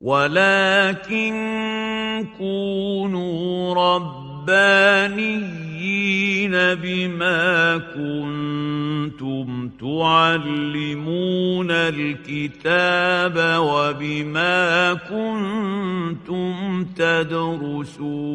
ولكن 0.00 1.34
كونوا 2.38 3.74
ربانيين 3.74 5.16
بما 6.52 7.78
كنتم 7.78 9.68
تعلمون 9.80 11.70
الكتاب 11.70 13.36
وبما 13.60 14.94
كنتم 14.94 16.84
تدرسون 16.84 18.26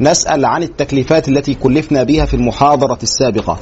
نسأل 0.00 0.44
عن 0.44 0.62
التكليفات 0.62 1.28
التي 1.28 1.54
كلفنا 1.54 2.02
بها 2.02 2.24
في 2.24 2.34
المحاضرة 2.34 2.98
السابقة. 3.02 3.58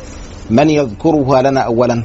من 0.51 0.71
يذكرها 0.71 1.43
لنا 1.43 1.61
أولا؟ 1.61 2.05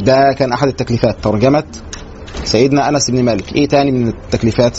ده 0.00 0.32
كان 0.32 0.52
أحد 0.52 0.68
التكليفات 0.68 1.24
ترجمة 1.24 1.64
سيدنا 2.44 2.88
أنس 2.88 3.10
بن 3.10 3.24
مالك 3.24 3.52
إيه 3.52 3.68
تاني 3.68 3.90
من 3.90 4.08
التكليفات؟ 4.08 4.78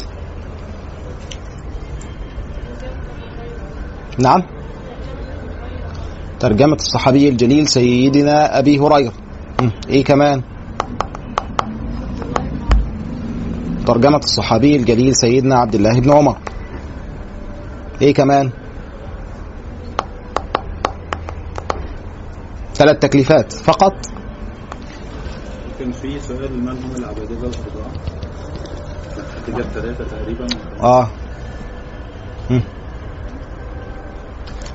نعم. 4.19 4.43
ترجمة 6.39 6.75
الصحابي 6.75 7.29
الجليل 7.29 7.67
سيدنا 7.67 8.59
أبي 8.59 8.79
هريرة. 8.79 9.13
إيه 9.89 10.03
كمان؟ 10.03 10.41
ترجمة 13.85 14.17
الصحابي 14.17 14.75
الجليل 14.75 15.15
سيدنا 15.15 15.55
عبد 15.59 15.75
الله 15.75 15.99
بن 15.99 16.11
عمر. 16.11 16.37
إيه 18.01 18.13
كمان؟ 18.13 18.51
ثلاث 22.75 22.99
تكليفات 22.99 23.53
فقط. 23.53 23.93
كان 25.79 25.91
في 25.91 26.19
سؤال 26.19 26.59
من 26.59 26.69
هم 26.69 26.95
العبادله 26.95 27.37
الاربعه 27.39 27.91
حد 29.35 29.55
جاب 29.55 29.65
ثلاثة 29.73 30.03
تقريبا. 30.03 30.47
آه. 30.81 31.07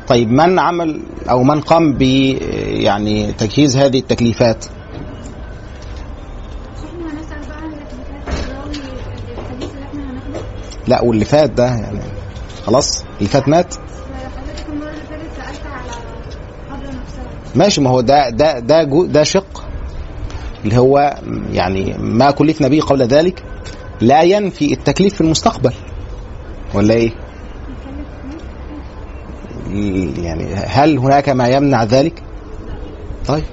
طيب 0.08 0.30
من 0.30 0.58
عمل 0.58 1.00
أو 1.30 1.42
من 1.42 1.60
قام 1.60 1.92
ب 1.92 2.02
يعني 2.02 3.32
تجهيز 3.32 3.76
هذه 3.76 3.98
التكليفات 3.98 4.64
إحنا 6.84 7.12
هنسأل 7.12 7.48
بقى 7.48 7.58
عن 7.58 7.72
التكليفات 7.72 8.50
الراوي 8.50 8.72
الحديث 9.38 9.70
اللي 9.74 9.84
إحنا 9.86 10.02
هناخده 10.10 10.40
لا 10.88 11.02
واللي 11.02 11.24
فات 11.24 11.50
ده 11.50 11.64
يعني 11.66 12.00
خلاص 12.66 13.04
اللي 13.18 13.28
فات 13.28 13.48
مات 13.48 13.74
ماشي 17.54 17.80
ما 17.80 17.90
هو 17.90 18.00
ده 18.00 18.30
ده 18.30 18.58
ده 18.58 18.84
ده 18.84 19.22
شق 19.22 19.64
اللي 20.64 20.78
هو 20.78 21.18
يعني 21.52 21.94
ما 21.98 22.30
كلفنا 22.30 22.68
به 22.68 22.80
قبل 22.80 23.02
ذلك 23.02 23.42
لا 24.00 24.22
ينفي 24.22 24.72
التكليف 24.72 25.14
في 25.14 25.20
المستقبل 25.20 25.72
ولا 26.74 26.94
إيه؟ 26.94 27.10
يعني 30.18 30.54
هل 30.54 30.98
هناك 30.98 31.28
ما 31.28 31.48
يمنع 31.48 31.84
ذلك؟ 31.84 32.22
طيب 33.26 33.44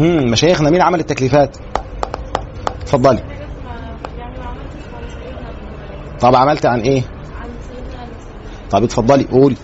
مشايخنا 0.00 0.70
مين 0.70 0.82
عمل 0.82 1.00
التكليفات؟ 1.00 1.56
اتفضلي 2.82 3.18
يعني 4.18 4.38
ما 4.38 4.44
عملتش 4.44 4.82
عن 4.94 5.02
سيدنا 5.08 5.50
أبو 5.50 6.09
طب 6.20 6.34
عملت 6.36 6.66
عن 6.66 6.80
إيه؟ 6.80 7.02
طب 8.70 8.82
اتفضلي 8.84 9.24
قولي. 9.24 9.56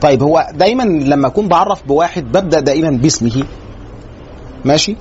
طيب 0.00 0.22
هو 0.22 0.46
دايما 0.54 0.82
لما 0.82 1.26
أكون 1.26 1.48
بعرف 1.48 1.86
بواحد 1.86 2.24
ببدأ 2.24 2.60
دائما 2.60 2.90
باسمه. 2.90 3.44
ماشي؟ 4.64 4.96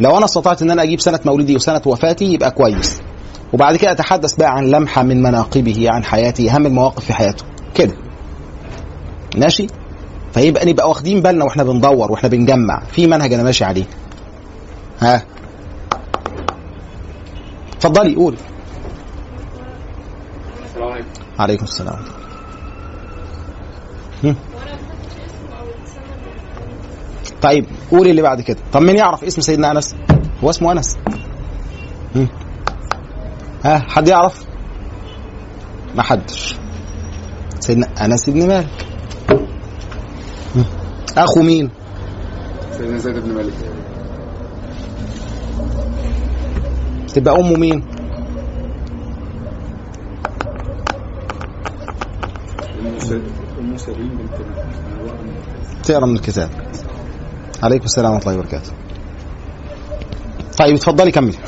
لو 0.00 0.16
أنا 0.16 0.24
استطعت 0.24 0.62
إن 0.62 0.70
أنا 0.70 0.82
أجيب 0.82 1.00
سنة 1.00 1.20
مولدي 1.24 1.56
وسنة 1.56 1.80
وفاتي 1.86 2.24
يبقى 2.24 2.50
كويس. 2.50 3.00
وبعد 3.52 3.76
كده 3.76 3.90
أتحدث 3.90 4.34
بقى 4.34 4.50
عن 4.54 4.70
لمحة 4.70 5.02
من 5.02 5.22
مناقبه 5.22 5.86
عن 5.90 6.04
حياته 6.04 6.54
اهم 6.54 6.66
المواقف 6.66 7.04
في 7.04 7.12
حياته. 7.12 7.44
كده. 7.74 7.94
ماشي؟ 9.36 9.66
فيبقى 10.32 10.66
نبقى 10.66 10.88
واخدين 10.88 11.20
بالنا 11.22 11.44
وإحنا 11.44 11.62
بندور 11.64 12.12
وإحنا 12.12 12.28
بنجمع 12.28 12.82
في 12.92 13.06
منهج 13.06 13.32
أنا 13.32 13.42
ماشي 13.42 13.64
عليه. 13.64 13.84
ها. 15.02 15.22
اتفضلي 17.72 18.14
قولي. 18.14 18.36
السلام 20.64 20.92
عليكم. 20.92 21.08
عليكم 21.38 21.64
السلام. 21.64 22.04
طيب 27.42 27.66
قولي 27.90 28.10
اللي 28.10 28.22
بعد 28.22 28.40
كده. 28.40 28.58
طب 28.72 28.82
مين 28.82 28.96
يعرف 28.96 29.24
اسم 29.24 29.40
سيدنا 29.40 29.70
أنس؟ 29.70 29.94
هو 30.44 30.50
اسمه 30.50 30.72
أنس. 30.72 30.98
ها 33.64 33.78
حد 33.78 34.08
يعرف؟ 34.08 34.44
ما 35.94 36.02
حدش. 36.02 36.56
سيدنا 37.60 37.88
أنس 38.04 38.30
بن 38.30 38.48
مالك. 38.48 38.86
أخو 41.16 41.42
مين؟ 41.42 41.70
سيدنا 42.70 42.98
زيد 42.98 43.18
بن 43.18 43.34
مالك. 43.34 43.54
تبقى 47.18 47.34
أمه 47.40 47.56
مين؟ 47.56 47.82
تقرأ 55.84 56.06
من 56.06 56.16
الكتاب. 56.16 56.50
عليكم 57.62 57.84
السلام 57.84 58.12
ورحمة 58.12 58.30
الله 58.30 58.38
وبركاته. 58.40 58.72
طيب 60.58 60.74
اتفضلي 60.74 61.10
كملي. 61.10 61.38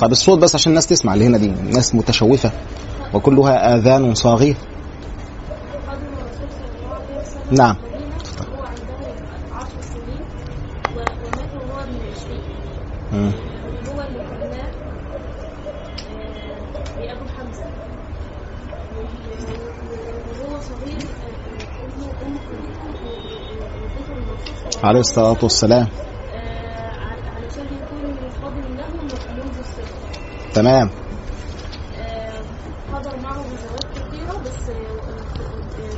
طب 0.00 0.12
الصوت 0.12 0.38
بس 0.38 0.54
عشان 0.54 0.70
الناس 0.70 0.86
تسمع 0.86 1.14
اللي 1.14 1.26
هنا 1.26 1.38
دي 1.38 1.48
ناس 1.48 1.94
متشوفة 1.94 2.50
وكلها 3.14 3.74
عليه 4.34 4.50
وسلم 4.50 4.74
نعم. 7.50 7.76
مم. 13.14 13.32
هو 13.88 14.00
اللي 14.02 14.18
بناه 14.18 14.70
لأبو 17.00 17.24
حمزة. 17.38 17.64
وهو 20.40 20.60
صغير 20.60 20.98
ابنه 21.84 22.10
أم 22.26 22.38
كلثوم 22.38 22.94
عليه 24.84 25.00
الصلاة 25.00 25.36
والسلام. 25.42 25.86
آه، 26.34 26.90
علشان 27.36 27.64
يكون 27.64 28.28
فضل 28.42 28.76
له 28.76 28.86
منذ 29.34 29.58
الصغر 29.58 29.88
تمام. 30.54 30.90
آه، 31.98 32.42
حضر 32.92 33.16
معه 33.20 33.34
زواج 33.42 33.86
كثيرة 33.94 34.38
بس 34.44 34.68
آه، 34.68 34.74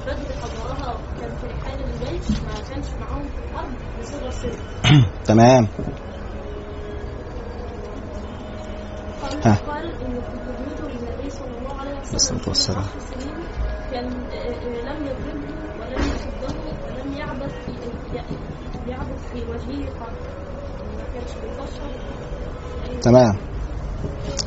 بدر 0.06 0.34
حضرها 0.42 0.96
كان 1.20 1.30
في 1.40 1.46
الحال 1.46 1.80
الجيش 1.84 2.30
ما 2.40 2.54
كانش 2.70 2.86
معاهم 3.00 3.22
في 3.22 3.38
الحرب 3.50 3.70
لصغر 4.00 4.30
سنه 4.30 5.06
تمام. 5.24 5.68
الصلاة 12.16 12.40
والسلام. 12.48 12.84
كان 13.92 14.04
آه، 14.04 14.48
لم 14.88 15.06
يضربه 15.06 15.54
ولم 15.80 16.02
يصده 16.14 16.54
ولم 16.86 17.16
يعبث 17.16 17.52
في 17.66 17.72
يعبث 18.90 19.32
في 19.32 19.38
وجهه 19.38 19.90
قط. 20.00 20.12
ما 20.96 21.04
كانش 21.14 21.30
بيكشر 21.42 23.00
تمام. 23.02 23.36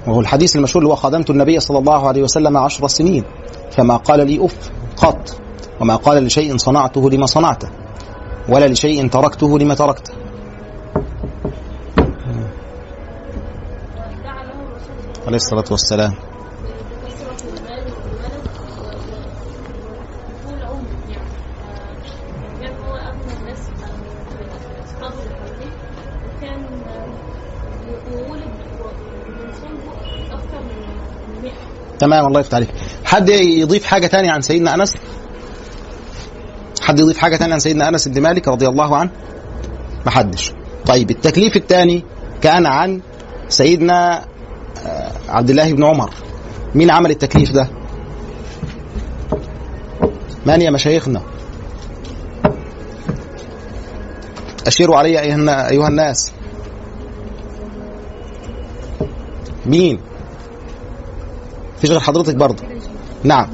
وهو 0.07 0.19
الحديث 0.19 0.55
المشهور 0.55 0.83
اللي 0.83 0.93
هو 0.93 0.95
خدمت 0.95 1.29
النبي 1.29 1.59
صلى 1.59 1.77
الله 1.77 2.07
عليه 2.07 2.23
وسلم 2.23 2.57
عشر 2.57 2.87
سنين. 2.87 3.23
فما 3.71 3.97
قال 3.97 4.27
لي 4.27 4.45
أف 4.45 4.71
قط. 4.97 5.41
وما 5.81 5.95
قال 5.95 6.23
لشيء 6.23 6.57
صنعته 6.57 7.09
لما 7.09 7.25
صنعته. 7.25 7.69
ولا 8.49 8.67
لشيء 8.67 9.09
تركته 9.09 9.59
لما 9.59 9.75
تركته. 9.75 10.13
عليه 15.27 15.37
الصلاة 15.37 15.65
والسلام. 15.71 16.28
تمام 31.99 32.27
الله 32.27 32.39
يفتح 32.39 32.55
عليك. 32.55 32.69
حد 33.05 33.29
يضيف 33.29 33.85
حاجة 33.85 34.07
تانية 34.07 34.31
عن 34.31 34.41
سيدنا 34.41 34.75
أنس؟ 34.75 34.95
حد 36.81 36.99
يضيف 36.99 37.17
حاجة 37.17 37.35
تانية 37.35 37.53
عن 37.53 37.59
سيدنا 37.59 37.89
أنس 37.89 38.07
بن 38.07 38.21
مالك 38.21 38.47
رضي 38.47 38.67
الله 38.67 38.95
عنه؟ 38.97 39.09
ما 40.05 40.11
حدش. 40.11 40.51
طيب 40.85 41.11
التكليف 41.11 41.55
الثاني 41.55 42.03
كان 42.41 42.65
عن 42.65 43.01
سيدنا 43.49 44.25
آه، 44.85 45.11
عبد 45.29 45.49
الله 45.49 45.73
بن 45.73 45.83
عمر. 45.83 46.13
مين 46.75 46.91
عمل 46.91 47.11
التكليف 47.11 47.51
ده؟ 47.51 47.69
من 50.45 50.61
يا 50.61 50.71
مشايخنا؟ 50.71 51.21
أشيروا 54.67 54.97
علي 54.97 55.19
أيها 55.19 55.87
الناس. 55.87 56.31
مين؟ 59.65 59.99
فيش 61.81 61.91
غير 61.91 61.99
حضرتك 61.99 62.35
برضه. 62.35 62.63
نعم. 63.23 63.47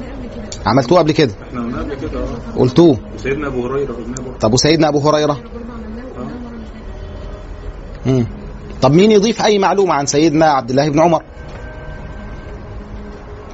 عملتوه 0.66 0.98
قبل 0.98 1.12
كده؟ 1.12 1.32
إحنا 1.48 1.60
قلنا 1.60 1.78
قبل 1.78 1.94
كده 1.94 2.20
آه. 2.20 2.58
قلتوه. 2.58 2.98
وسيدنا 3.14 3.46
أبو 3.46 3.66
هريرة 3.66 3.92
قلنا 3.92 4.14
برضه. 4.16 4.38
طب 4.40 4.52
وسيدنا 4.54 4.88
أبو 4.88 4.98
هريرة؟ 5.10 5.40
مم. 8.06 8.26
طب 8.82 8.92
مين 8.92 9.10
يضيف 9.12 9.42
أي 9.42 9.58
معلومة 9.58 9.94
عن 9.94 10.06
سيدنا 10.06 10.46
عبد 10.46 10.70
الله 10.70 10.88
بن 10.88 11.00
عمر؟ 11.00 11.22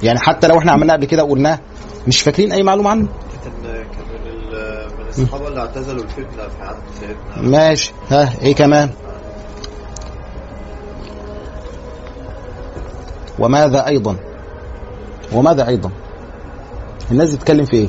يعني 0.02 0.18
حتى 0.18 0.46
لو 0.48 0.58
إحنا 0.58 0.72
عملناه 0.72 0.94
قبل 0.94 1.04
كده 1.04 1.24
وقلناه 1.24 1.58
مش 2.08 2.20
فاكرين 2.20 2.52
أي 2.52 2.62
معلومة 2.62 2.90
عنه؟ 2.90 3.08
كان 3.44 3.52
كان 3.62 3.74
من 4.24 4.30
ال- 4.30 4.86
من 4.98 5.08
الصحابه 5.08 5.48
اللي 5.48 5.60
اعتزلوا 5.60 6.04
الفتنة 6.04 6.48
في 6.58 6.62
عهد 6.62 6.76
سيدنا. 7.00 7.48
ماشي. 7.50 7.92
ها 8.10 8.32
إيه 8.42 8.54
كمان؟ 8.54 8.90
وماذا 13.38 13.86
أيضا؟ 13.86 14.16
وماذا 15.34 15.68
أيضا؟ 15.68 15.90
الناس 17.10 17.34
بتتكلم 17.34 17.64
في 17.64 17.76
إيه؟ 17.76 17.88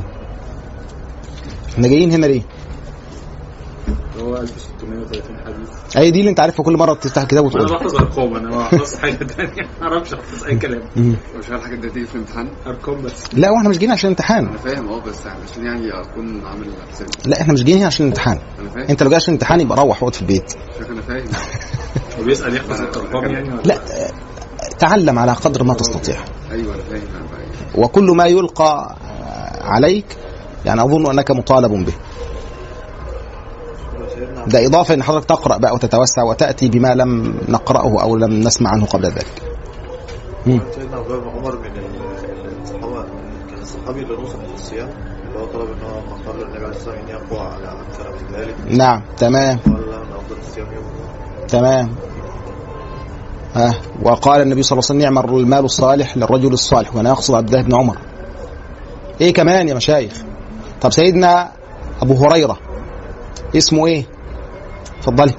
إحنا 1.74 1.88
جايين 1.88 2.12
هنا 2.12 2.26
ليه؟ 2.26 2.42
هو 4.20 4.38
1630 4.38 5.38
حديث. 5.46 5.98
أي 5.98 6.12
دي 6.12 6.20
اللي 6.20 6.30
أنت 6.30 6.40
عارفها 6.40 6.64
كل 6.66 6.78
مرة 6.78 6.94
بتفتح 6.94 7.22
الكتاب 7.22 7.46
أنا 7.46 7.48
وتقول 7.56 7.78
بحفظ 7.80 7.96
أرقام 7.96 8.36
أنا 8.36 8.50
ما 8.50 8.58
بحفظ 8.58 8.96
حاجة 8.96 9.14
ثانية 9.16 9.70
ما 9.82 9.88
أعرفش 9.88 10.14
أحفظ 10.14 10.44
أي 10.46 10.56
كلام. 10.56 10.82
مش 10.96 11.50
عارف 11.50 11.64
الحاجات 11.66 11.80
دي 11.80 12.06
في 12.06 12.16
الامتحان. 12.16 12.48
أرقام 12.68 13.02
بس. 13.02 13.34
لا 13.34 13.50
وإحنا 13.52 13.70
مش 13.70 13.78
جايين 13.78 13.92
عشان 13.92 14.10
امتحان 14.10 14.46
أنا 14.48 14.58
فاهم 14.58 14.90
أه 14.90 15.00
بس 15.02 15.20
عشان 15.28 15.66
يعني 15.66 15.92
أكون 16.02 16.46
عامل 16.46 16.66
حسابي 16.92 17.12
لا 17.26 17.42
إحنا 17.42 17.54
مش 17.54 17.64
جايين 17.64 17.78
هنا 17.78 17.88
عشان 17.88 18.06
امتحان 18.06 18.40
أنا 18.60 18.70
فاهم. 18.70 18.86
أنت 18.90 19.04
لو 19.04 19.10
جاي 19.10 19.16
عشان 19.18 19.34
امتحان 19.34 19.60
يبقى 19.60 19.78
روح 19.78 19.98
اقعد 19.98 20.16
في 20.16 20.22
البيت. 20.22 20.54
أنا 20.90 21.02
فاهم. 21.02 21.26
وبيسال 22.22 22.56
يحفظ 22.56 22.82
الارقام 22.82 23.32
يعني 23.34 23.50
لا 23.66 23.76
آه، 23.76 24.12
تعلم 24.80 25.20
على 25.20 25.32
قدر 25.32 25.64
ما 25.64 25.74
تستطيع. 25.74 26.16
أيوه 26.52 26.76
أنا 26.76 26.84
أنا 26.92 27.00
فاهم. 27.28 27.33
وكل 27.78 28.04
ما 28.18 28.26
يلقى 28.26 28.96
آه، 29.02 29.64
عليك 29.64 30.18
يعني 30.66 30.82
أظن 30.84 31.10
أنك 31.10 31.32
مطالب 31.32 31.86
به. 31.86 31.94
ده 34.48 34.66
إضافة 34.66 34.94
إن 34.94 35.04
حضرتك 35.04 35.26
تقرأ 35.30 35.58
بقى 35.58 35.74
وتتوسع 35.74 36.24
وتأتي 36.24 36.70
بما 36.70 36.96
لم 36.96 37.36
نقرأه 37.50 38.02
أو 38.02 38.16
لم 38.16 38.40
نسمع 38.40 38.70
عنه 38.72 38.86
قبل 38.86 39.06
ذلك. 39.06 39.42
سيدنا 40.46 40.98
عبد 40.98 41.12
الله 41.12 41.20
بن 41.20 41.30
عمر 41.30 41.58
من 41.60 41.66
ال- 41.66 42.62
الصحابه 42.64 43.04
كان 43.50 43.62
الصحابي 43.62 44.02
اللي 44.02 44.16
نصح 44.24 44.36
في 44.36 44.54
الصيام 44.56 44.90
اللي 45.28 45.40
هو 45.40 45.46
طلب 45.46 45.68
إن 45.70 45.84
هو 45.84 46.00
قال 46.32 46.42
النبي 46.44 46.66
عليه 46.66 46.76
الصلاة 46.76 46.96
والسلام 46.96 47.00
إن 47.00 47.10
يقوى 47.10 47.40
على 47.48 47.82
أكثر 47.82 48.10
من 48.12 48.36
ذلك. 48.40 48.56
نعم 48.68 49.02
تمام. 49.18 49.58
قال 49.58 49.74
له 49.74 49.98
ان 49.98 50.14
أفضل 50.16 50.36
الصيام 50.48 50.68
يوم. 50.74 50.84
تمام. 51.48 51.96
ها؟ 53.56 53.76
وقال 54.02 54.42
النبي 54.42 54.64
صلى 54.64 54.80
الله 54.80 54.88
عليه 54.90 55.00
وسلم 55.00 55.14
نعم 55.16 55.38
المال 55.38 55.66
الصالح 55.66 56.18
للرجل 56.18 56.54
الصالح. 56.54 56.96
وأنا 56.96 57.12
أقصد 57.12 57.36
عبد 57.36 57.50
الله 57.50 57.62
بن 57.62 57.76
عمر. 57.76 57.98
إيه 59.22 59.34
كمان 59.34 59.68
يا 59.68 59.74
مشايخ؟ 59.74 60.14
طب 60.82 60.92
سيدنا 60.92 61.52
أبو 62.02 62.14
هريرة 62.14 62.58
اسمه 63.56 63.88
إيه؟ 63.88 64.06
اتفضلي 65.00 65.34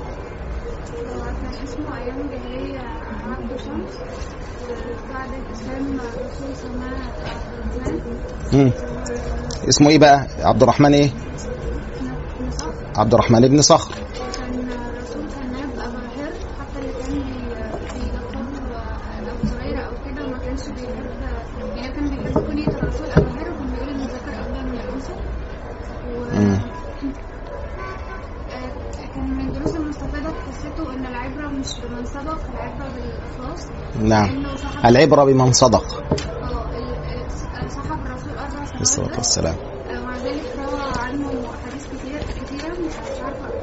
اسمه 9.69 9.89
إيه 9.89 9.99
بقى؟ 9.99 10.27
عبد 10.43 10.63
الرحمن 10.63 10.95
إيه؟ 10.95 11.11
عبد 12.97 13.15
الرحمن 13.15 13.49
بن 13.49 13.63
صخر. 13.63 13.95
في 29.99 30.07
قصته 30.51 30.95
إن 30.95 31.07
العبرة 31.07 31.49
مش 31.49 31.67
بمن 31.81 32.05
سبق 32.07 32.39
العبرة 32.55 32.89
بالإخلاص. 32.95 33.67
نعم. 34.01 34.47
العبرة 34.85 35.25
بمن 35.25 35.53
صدق. 35.53 35.85
آه 35.85 37.69
صاحب 37.69 37.99
الرسول 38.07 38.31
أربع 38.31 38.59
عليه 38.71 38.81
الصلاة 38.81 39.07
سنوات 39.07 39.17
والسلام. 39.17 39.55
ومع 39.91 40.17
ذلك 40.17 40.43
روى 40.59 40.81
عنه 40.99 41.29
حديث 41.67 41.87
كتير 41.87 42.21
كتيرة 42.45 42.73
مش 42.73 42.95
عارفة 43.25 43.55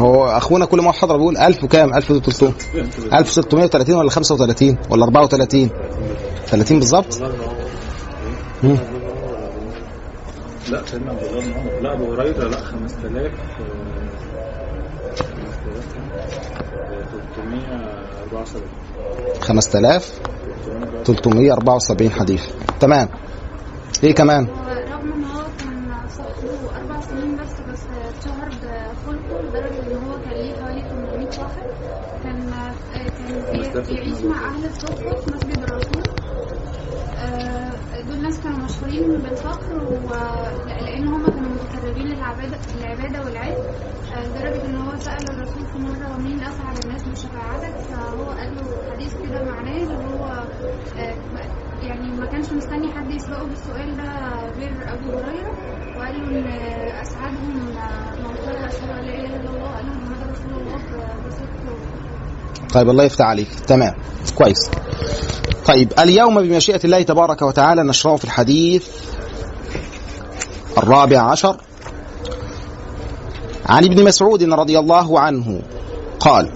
هو 0.00 0.26
أخونا 0.26 0.64
كل 0.64 0.80
ما 0.80 0.92
حضر 0.92 1.16
بيقول 1.16 1.36
1000 1.36 1.64
وكام؟ 1.64 1.94
1300 1.94 2.54
1630 3.12 3.96
ولا 3.96 4.10
35 4.10 4.78
ولا 4.90 5.04
34 5.04 5.70
30 6.46 6.78
بالظبط. 6.78 7.20
لا 10.70 10.82
سيدنا 10.86 11.10
عبد 11.10 11.22
الله 11.22 11.40
بن 11.40 11.52
عمر 11.52 11.80
لا 11.82 11.92
أبو 11.94 12.12
هريرة 12.12 12.48
لا 12.48 12.60
5000 12.60 13.00
374 13.02 14.69
5374 20.80 22.10
حديث. 22.10 22.42
تمام. 22.80 23.08
إيه 24.04 24.14
كمان؟ 24.14 24.46
ورغم 24.48 25.12
إن 25.12 25.24
هو 25.24 25.42
كان 25.58 25.92
صاحبه 26.08 26.76
أربع 26.80 27.00
سنين 27.00 27.36
بس 27.36 27.52
بس 27.72 27.80
اتشهر 28.08 28.48
بخلقه 28.48 29.42
لدرجة 29.42 29.82
إن 29.92 29.96
هو 30.08 30.14
كان 30.24 30.32
ليه 30.32 30.54
حوالي 30.60 30.82
800 30.88 31.28
واحد. 31.38 31.66
كان 32.24 32.38
كان 32.94 33.42
بي- 33.52 33.94
بيعيش 33.94 34.20
مع 34.24 34.36
أهل 34.48 34.64
الصفه 34.64 34.94
في 34.96 35.34
مسجد 35.34 35.62
الرسول. 35.62 36.02
آه، 37.18 37.70
دول 38.08 38.22
ناس 38.22 38.40
كانوا 38.40 38.58
مشهورين 38.58 39.08
بالفقر 39.18 39.76
و- 39.84 40.66
لأن 40.68 41.08
هم 41.08 41.26
كانوا 41.26 41.39
متقربين 41.90 42.06
للعباده 42.06 42.58
العباده 42.80 43.24
والعلم 43.24 43.56
آه، 44.14 44.26
لدرجة 44.26 44.64
إن 44.66 44.76
هو 44.76 44.96
سأل 45.00 45.30
الرسول 45.30 45.66
في 45.72 45.78
مرة 45.78 46.16
مين 46.18 46.40
اسعد 46.42 46.84
الناس 46.84 47.02
بشفاعتك 47.02 47.74
فهو 47.90 48.24
قال 48.24 48.56
له 48.56 48.92
حديث 48.92 49.12
كده 49.24 49.44
معناه 49.44 49.76
اللي 49.76 49.94
هو 49.94 50.24
آه، 50.98 51.14
يعني 51.82 52.10
ما 52.20 52.26
كانش 52.26 52.52
مستني 52.52 52.92
حد 52.92 53.10
يسبقه 53.10 53.44
بالسؤال 53.44 53.96
ده 53.96 54.12
غير 54.58 54.72
أبو 54.92 55.18
هريرة. 55.18 55.52
وقال 55.98 56.14
له 56.20 56.38
إن 56.38 56.46
أسعدهم 57.02 57.56
من 57.56 57.76
قال 58.46 58.56
اشهد 58.56 58.90
ان 58.90 59.04
لا 59.04 59.14
إله 59.14 59.36
إلا 59.36 59.50
الله. 59.50 59.62
وان 59.76 59.86
محمد 59.86 60.30
رسول 60.32 60.62
الله؟ 60.62 60.76
بصدق 61.28 62.72
طيب 62.74 62.88
الله 62.90 63.04
يفتح 63.04 63.24
عليك. 63.24 63.48
تمام. 63.66 63.94
كويس. 64.34 64.70
طيب 65.66 65.92
اليوم 65.98 66.42
بمشيئة 66.42 66.80
الله 66.84 67.02
تبارك 67.02 67.42
وتعالى 67.42 67.82
نشرع 67.82 68.16
في 68.16 68.24
الحديث 68.24 68.88
الرابع 70.78 71.20
عشر. 71.20 71.56
عن 73.70 73.84
ابن 73.84 74.04
مسعود 74.04 74.42
رضي 74.42 74.78
الله 74.78 75.20
عنه 75.20 75.62
قال 76.20 76.50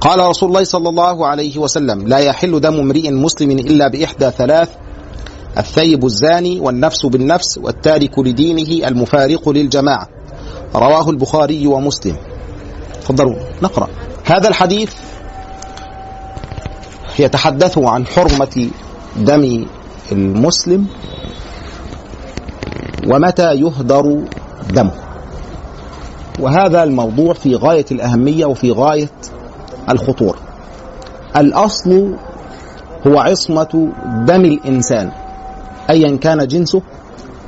قال 0.00 0.20
رسول 0.20 0.48
الله 0.48 0.64
صلى 0.64 0.88
الله 0.88 1.26
عليه 1.26 1.58
وسلم 1.58 2.08
لا 2.08 2.18
يحل 2.18 2.60
دم 2.60 2.74
امرئ 2.74 3.10
مسلم 3.10 3.50
إلا 3.50 3.88
بإحدى 3.88 4.30
ثلاث 4.30 4.68
الثيب 5.58 6.04
الزاني 6.04 6.60
والنفس 6.60 7.06
بالنفس 7.06 7.58
والتارك 7.58 8.18
لدينه 8.18 8.88
المفارق 8.88 9.48
للجماعة. 9.48 10.08
رواه 10.74 11.10
البخاري 11.10 11.66
ومسلم. 11.66 12.16
تفضلوا 13.00 13.36
نقرأ. 13.62 13.88
هذا 14.24 14.48
الحديث 14.48 14.92
يتحدث 17.18 17.78
عن 17.78 18.06
حرمة 18.06 18.70
دم 19.16 19.66
المسلم 20.12 20.86
ومتى 23.06 23.54
يهدر 23.54 24.24
دمه. 24.70 24.92
وهذا 26.40 26.82
الموضوع 26.82 27.34
في 27.34 27.54
غاية 27.54 27.84
الأهمية 27.92 28.46
وفي 28.46 28.72
غاية 28.72 29.10
الخطورة. 29.90 30.38
الأصل 31.36 32.14
هو 33.06 33.18
عصمة 33.18 33.92
دم 34.26 34.44
الإنسان 34.44 35.10
ايا 35.90 36.16
كان 36.16 36.46
جنسه 36.46 36.82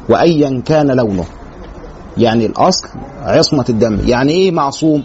وايا 0.09 0.63
كان 0.67 0.91
لونه. 0.91 1.25
يعني 2.19 2.47
الأصل 2.47 2.89
عصمة 3.23 3.65
الدم. 3.69 3.99
يعني 4.07 4.33
إيه 4.33 4.51
معصوم؟ 4.51 5.05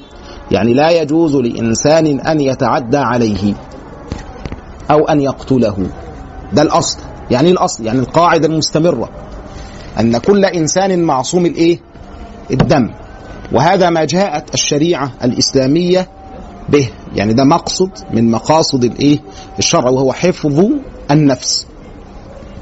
يعني 0.51 0.73
لا 0.73 0.89
يجوز 0.89 1.35
لإنسان 1.35 2.19
أن 2.19 2.41
يتعدى 2.41 2.97
عليه 2.97 3.53
أو 4.91 5.05
أن 5.05 5.21
يقتله. 5.21 5.87
ده 6.53 6.61
الأصل. 6.61 6.97
يعني 7.31 7.47
إيه 7.47 7.53
الأصل؟ 7.53 7.85
يعني 7.85 7.99
القاعدة 7.99 8.47
المستمرة. 8.47 9.09
أن 9.99 10.17
كل 10.17 10.45
إنسان 10.45 11.03
معصوم 11.03 11.45
الإيه؟ 11.45 11.79
الدم. 12.51 12.89
وهذا 13.51 13.89
ما 13.89 14.05
جاءت 14.05 14.53
الشريعة 14.53 15.11
الإسلامية 15.23 16.07
به. 16.69 16.89
يعني 17.15 17.33
ده 17.33 17.43
مقصد 17.43 17.89
من 18.13 18.31
مقاصد 18.31 18.83
الإيه؟ 18.83 19.19
الشرع 19.59 19.89
وهو 19.89 20.13
حفظ 20.13 20.65
النفس. 21.11 21.67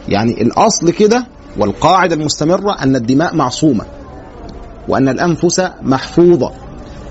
يعني 0.07 0.41
الأصل 0.41 0.91
كده 0.91 1.27
والقاعدة 1.57 2.15
المستمرة 2.15 2.83
أن 2.83 2.95
الدماء 2.95 3.35
معصومة 3.35 3.85
وأن 4.87 5.09
الأنفس 5.09 5.61
محفوظة. 5.81 6.51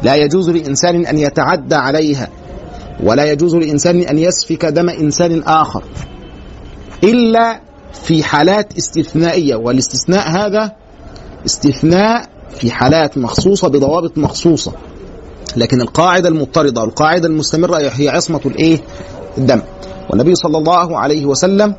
لا 0.03 0.15
يجوز 0.15 0.51
لإنسان 0.51 1.07
أن 1.07 1.19
يتعدى 1.19 1.75
عليها 1.75 2.29
ولا 3.03 3.25
يجوز 3.25 3.55
لإنسان 3.55 4.01
أن 4.01 4.19
يسفك 4.19 4.65
دم 4.67 4.89
إنسان 4.89 5.43
آخر. 5.43 5.83
إلا 7.05 7.61
في 7.93 8.23
حالات 8.23 8.77
استثنائية 8.79 9.57
والاستثناء 9.57 10.31
هذا 10.31 10.73
استثناء 11.47 12.34
في 12.55 12.71
حالات 12.71 13.19
مخصوصة 13.19 13.69
بضوابط 13.69 14.19
مخصوصة. 14.19 14.73
لكن 15.57 15.81
القاعدة 15.81 16.29
المضطردة 16.29 16.81
والقاعده 16.81 17.29
المستمرة 17.29 17.77
هي 17.79 18.09
عصمة 18.09 18.41
الإيه؟ 18.47 18.81
الدم. 19.39 19.63
والنبي 20.11 20.35
صلى 20.35 20.59
الله 20.59 20.99
عليه 20.99 21.27
وسلم 21.27 21.75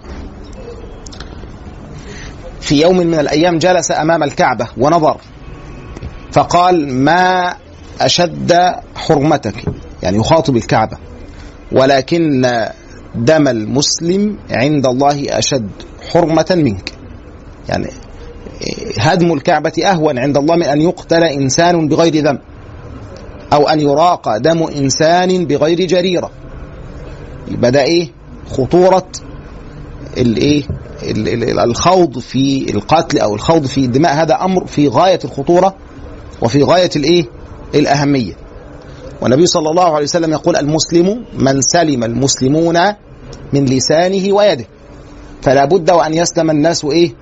في 2.60 2.82
يوم 2.82 2.98
من 2.98 3.20
الأيام 3.20 3.58
جلس 3.58 3.92
أمام 3.92 4.24
الكعبة 4.24 4.68
ونظر. 4.78 5.18
فقال 6.32 6.94
ما 6.94 7.54
أشد 8.02 8.54
حرمتك؟ 8.96 9.56
يعني 10.04 10.18
يخاطب 10.18 10.56
الكعبة. 10.56 10.98
ولكن 11.72 12.42
دم 13.16 13.48
المسلم 13.48 14.38
عند 14.52 14.86
الله 14.86 15.26
أشد 15.30 15.70
حرمة 16.12 16.46
منك. 16.52 16.92
يعني 17.70 17.88
هدم 19.00 19.34
الكعبة 19.34 19.72
أهون 19.86 20.20
عند 20.20 20.38
الله 20.38 20.56
من 20.56 20.64
أن 20.64 20.82
يقتل 20.82 21.24
إنسان 21.24 21.88
بغير 21.88 22.16
ذنب 22.24 22.40
أو 23.54 23.68
أن 23.70 23.80
يراق 23.80 24.38
دم 24.38 24.64
إنسان 24.64 25.46
بغير 25.46 25.82
جريرة. 25.88 26.32
يبقى 27.48 27.72
ده 27.72 27.82
إيه؟ 27.84 28.08
خطورة 28.50 29.08
الايه 30.18 30.64
ال- 31.04 31.28
ال- 31.44 31.60
الخوض 31.60 32.20
في 32.20 32.72
القتل 32.76 33.20
أو 33.20 33.36
الخوض 33.36 33.66
في 33.66 33.78
الدماء 33.86 34.14
هذا 34.14 34.34
أمر 34.36 34.66
في 34.66 34.88
غاية 34.88 35.20
الخطورة 35.26 35.76
وفي 36.42 36.64
غاية 36.64 36.90
الايه 36.96 37.26
الأهمية. 37.76 38.34
والنبي 39.22 39.46
صلى 39.46 39.70
الله 39.70 39.94
عليه 39.96 40.04
وسلم 40.04 40.32
يقول 40.32 40.56
المسلم 40.56 41.26
من 41.38 41.62
سلم 41.62 42.04
المسلمون 42.04 42.78
من 43.54 43.66
لسانه 43.66 44.34
ويده 44.34 44.66
فلا 45.42 45.66
بد 45.66 45.92
وأن 45.92 46.14
يسلم 46.14 46.50
الناس 46.52 46.86
إيه؟ 46.86 47.14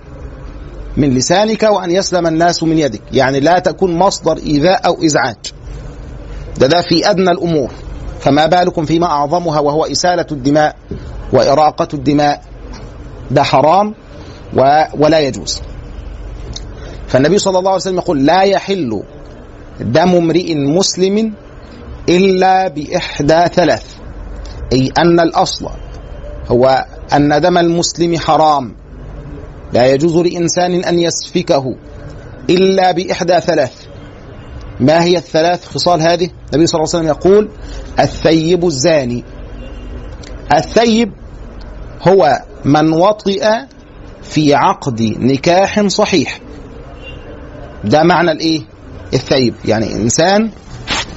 من 0.97 1.09
لسانك 1.09 1.63
وأن 1.63 1.91
يسلم 1.91 2.27
الناس 2.27 2.63
من 2.63 2.77
يدك. 2.77 3.01
يعني 3.11 3.39
لا 3.39 3.59
تكون 3.59 3.97
مصدر 3.97 4.37
إيذاء 4.37 4.85
أو 4.87 5.03
إزعاج. 5.05 5.53
ده 6.57 6.67
ده 6.67 6.81
في 6.81 7.09
أدنى 7.09 7.31
الأمور. 7.31 7.71
فما 8.19 8.45
بالكم 8.45 8.85
فيما 8.85 9.05
أعظمها 9.05 9.59
وهو 9.59 9.85
إسالة 9.85 10.25
الدماء 10.31 10.75
وإراقة 11.33 11.87
الدماء. 11.93 12.41
ده 13.31 13.43
حرام 13.43 13.95
ولا 14.97 15.19
يجوز. 15.19 15.61
فالنبي 17.07 17.37
صلى 17.37 17.59
الله 17.59 17.71
عليه 17.71 17.81
وسلم 17.81 17.97
يقول 17.97 18.25
لا 18.25 18.41
يحل 18.41 19.03
دم 19.79 20.15
امرئ 20.15 20.55
مسلم 20.55 21.33
إلا 22.09 22.67
بإحدى 22.67 23.45
ثلاث. 23.53 23.85
أي 24.73 24.91
أن 24.97 25.19
الأصل 25.19 25.69
هو 26.47 26.85
أن 27.13 27.41
دم 27.41 27.57
المسلم 27.57 28.17
حرام. 28.17 28.82
لا 29.73 29.85
يجوز 29.85 30.15
لإنسان 30.15 30.83
أن 30.83 30.99
يسفكه 30.99 31.75
إلا 32.49 32.91
بإحدى 32.91 33.39
ثلاث. 33.39 33.73
ما 34.79 35.03
هي 35.03 35.17
الثلاث 35.17 35.65
خصال 35.65 36.01
هذه؟ 36.01 36.29
النبي 36.53 36.67
صلى 36.67 36.79
الله 36.81 36.95
عليه 36.95 36.99
وسلم 36.99 37.07
يقول 37.07 37.49
الثيب 37.99 38.65
الزاني. 38.65 39.23
الثيب 40.55 41.11
هو 42.07 42.39
من 42.65 42.93
وطئ 42.93 43.49
في 44.23 44.55
عقد 44.55 45.01
نكاح 45.01 45.87
صحيح. 45.87 46.39
ده 47.83 48.03
معنى 48.03 48.31
الإيه؟ 48.31 48.61
الثيب. 49.13 49.55
يعني 49.65 49.93
إنسان 49.93 50.49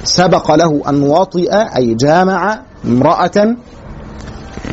سبق 0.03 0.51
له 0.51 0.81
أن 0.89 1.01
وطئ 1.01 1.51
أي 1.75 1.95
جامع 1.95 2.61
امرأة 2.85 3.55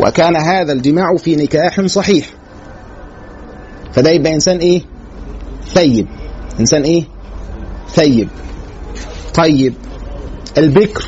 وكان 0.00 0.36
هذا 0.36 0.72
الجماع 0.72 1.16
في 1.16 1.36
نكاح 1.36 1.80
صحيح. 1.80 2.26
فده 3.94 4.10
يبقى 4.10 4.34
إنسان 4.34 4.58
إيه؟ 4.58 4.82
ثيب. 5.66 6.06
إنسان 6.60 6.82
إيه؟ 6.82 7.04
ثيب. 7.88 8.28
طيب 9.34 9.74
البكر 10.58 11.04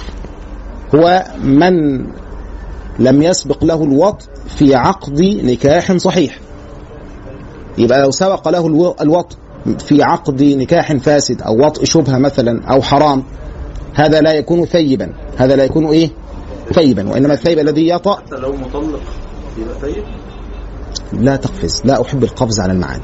هو 0.94 1.24
من 1.44 2.06
لم 2.98 3.22
يسبق 3.22 3.64
له 3.64 3.82
الوطء 3.84 4.24
في 4.58 4.74
عقد 4.74 5.20
نكاح 5.22 5.92
صحيح. 5.96 6.38
يبقى 7.78 8.02
لو 8.02 8.10
سبق 8.10 8.48
له 8.48 8.66
الو- 8.66 8.96
الوطء 9.00 9.36
في 9.78 10.02
عقد 10.02 10.42
نكاح 10.42 10.92
فاسد 10.92 11.42
أو 11.42 11.66
وطء 11.66 11.84
شبهة 11.84 12.18
مثلا 12.18 12.64
أو 12.64 12.82
حرام 12.82 13.22
هذا 13.94 14.20
لا 14.20 14.32
يكون 14.32 14.64
ثيبا. 14.64 15.12
هذا 15.36 15.56
لا 15.56 15.64
يكون 15.64 15.86
إيه؟ 15.86 16.10
ثيبا. 16.74 17.10
وإنما 17.10 17.34
الثيب 17.34 17.58
الذي 17.58 17.88
يطأ 17.88 18.16
حتى 18.16 18.36
لو 18.36 18.52
مطلق 18.56 19.00
يبقى 19.58 19.80
ثيب. 19.80 20.04
لا 21.12 21.36
تقفز 21.36 21.82
لا 21.84 22.02
أحب 22.02 22.24
القفز 22.24 22.60
على 22.60 22.72
المعاني. 22.72 23.02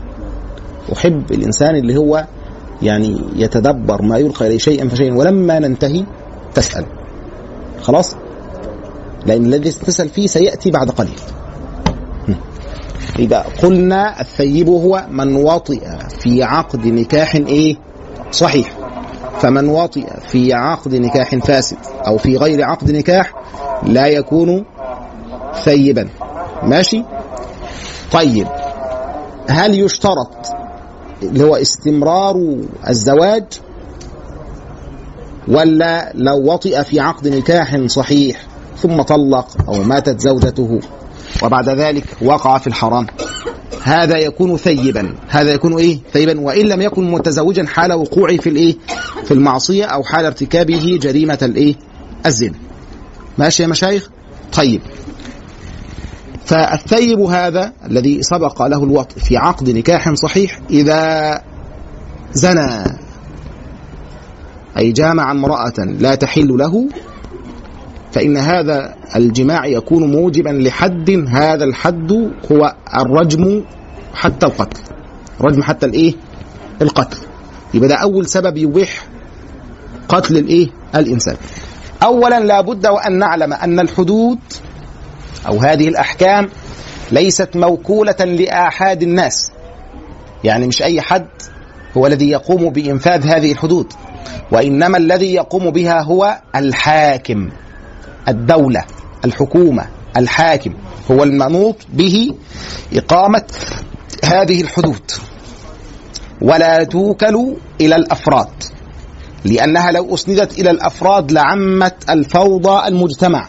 أحب 0.93 1.31
الإنسان 1.31 1.77
اللي 1.77 1.97
هو 1.97 2.27
يعني 2.83 3.21
يتدبر 3.37 4.03
ما 4.03 4.19
يلقى 4.19 4.47
إليه 4.47 4.59
شيئا 4.59 4.89
فشيئا 4.89 5.15
ولما 5.15 5.59
ننتهي 5.59 6.05
تسأل. 6.55 6.87
خلاص؟ 7.81 8.17
لأن 9.27 9.47
الذي 9.47 9.71
تسأل 9.71 10.09
فيه 10.09 10.27
سيأتي 10.27 10.71
بعد 10.71 10.91
قليل. 10.91 11.21
يبقى 13.19 13.45
قلنا 13.63 14.21
الثيب 14.21 14.69
هو 14.69 15.07
من 15.11 15.37
وطئ 15.37 15.81
في 16.09 16.43
عقد 16.43 16.87
نكاح 16.87 17.35
إيه؟ 17.35 17.77
صحيح. 18.31 18.73
فمن 19.41 19.69
وطئ 19.69 20.07
في 20.27 20.53
عقد 20.53 20.95
نكاح 20.95 21.37
فاسد 21.37 21.77
أو 22.07 22.19
في 22.19 22.37
غير 22.37 22.65
عقد 22.65 22.91
نكاح 22.91 23.33
لا 23.83 24.07
يكون 24.07 24.65
ثيبا. 25.65 26.09
ماشي؟ 26.63 27.05
طيب 28.13 28.47
هل 29.49 29.81
يشترط 29.81 30.47
اللي 31.23 31.45
هو 31.45 31.57
استمرار 31.57 32.57
الزواج؟ 32.89 33.45
ولا 35.49 36.13
لو 36.15 36.53
وطئ 36.53 36.85
في 36.85 37.01
عقد 37.01 37.29
نكاح 37.29 37.87
صحيح 37.87 38.47
ثم 38.79 39.03
طلق 39.03 39.47
أو 39.69 39.83
ماتت 39.83 40.21
زوجته 40.21 40.81
وبعد 41.43 41.69
ذلك 41.69 42.05
وقع 42.23 42.59
في 42.59 42.67
الحرام؟ 42.67 43.07
هذا 43.83 44.19
يكون 44.19 44.57
ثيبا. 44.57 45.15
هذا 45.29 45.53
يكون 45.53 45.79
إيه؟ 45.79 45.99
ثيبا. 46.13 46.41
وإن 46.41 46.67
لم 46.67 46.83
يكن 46.83 47.11
متزوجا 47.11 47.67
حال 47.67 47.93
وقوعه 47.93 48.37
في 48.37 48.49
الإيه؟ 48.49 48.77
في 49.25 49.35
المعصية 49.35 49.85
أو 49.85 50.03
حال 50.03 50.25
ارتكابه 50.27 50.99
جريمة 51.03 51.39
الإيه؟ 51.43 51.75
الزنا. 52.27 52.55
ماشي 53.39 53.63
يا 53.63 53.69
مشايخ؟ 53.69 54.11
طيب. 54.57 54.81
فالثيب 56.45 57.21
هذا 57.21 57.73
الذي 57.87 58.23
سبق 58.23 58.63
له 58.63 58.85
الوطء 58.85 59.19
في 59.19 59.37
عقد 59.37 59.71
نكاح 59.71 60.15
صحيح 60.15 60.61
إذا 60.71 61.43
زنى 62.33 62.85
أي 64.79 64.93
جامع 64.93 65.31
امرأة 65.31 65.73
لا 65.79 66.15
تحل 66.15 66.49
له 66.49 66.89
فإن 68.13 68.37
هذا 68.37 68.95
الجماع 69.17 69.67
يكون 69.67 70.11
موجبا 70.11 70.49
لحد 70.51 71.25
هذا 71.29 71.65
الحد 71.65 72.13
هو 72.53 72.75
الرجم 72.97 73.65
حتى 74.15 74.47
القتل. 74.47 74.81
رجم 75.41 75.63
حتى 75.63 75.87
الإيه؟ 75.87 76.15
القتل. 76.83 77.19
يبقى 77.75 77.89
ده 77.89 77.95
أول 77.95 78.27
سبب 78.27 78.57
يبيح 78.57 79.07
قتل 80.09 80.37
الإيه؟ 80.37 80.69
الإنسان. 80.95 81.37
اولا 82.03 82.41
لابد 82.41 82.87
وأن 82.87 83.19
نعلم 83.19 83.53
أن 83.53 83.81
الحدود 83.81 84.39
أو 85.47 85.59
هذه 85.59 85.89
الأحكام 85.89 86.49
ليست 87.13 87.57
موكولة 87.57 88.17
لآحاد 88.25 89.03
الناس. 89.03 89.51
يعني 90.45 90.67
مش 90.67 90.83
أي 90.83 91.01
حد 91.01 91.29
هو 91.97 92.07
الذي 92.07 92.31
يقوم 92.31 92.71
بإنفاذ 92.71 93.27
هذه 93.27 93.53
الحدود. 93.53 93.93
وإنما 94.53 94.99
الذي 94.99 95.35
يقوم 95.35 95.71
بها 95.71 96.03
هو 96.03 96.41
الحاكم 96.57 97.51
الدولة 98.29 98.85
الحكومة 99.25 99.87
الحاكم. 100.17 100.75
هو 101.11 101.23
المنوط 101.23 101.77
به 101.93 102.35
إقامة 102.95 103.43
هذه 104.25 104.61
الحدود. 104.61 105.11
ولا 106.41 106.85
توكل 106.85 107.57
إلى 107.81 107.97
الأفراد 107.97 108.49
لأنها 109.45 109.91
لو 109.91 110.15
أسندت 110.15 110.59
إلى 110.59 110.71
الأفراد 110.71 111.33
لعمت 111.33 112.11
الفوضى 112.11 112.89
المجتمع. 112.89 113.49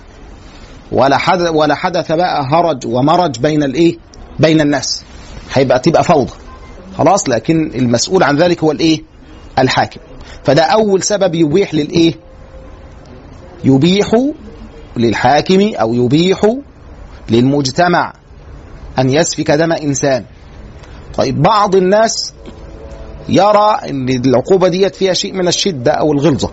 ولا 0.93 1.17
حدث 1.17 1.49
ولا 1.51 1.75
حدث 1.75 2.11
بقى 2.11 2.45
هرج 2.51 2.87
ومرج 2.87 3.39
بين 3.39 3.63
الايه؟ 3.63 3.97
بين 4.39 4.61
الناس 4.61 5.03
هيبقى 5.53 5.79
تبقى 5.79 6.03
فوضى 6.03 6.31
خلاص 6.97 7.29
لكن 7.29 7.71
المسؤول 7.75 8.23
عن 8.23 8.37
ذلك 8.37 8.63
هو 8.63 8.71
الايه؟ 8.71 9.01
الحاكم 9.59 9.99
فده 10.43 10.63
أول 10.63 11.03
سبب 11.03 11.35
يبيح 11.35 11.73
للإيه؟ 11.73 12.13
يبيح 13.63 14.11
للحاكم 14.97 15.71
أو 15.75 15.93
يبيح 15.93 16.41
للمجتمع 17.29 18.13
أن 18.99 19.09
يسفك 19.09 19.51
دم 19.51 19.71
إنسان 19.71 20.25
طيب 21.17 21.41
بعض 21.41 21.75
الناس 21.75 22.33
يرى 23.29 23.77
إن 23.89 24.09
العقوبة 24.09 24.67
ديت 24.67 24.95
فيها 24.95 25.13
شيء 25.13 25.33
من 25.33 25.47
الشدة 25.47 25.91
أو 25.91 26.13
الغلظة 26.13 26.51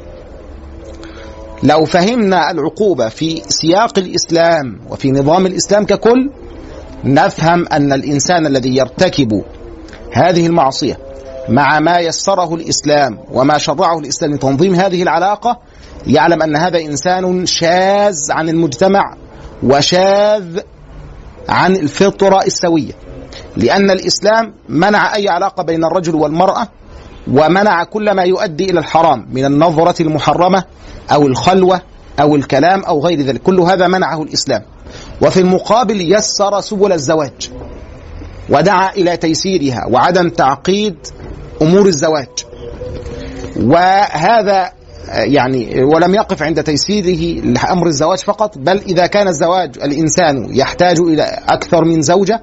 لو 1.63 1.85
فهمنا 1.85 2.51
العقوبة 2.51 3.09
في 3.09 3.43
سياق 3.49 3.99
الإسلام 3.99 4.81
وفي 4.91 5.11
نظام 5.11 5.47
الإسلام 5.47 5.87
ككل 5.87 6.31
نفهم 7.05 7.67
أن 7.69 7.93
الإنسان 7.93 8.47
الذي 8.47 8.77
يرتكب 8.77 9.43
هذه 10.13 10.47
المعصية 10.47 10.99
مع 11.49 11.81
ما 11.81 11.99
يسره 11.99 12.55
الإسلام 12.55 13.19
وما 13.33 13.59
شرعه 13.59 13.99
الإسلام 13.99 14.35
لتنظيم 14.35 14.75
هذه 14.75 15.03
العلاقة 15.03 15.59
يعلم 16.07 16.43
أن 16.43 16.57
هذا 16.57 16.81
إنسان 16.81 17.47
شاذ 17.47 18.17
عن 18.31 18.49
المجتمع 18.49 19.15
وشاذ 19.63 20.61
عن 21.49 21.77
الفطرة 21.77 22.43
السوية. 22.47 22.93
لأن 23.57 23.91
الإسلام 23.91 24.55
منع 24.69 25.15
أي 25.17 25.29
علاقة 25.29 25.63
بين 25.63 25.85
الرجل 25.85 26.15
والمرأة 26.15 26.69
ومنع 27.31 27.85
كل 27.85 28.11
ما 28.11 28.23
يؤدي 28.23 28.65
إلى 28.65 28.81
الحرام 28.81 29.27
من 29.33 29.45
النظرة 29.45 30.03
المحرمة 30.03 30.65
أو 31.13 31.27
الخلوة 31.27 31.81
أو 32.21 32.37
الكلام 32.37 32.85
أو 32.85 33.01
غير 33.07 33.21
ذلك. 33.21 33.43
كل 33.43 33.61
هذا 33.61 33.89
منعه 33.89 34.23
الإسلام. 34.23 34.63
وفي 35.23 35.41
المقابل 35.41 36.15
يسر 36.15 36.61
سبل 36.61 36.93
الزواج 36.93 37.51
ودعا 38.49 38.93
إلى 38.93 39.17
تيسيرها 39.17 39.87
وعدم 39.91 40.29
تعقيد 40.29 40.97
أمور 41.63 41.87
الزواج. 41.87 42.29
وهذا 43.57 44.73
يعني 45.09 45.85
ولم 45.85 46.15
يقف 46.15 46.43
عند 46.43 46.63
تيسيره 46.63 47.45
لأمر 47.45 47.87
الزواج 47.87 48.19
فقط 48.19 48.59
بل 48.59 48.79
إذا 48.79 49.07
كان 49.07 49.29
الزواج 49.29 49.79
الإنسان 49.85 50.57
يحتاج 50.57 51.01
إلى 51.01 51.23
أكثر 51.49 51.85
من 51.85 52.03
زوجة 52.03 52.41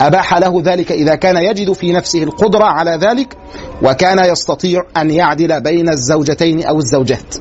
أباح 0.00 0.34
له 0.34 0.62
ذلك 0.64 0.92
إذا 0.92 1.14
كان 1.14 1.36
يجد 1.36 1.72
في 1.72 1.92
نفسه 1.92 2.22
القدرة 2.22 2.64
على 2.64 2.90
ذلك 2.90 3.36
وكان 3.82 4.24
يستطيع 4.24 4.80
أن 4.96 5.10
يعدل 5.10 5.60
بين 5.60 5.88
الزوجتين 5.88 6.64
أو 6.64 6.78
الزوجات. 6.78 7.34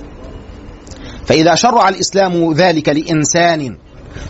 فإذا 1.25 1.55
شرع 1.55 1.89
الإسلام 1.89 2.53
ذلك 2.53 2.89
لإنسان 2.89 3.77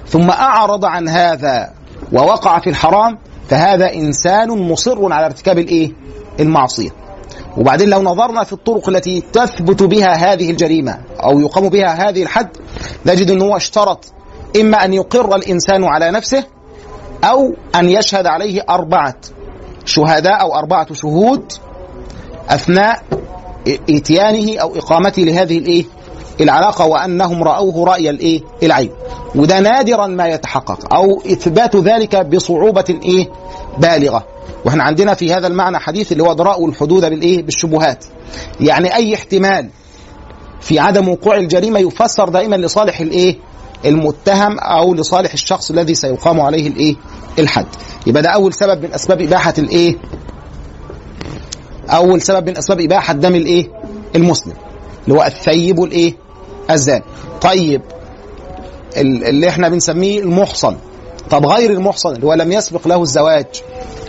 ثم 0.08 0.30
أعرض 0.30 0.86
عن 0.86 1.08
هذا 1.10 1.74
ووقع 2.13 2.60
في 2.60 2.69
الحرام 2.69 3.17
فهذا 3.50 3.93
إنسان 3.93 4.50
مصر 4.50 5.13
على 5.13 5.26
ارتكاب 5.26 5.60
الإيه؟ 5.60 5.91
المعصية. 6.39 7.05
وبعدين 7.58 7.89
لو 7.89 8.02
نظرنا 8.02 8.44
في 8.44 8.54
الطرق 8.54 8.89
التي 8.89 9.24
تثبت 9.34 9.84
بها 9.84 10.13
هذه 10.13 10.52
الجريمة 10.52 10.98
أو 11.24 11.39
يقام 11.39 11.70
بها 11.70 12.10
هذه 12.10 12.24
الحد 12.24 12.50
نجد 13.06 13.32
إنه 13.32 13.46
هو 13.46 13.58
اشترط 13.58 14.06
إما 14.62 14.86
أن 14.86 14.94
يقر 14.94 15.36
الإنسان 15.36 15.84
على 15.84 16.12
نفسه 16.12 16.44
أو 17.24 17.54
أن 17.76 17.89
يشهد 17.89 18.26
عليه 18.28 18.65
أربعة 18.70 19.15
شهداء 19.86 20.41
أو 20.41 20.56
أربعة 20.56 20.94
شهود 20.94 21.52
أثناء 22.50 23.04
إتيانه 23.89 24.58
أو 24.62 24.76
إقامته 24.76 25.22
لهذه 25.22 25.58
الإيه؟ 25.58 25.86
العلاقة 26.41 26.86
وأنهم 26.86 27.44
رأوه 27.44 27.86
رأي 27.86 28.10
الإيه؟ 28.10 28.41
العين. 28.63 28.91
وده 29.36 29.60
نادرا 29.60 30.08
ما 30.08 30.28
يتحقق 30.28 30.94
أو 30.94 31.22
إثبات 31.26 31.76
ذلك 31.76 32.26
بصعوبة 32.26 33.00
إيه؟ 33.04 33.30
بالغة. 33.78 34.26
وإحنا 34.65 34.84
عندنا 34.84 35.13
في 35.13 35.34
هذا 35.34 35.47
المعنى 35.47 35.80
حديث 35.80 36.12
اللي 36.12 36.23
هو 36.23 36.32
ادراء 36.32 36.65
الحدود 36.65 37.06
بالإيه؟ 37.06 37.43
بالشبهات. 37.43 38.06
يعني 38.60 38.95
أي 38.95 39.15
احتمال 39.15 39.69
في 40.62 40.80
عدم 40.80 41.10
وقوع 41.10 41.38
الجريمة 41.38 41.80
يفسر 41.80 42.30
دائما 42.30 42.56
لصالح 42.56 42.99
الإيه؟ 42.99 43.36
المتهم 43.86 44.60
أو 44.60 44.93
لصالح 44.93 45.34
الشخص 45.34 45.71
الذي 45.71 45.95
سيقام 45.95 46.41
عليه 46.41 46.67
الإيه؟ 46.67 46.95
الحد. 47.39 47.65
يبقى 48.08 48.21
ده 48.21 48.30
أول 48.30 48.54
سبب 48.54 48.84
من 48.86 48.93
أسباب 48.93 49.21
إباحة 49.21 49.54
الإيه؟ 49.58 49.95
أول 51.89 52.21
سبب 52.21 52.49
من 52.49 52.58
أسباب 52.58 52.82
إباحة 52.82 53.13
دم 53.13 53.36
الإيه؟ 53.36 53.67
المسلم. 54.15 54.54
اللي 55.08 55.19
هو 55.19 55.23
الثيب 55.23 55.84
الإيه؟ 55.84 56.13
الزاني. 56.71 57.04
طيب 57.41 57.82
اللي 58.97 59.49
إحنا 59.49 59.69
بنسميه 59.69 60.19
المحصن. 60.19 60.75
طب 61.30 61.45
غير 61.45 61.71
المحصن 61.71 62.10
اللي 62.12 62.25
هو 62.25 62.34
لم 62.34 62.51
يسبق 62.51 62.88
له 62.88 63.01
الزواج 63.01 63.45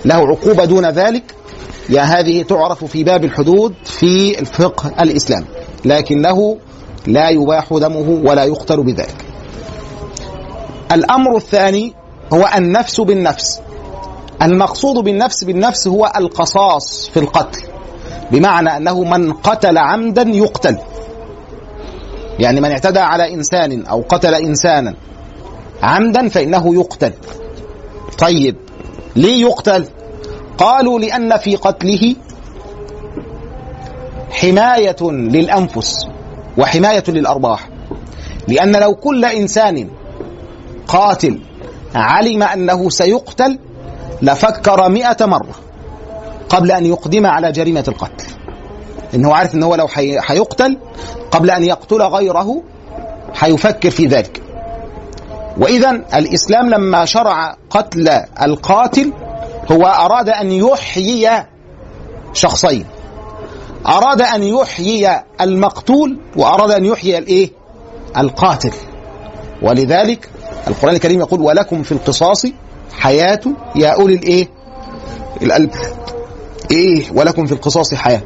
له 0.07 0.15
عقوبة 0.15 0.65
دون 0.65 0.91
ذلك 0.91 1.35
يا 1.89 2.03
هذه 2.03 2.43
تعرف 2.43 2.85
في 2.85 3.05
باب 3.05 3.25
الحدود 3.25 3.75
في 3.85 4.41
الفقه 4.41 5.03
الاسلامي 5.03 5.47
لكنه 5.85 6.57
لا 7.07 7.29
يباح 7.29 7.69
دمه 7.71 8.31
ولا 8.31 8.45
يقتل 8.45 8.83
بذلك. 8.83 9.25
الأمر 10.93 11.37
الثاني 11.37 11.95
هو 12.33 12.51
النفس 12.57 13.01
بالنفس. 13.01 13.61
المقصود 14.43 15.05
بالنفس 15.05 15.45
بالنفس 15.45 15.89
هو 15.89 16.13
القصاص 16.17 17.09
في 17.09 17.21
القتل. 17.21 17.63
بمعنى 18.31 18.77
أنه 18.77 19.05
من 19.05 19.33
قتل 19.33 19.79
عمدا 19.79 20.23
يقتل. 20.23 20.79
يعني 22.39 22.61
من 22.61 22.71
اعتدى 22.71 22.99
على 22.99 23.35
إنسان 23.35 23.87
أو 23.87 24.05
قتل 24.09 24.35
إنسانا 24.35 24.95
عمدا 25.83 26.29
فإنه 26.29 26.75
يقتل. 26.75 27.13
طيب 28.19 28.57
ليه 29.17 29.41
يقتل؟ 29.43 29.85
قالوا 30.59 30.99
لأن 30.99 31.37
في 31.37 31.57
قتله 31.57 32.15
حماية 34.31 34.97
للأنفس 35.03 36.07
وحماية 36.59 37.05
للارواح. 37.09 37.69
لأن 38.49 38.77
لو 38.77 38.95
كل 38.95 39.25
إنسان 39.25 39.89
قاتل 40.89 41.41
علم 41.95 42.43
أنه 42.43 42.91
سيقتل 42.91 43.59
لفكر 44.23 44.89
مئة 44.89 45.27
مرة 45.27 45.55
قبل 46.49 46.73
أن 46.73 46.87
يقدم 46.87 47.27
على 47.27 47.53
جريمة 47.53 47.85
القتل 47.89 48.25
إنه 49.15 49.35
عارف 49.35 49.55
إن 49.55 49.63
هو 49.63 49.75
لو 49.75 49.89
حيقتل 50.19 50.79
قبل 51.31 51.51
أن 51.51 51.65
يقتل 51.65 52.03
غيره 52.03 52.63
حيفكر 53.35 53.91
في 53.91 54.07
ذلك 54.07 54.43
وإذا 55.59 55.91
الإسلام 55.91 56.71
لما 56.71 57.05
شرع 57.05 57.57
قتل 57.71 58.09
القاتل 58.43 59.13
هو 59.73 59.87
أراد 59.87 60.29
أن 60.29 60.53
يحيي 60.53 61.31
شخصين. 62.33 62.87
أراد 63.87 64.23
أن 64.23 64.43
يحيي 64.43 65.21
المقتول 65.41 66.19
وأراد 66.37 66.71
أن 66.71 66.85
يحيي 66.85 67.19
الإيه؟ 67.19 67.51
القاتل. 68.17 68.73
ولذلك 69.63 70.31
القرآن 70.69 70.95
الكريم 70.95 71.21
يقول 71.21 71.41
ولكم 71.41 71.83
في 71.83 71.93
القصاص 71.93 72.47
حياة 72.99 73.41
يا 73.77 73.89
أولي 73.89 74.15
الإيه؟ 74.15 74.49
القلب 75.43 75.71
إيه 76.71 77.05
ولكم 77.15 77.47
في 77.47 77.53
القصاص 77.53 77.95
حياة. 77.95 78.23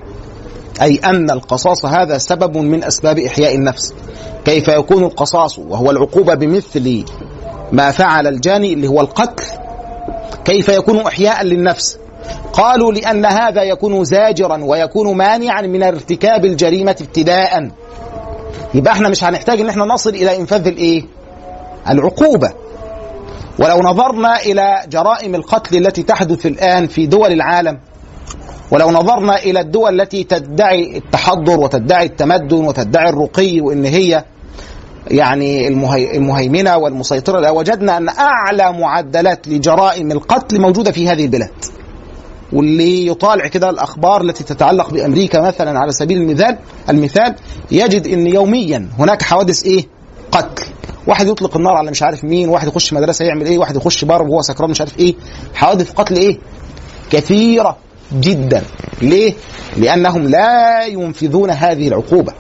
أي 0.82 0.96
أن 0.96 1.30
القصاص 1.30 1.84
هذا 1.84 2.18
سبب 2.18 2.56
من 2.56 2.84
أسباب 2.84 3.18
إحياء 3.18 3.54
النفس. 3.54 3.94
كيف 4.44 4.68
يكون 4.68 5.04
القصاص 5.04 5.58
وهو 5.58 5.90
العقوبة 5.90 6.34
بمثل 6.34 7.04
ما 7.72 7.90
فعل 7.90 8.26
الجاني 8.26 8.72
اللي 8.72 8.88
هو 8.88 9.00
القتل؟ 9.00 9.44
كيف 10.44 10.68
يكون 10.68 11.00
إحياء 11.00 11.44
للنفس. 11.44 11.98
قالوا 12.52 12.92
لأن 12.92 13.24
هذا 13.26 13.62
يكون 13.62 14.04
زاجرا 14.04 14.64
ويكون 14.64 15.16
مانعا 15.16 15.62
من 15.62 15.82
ارتكاب 15.82 16.44
الجريمة 16.44 16.96
ابتداء. 17.00 17.70
يبقى 18.74 18.92
إحنا 18.92 19.08
مش 19.08 19.24
هنحتاج 19.24 19.60
إن 19.60 19.68
إحنا 19.68 19.84
نصل 19.84 20.10
إلى 20.10 20.36
إنفاذ 20.36 20.66
الإيه؟ 20.66 21.02
العقوبة. 21.88 22.52
ولو 23.58 23.80
نظرنا 23.80 24.40
إلى 24.40 24.82
جرائم 24.88 25.34
القتل 25.34 25.86
التي 25.86 26.02
تحدث 26.02 26.46
الآن 26.46 26.86
في 26.86 27.06
دول 27.06 27.32
العالم 27.32 27.78
ولو 28.70 28.90
نظرنا 28.90 29.36
إلى 29.38 29.60
الدول 29.60 30.00
التي 30.00 30.24
تدعي 30.24 30.96
التحضر 30.96 31.60
وتدعي 31.60 32.06
التمدن 32.06 32.64
وتدعي 32.64 33.08
الرقي 33.08 33.60
وإن 33.60 33.84
هي 33.84 34.24
يعني 35.10 35.68
المهي- 35.68 36.16
المهيمنة 36.16 36.76
والمسيطرة 36.76 37.40
لوجدنا 37.40 37.96
أن 37.96 38.08
أعلى 38.08 38.72
معدلات 38.72 39.48
لجرائم 39.48 40.12
القتل 40.12 40.60
موجودة 40.60 40.92
في 40.92 41.08
هذه 41.08 41.24
البلاد. 41.24 41.50
واللي 42.52 43.06
يطالع 43.06 43.46
كده 43.46 43.70
الأخبار 43.70 44.20
التي 44.20 44.44
تتعلق 44.44 44.90
بأمريكا 44.90 45.40
مثلا 45.40 45.78
على 45.78 45.92
سبيل 45.92 46.16
المثال 46.16 46.58
المثال 46.88 47.34
يجد 47.70 48.06
إن 48.06 48.26
يوميا 48.26 48.88
هناك 48.98 49.22
حوادث 49.22 49.64
إيه؟ 49.64 49.86
قتل. 50.32 50.64
واحد 51.06 51.26
يطلق 51.28 51.56
النار 51.56 51.72
على 51.72 51.90
مش 51.90 52.02
عارف 52.02 52.24
مين، 52.24 52.48
واحد 52.48 52.68
يخش 52.68 52.92
مدرسة 52.92 53.24
يعمل 53.24 53.46
إيه، 53.46 53.58
واحد 53.58 53.76
يخش 53.76 54.04
بار 54.04 54.22
وهو 54.22 54.42
سكران 54.42 54.70
مش 54.70 54.80
عارف 54.80 54.98
إيه. 54.98 55.14
حوادث 55.54 55.92
قتل 55.92 56.16
إيه؟ 56.16 56.38
كثيرة 57.10 57.76
جدا. 58.20 58.62
ليه؟ 59.02 59.34
لأنهم 59.76 60.22
لا 60.28 60.84
ينفذون 60.86 61.50
هذه 61.50 61.88
العقوبة. 61.88 62.32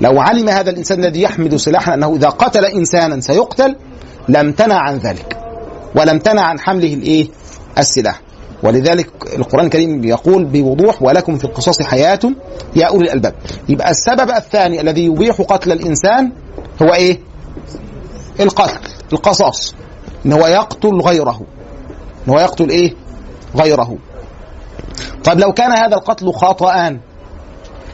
لو 0.00 0.20
علم 0.20 0.48
هذا 0.48 0.70
الإنسان 0.70 1.04
الذي 1.04 1.22
يحمل 1.22 1.60
سلاحا 1.60 1.94
أنه 1.94 2.16
إذا 2.16 2.28
قتل 2.28 2.64
إنسانا 2.64 3.20
سيقتل 3.20 3.76
لم 4.28 4.52
تنع 4.52 4.78
عن 4.78 4.98
ذلك 4.98 5.38
ولم 5.96 6.18
تنع 6.18 6.42
عن 6.42 6.60
حمله 6.60 6.94
الإيه؟ 6.94 7.28
السلاح 7.78 8.20
ولذلك 8.62 9.08
القرآن 9.36 9.64
الكريم 9.64 10.04
يقول 10.04 10.44
بوضوح 10.44 11.02
ولكم 11.02 11.38
في 11.38 11.44
القصاص 11.44 11.82
حياة 11.82 12.20
يا 12.76 12.86
أولي 12.86 13.04
الألباب 13.06 13.34
يبقى 13.68 13.90
السبب 13.90 14.30
الثاني 14.30 14.80
الذي 14.80 15.04
يبيح 15.04 15.40
قتل 15.40 15.72
الإنسان 15.72 16.32
هو 16.82 16.94
إيه؟ 16.94 17.20
القتل 18.40 18.78
القصاص 19.12 19.74
إن 20.26 20.32
هو 20.32 20.46
يقتل 20.46 21.00
غيره 21.00 21.40
إن 22.28 22.32
هو 22.32 22.40
يقتل 22.40 22.68
إيه؟ 22.68 22.94
غيره 23.56 23.98
طيب 25.24 25.38
لو 25.38 25.52
كان 25.52 25.72
هذا 25.72 25.94
القتل 25.96 26.32
خطأ 26.32 26.98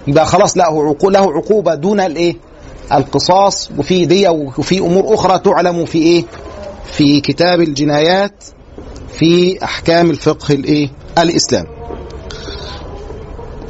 يبقى 0.06 0.26
خلاص 0.26 0.56
له 0.56 0.64
عقو- 0.94 1.10
له 1.10 1.32
عقوبة 1.32 1.74
دون 1.74 2.00
الايه؟ 2.00 2.36
القصاص 2.92 3.70
وفي 3.78 4.06
دية 4.06 4.28
وفي 4.28 4.78
أمور 4.78 5.14
أخرى 5.14 5.38
تعلم 5.38 5.84
في 5.84 5.98
إيه؟ 5.98 6.24
في 6.92 7.20
كتاب 7.20 7.60
الجنايات 7.60 8.44
في 9.18 9.64
أحكام 9.64 10.10
الفقه 10.10 10.54
الإيه؟ 10.54 10.88
الإسلام. 11.18 11.66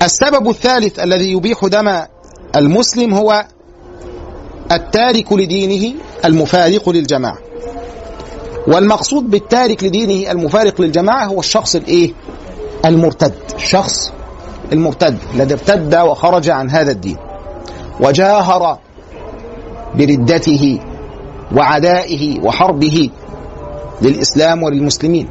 السبب 0.03 0.49
الثالث 0.49 0.99
الذي 0.99 1.31
يبيح 1.33 1.65
دم 1.67 2.01
المسلم 2.57 3.15
هو 3.15 3.45
التارك 4.73 5.33
لدينه 5.33 5.95
المفارق 6.25 6.89
للجماعة. 6.89 7.39
والمقصود 8.67 9.31
بالتارك 9.31 9.85
لدينه 9.85 10.31
المفارق 10.31 10.81
للجماعة 10.81 11.27
هو 11.27 11.41
الشخص 11.41 11.75
الإيه؟ 11.75 12.13
المرتد، 12.85 13.35
الشخص 13.57 14.13
المرتد 14.73 15.19
الذي 15.35 15.55
ارتد 15.55 15.95
وخرج 15.95 16.51
عن 16.51 16.71
هذا 16.71 16.91
الدين 16.91 17.17
وجاهر 18.01 18.79
بردته 19.95 20.81
وعدائه 21.57 22.41
وحربه 22.41 23.11
للإسلام 24.03 24.63
وللمسلمين. 24.63 25.29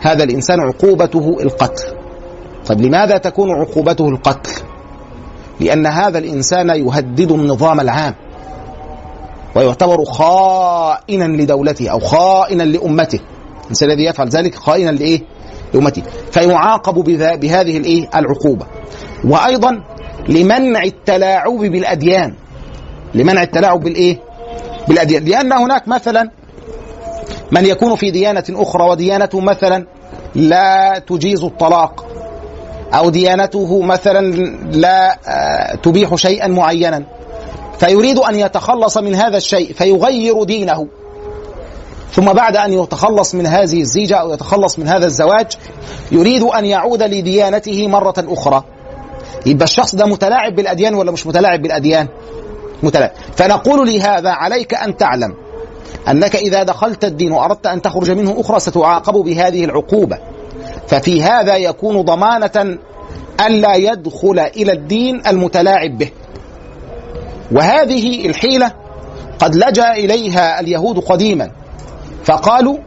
هذا 0.00 0.24
الإنسان 0.24 0.60
عقوبته 0.60 1.36
القتل. 1.40 1.84
طيب 2.66 2.80
لماذا 2.80 3.18
تكون 3.18 3.50
عقوبته 3.50 4.08
القتل؟ 4.08 4.52
لأن 5.60 5.86
هذا 5.86 6.18
الإنسان 6.18 6.68
يهدد 6.68 7.32
النظام 7.32 7.80
العام 7.80 8.14
ويعتبر 9.56 10.04
خائنا 10.04 11.24
لدولته 11.24 11.88
أو 11.88 11.98
خائنا 11.98 12.62
لأمته. 12.62 13.20
الإنسان 13.64 13.90
الذي 13.90 14.04
يفعل 14.04 14.28
ذلك 14.28 14.54
خائنا 14.54 14.90
لإيه؟ 14.90 15.22
لامته 15.74 16.02
فيعاقب 16.32 16.94
بهذه 17.40 17.76
الإيه؟ 17.76 18.08
العقوبة. 18.14 18.66
وأيضا 19.24 19.82
لمنع 20.28 20.82
التلاعب 20.82 21.58
بالأديان. 21.58 22.34
لمنع 23.14 23.42
التلاعب 23.42 23.80
بالإيه؟ 23.80 24.20
بالأديان. 24.88 25.24
لأن 25.24 25.52
هناك 25.52 25.88
مثلا 25.88 26.30
من 27.52 27.66
يكون 27.66 27.94
في 27.94 28.10
ديانة 28.10 28.44
أخرى 28.50 28.90
وديانته 28.90 29.40
مثلا 29.40 29.86
لا 30.34 30.98
تجيز 30.98 31.44
الطلاق 31.44 32.06
أو 32.94 33.10
ديانته 33.10 33.82
مثلا 33.82 34.20
لا 34.72 35.18
آه، 35.28 35.74
تبيح 35.74 36.14
شيئا 36.14 36.48
معينا. 36.48 37.04
فيريد 37.78 38.18
أن 38.18 38.34
يتخلص 38.34 38.98
من 38.98 39.14
هذا 39.14 39.36
الشيء 39.36 39.72
فيغير 39.72 40.42
دينه. 40.42 40.88
ثم 42.12 42.32
بعد 42.32 42.56
أن 42.56 42.72
يتخلص 42.72 43.34
من 43.34 43.46
هذه 43.46 43.80
الزيجة 43.80 44.16
أو 44.16 44.32
يتخلص 44.32 44.78
من 44.78 44.88
هذا 44.88 45.06
الزواج 45.06 45.46
يريد 46.12 46.42
أن 46.42 46.64
يعود 46.64 47.02
لديانته 47.02 47.88
مرة 47.88 48.14
أخرى. 48.18 48.64
يبقى 49.46 49.64
الشخص 49.64 49.94
ده 49.94 50.06
متلاعب 50.06 50.54
بالأديان 50.54 50.94
ولا 50.94 51.10
مش 51.10 51.26
متلاعب 51.26 51.62
بالأديان؟ 51.62 52.08
متلاعب. 52.82 53.12
فنقول 53.36 53.88
لهذا 53.88 54.30
عليك 54.30 54.74
أن 54.74 54.96
تعلم 54.96 55.34
أنك 56.08 56.36
إذا 56.36 56.62
دخلت 56.62 57.04
الدين 57.04 57.32
وأردت 57.32 57.66
أن 57.66 57.82
تخرج 57.82 58.10
منه 58.10 58.40
أخرى 58.40 58.60
ستعاقب 58.60 59.14
بهذه 59.14 59.64
العقوبة. 59.64 60.18
ففي 60.88 61.22
هذا 61.22 61.56
يكون 61.56 62.02
ضمانة 62.02 62.78
الا 63.46 63.74
يدخل 63.74 64.38
إلى 64.38 64.72
الدين 64.72 65.22
المتلاعب 65.26 65.98
به. 65.98 66.10
وهذه 67.52 68.26
الحيلة 68.26 68.72
قد 69.38 69.54
لجأ 69.54 69.92
إليها 69.92 70.60
اليهود 70.60 70.98
قديما. 70.98 71.50
فقالوا 72.26 72.78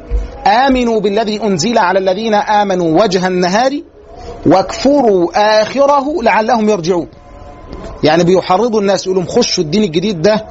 آمنوا 0.47 0.99
بالذي 0.99 1.43
أنزل 1.43 1.77
على 1.77 1.99
الذين 1.99 2.33
آمنوا 2.33 3.03
وجه 3.03 3.27
النهار 3.27 3.71
واكفروا 4.45 5.29
آخره 5.61 6.21
لعلهم 6.23 6.69
يرجعون. 6.69 7.07
يعني 8.03 8.23
بيحرضوا 8.23 8.81
الناس 8.81 9.05
يقولوا 9.07 9.23
خشوا 9.23 9.63
الدين 9.63 9.83
الجديد 9.83 10.21
ده 10.21 10.45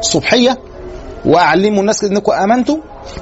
الصبحيه 0.00 0.58
وأعلموا 1.24 1.80
الناس 1.80 2.04
إنكم 2.04 2.32
آمنتم. 2.32 2.80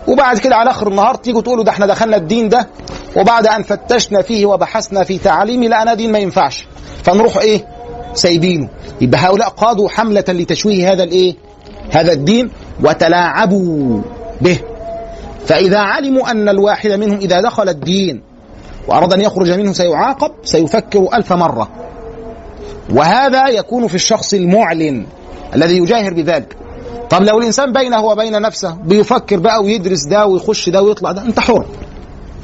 وبعد 0.08 0.38
كده 0.38 0.56
على 0.56 0.70
آخر 0.70 0.88
النهار 0.88 1.14
تيجوا 1.14 1.40
تقولوا 1.42 1.64
ده 1.64 1.70
إحنا 1.70 1.86
دخلنا 1.86 2.16
الدين 2.16 2.48
ده 2.48 2.68
وبعد 3.16 3.46
أن 3.46 3.62
فتشنا 3.62 4.22
فيه 4.22 4.46
وبحثنا 4.46 5.04
في 5.04 5.18
تعاليمه 5.18 5.66
لقينا 5.66 5.94
دين 5.94 6.12
ما 6.12 6.18
ينفعش. 6.18 6.66
فنروح 7.04 7.36
إيه؟ 7.36 7.66
سايبينه. 8.14 8.68
يبقى 9.00 9.20
هؤلاء 9.20 9.48
قادوا 9.48 9.88
حملة 9.88 10.24
لتشويه 10.28 10.92
هذا 10.92 11.02
الإيه؟ 11.02 11.34
هذا 11.90 12.12
الدين 12.12 12.50
وتلاعبوا 12.84 14.00
به. 14.40 14.58
فإذا 15.46 15.78
علموا 15.78 16.30
أن 16.30 16.48
الواحد 16.48 16.90
منهم 16.90 17.18
إذا 17.18 17.40
دخل 17.40 17.68
الدين 17.68 18.22
وأراد 18.88 19.12
أن 19.12 19.20
يخرج 19.20 19.50
منه 19.50 19.72
سيعاقب 19.72 20.30
سيفكر 20.44 21.08
ألف 21.14 21.32
مرة. 21.32 21.68
وهذا 22.94 23.48
يكون 23.48 23.86
في 23.86 23.94
الشخص 23.94 24.34
المعلن 24.34 25.06
الذي 25.54 25.76
يجاهر 25.76 26.14
بذلك. 26.14 26.56
طب 27.10 27.22
لو 27.22 27.38
الإنسان 27.38 27.72
بينه 27.72 28.04
وبين 28.04 28.42
نفسه 28.42 28.76
بيفكر 28.84 29.38
بقى 29.38 29.62
ويدرس 29.62 30.04
ده 30.04 30.26
ويخش 30.26 30.68
ده 30.68 30.82
ويطلع 30.82 31.12
ده 31.12 31.22
أنت 31.22 31.40
حر. 31.40 31.66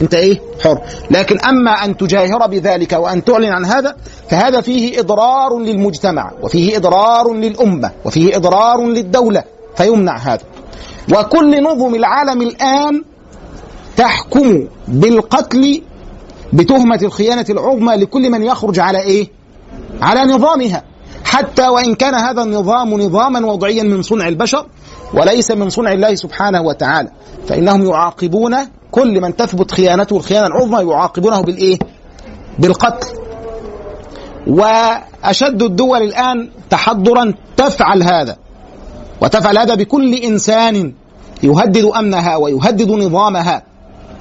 أنت 0.03 0.15
إيه؟ 0.15 0.41
حر. 0.65 0.81
لكن 1.11 1.41
أما 1.41 1.71
أن 1.71 1.97
تجاهر 1.97 2.47
بذلك 2.47 2.93
وأن 2.93 3.25
تعلن 3.25 3.53
عن 3.53 3.65
هذا 3.65 3.97
فهذا 4.31 4.61
فيه 4.61 5.01
إضرار 5.01 5.59
للمجتمع 5.59 6.31
وفيه 6.43 6.77
إضرار 6.77 7.33
للأمة 7.33 7.91
وفيه 8.05 8.37
إضرار 8.37 8.87
للدولة 8.87 9.45
فيمنع 9.77 10.17
هذا. 10.17 10.43
وكل 11.13 11.63
نظم 11.63 11.95
العالم 11.95 12.43
الآن 12.43 13.03
تحكم 13.97 14.69
بالقتل 14.89 15.83
بتهمة 16.53 16.99
الخيانة 17.03 17.45
العظمى 17.51 17.97
لكل 17.97 18.31
من 18.31 18.43
يخرج 18.43 18.79
على 18.79 19.01
إيه؟ 19.01 19.29
على 20.03 20.33
نظامها 20.33 20.83
حتى 21.25 21.69
وإن 21.69 21.95
كان 21.95 22.15
هذا 22.15 22.43
النظام 22.43 22.95
نظاما 22.95 23.47
وضعيا 23.47 23.83
من 23.83 24.03
صنع 24.03 24.29
البشر 24.29 24.67
وليس 25.15 25.51
من 25.51 25.71
صنع 25.71 25.93
الله 25.93 26.15
سبحانه 26.15 26.63
وتعالى 26.63 27.11
فإنهم 27.47 27.85
يعاقبون 27.85 28.57
كل 28.91 29.21
من 29.21 29.37
تثبت 29.37 29.71
خيانته 29.71 30.17
الخيانة 30.17 30.47
العظمى 30.47 30.91
يعاقبونه 30.91 31.41
بالإيه؟ 31.41 31.79
بالقتل 32.59 33.09
وأشد 34.47 35.63
الدول 35.63 36.03
الآن 36.03 36.51
تحضرا 36.71 37.35
تفعل 37.57 38.03
هذا 38.03 38.37
وتفعل 39.23 39.59
هذا 39.59 39.75
بكل 39.75 40.15
إنسان 40.15 40.93
يهدد 41.43 41.85
أمنها 41.85 42.37
ويهدد 42.37 42.91
نظامها 42.91 43.63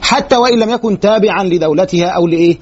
حتى 0.02 0.36
وإن 0.36 0.60
لم 0.60 0.70
يكن 0.70 1.00
تابعا 1.00 1.44
لدولتها 1.44 2.08
أو 2.08 2.28
لإيه؟ 2.28 2.58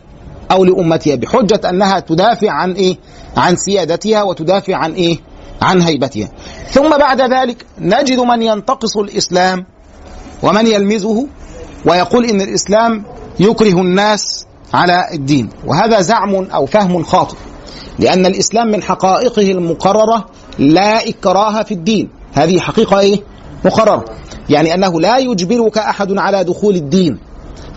أو 0.52 0.66
لأمتها 0.66 1.16
بحجة 1.16 1.70
أنها 1.70 2.00
تدافع 2.00 2.52
عن 2.52 2.72
إيه؟ 2.72 2.98
عن 3.38 3.56
سيادتها 3.56 4.24
وتدافع 4.24 4.76
عن 4.76 4.92
إيه؟ 4.94 5.18
عن 5.62 5.82
هيبتها. 5.82 6.30
ثم 6.70 6.90
بعد 6.98 7.22
ذلك 7.22 7.66
نجد 7.80 8.20
من 8.20 8.42
ينتقص 8.42 8.98
الإسلام 8.98 9.66
ومن 10.44 10.68
يلمزه 10.68 11.28
ويقول 11.86 12.26
إن 12.26 12.42
الإسلام 12.42 13.04
يكره 13.40 13.82
الناس 13.82 14.46
على 14.74 15.08
الدين 15.14 15.50
وهذا 15.66 16.02
زعم 16.02 16.36
أو 16.36 16.66
فهم 16.66 17.04
خاطئ 17.04 17.36
لأن 18.00 18.26
الإسلام 18.26 18.68
من 18.68 18.84
حقائقه 18.84 19.52
المقررة 19.52 20.26
لا 20.60 21.10
إكراه 21.10 21.64
في 21.64 21.74
الدين 21.74 22.10
هذه 22.34 22.60
حقيقة 22.60 23.00
إيه؟ 23.00 23.22
مقررة 23.66 24.06
يعني 24.50 24.74
أنه 24.74 25.02
لا 25.02 25.18
يجبرك 25.18 25.78
أحد 25.78 26.18
على 26.18 26.44
دخول 26.44 26.76
الدين. 26.76 27.20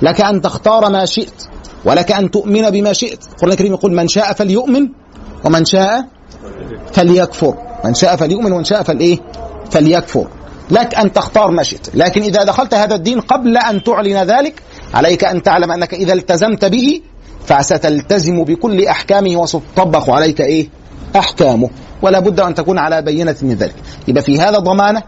لك 0.02 0.20
أن 0.20 0.40
تختار 0.40 0.90
ما 0.90 1.04
شئت 1.04 1.44
ولك 1.84 2.12
أن 2.12 2.30
تؤمن 2.30 2.70
بما 2.70 2.92
شئت. 2.92 3.24
القرآن 3.32 3.52
الكريم 3.52 3.72
يقول 3.72 3.92
من 3.94 4.08
شاء 4.08 4.32
فليؤمن 4.32 4.88
ومن 5.44 5.64
شاء 5.64 6.04
فليكفر. 6.92 7.54
من 7.84 7.94
شاء 7.94 8.16
فليؤمن 8.16 8.52
ومن 8.52 8.64
شاء 8.64 8.82
فالإيه 8.82 9.18
فليكفر. 9.70 10.28
لك 10.70 10.94
أن 10.94 11.12
تختار 11.12 11.50
ما 11.50 11.62
شئت. 11.62 11.88
لكن 11.94 12.22
إذا 12.22 12.44
دخلت 12.44 12.74
هذا 12.74 12.94
الدين 12.94 13.20
قبل 13.20 13.56
أن 13.56 13.82
تعلن 13.82 14.16
ذلك 14.16 14.62
عليك 14.94 15.24
أن 15.24 15.42
تعلم 15.42 15.72
أنك 15.72 15.94
إذا 15.94 16.12
التزمت 16.12 16.64
به 16.64 17.00
فستلتزم 17.46 18.44
بكل 18.44 18.86
أحكامه 18.86 19.36
وستطبق 19.36 20.10
عليك 20.10 20.40
إيه؟ 20.40 20.68
أحكامه. 21.16 21.70
ولا 22.02 22.20
بد 22.20 22.40
أن 22.40 22.54
تكون 22.54 22.78
على 22.78 23.02
بينة 23.02 23.36
من 23.42 23.54
ذلك. 23.54 23.74
يبقى 24.08 24.22
في 24.22 24.40
هذا 24.40 24.58
ضمانة 24.58 25.02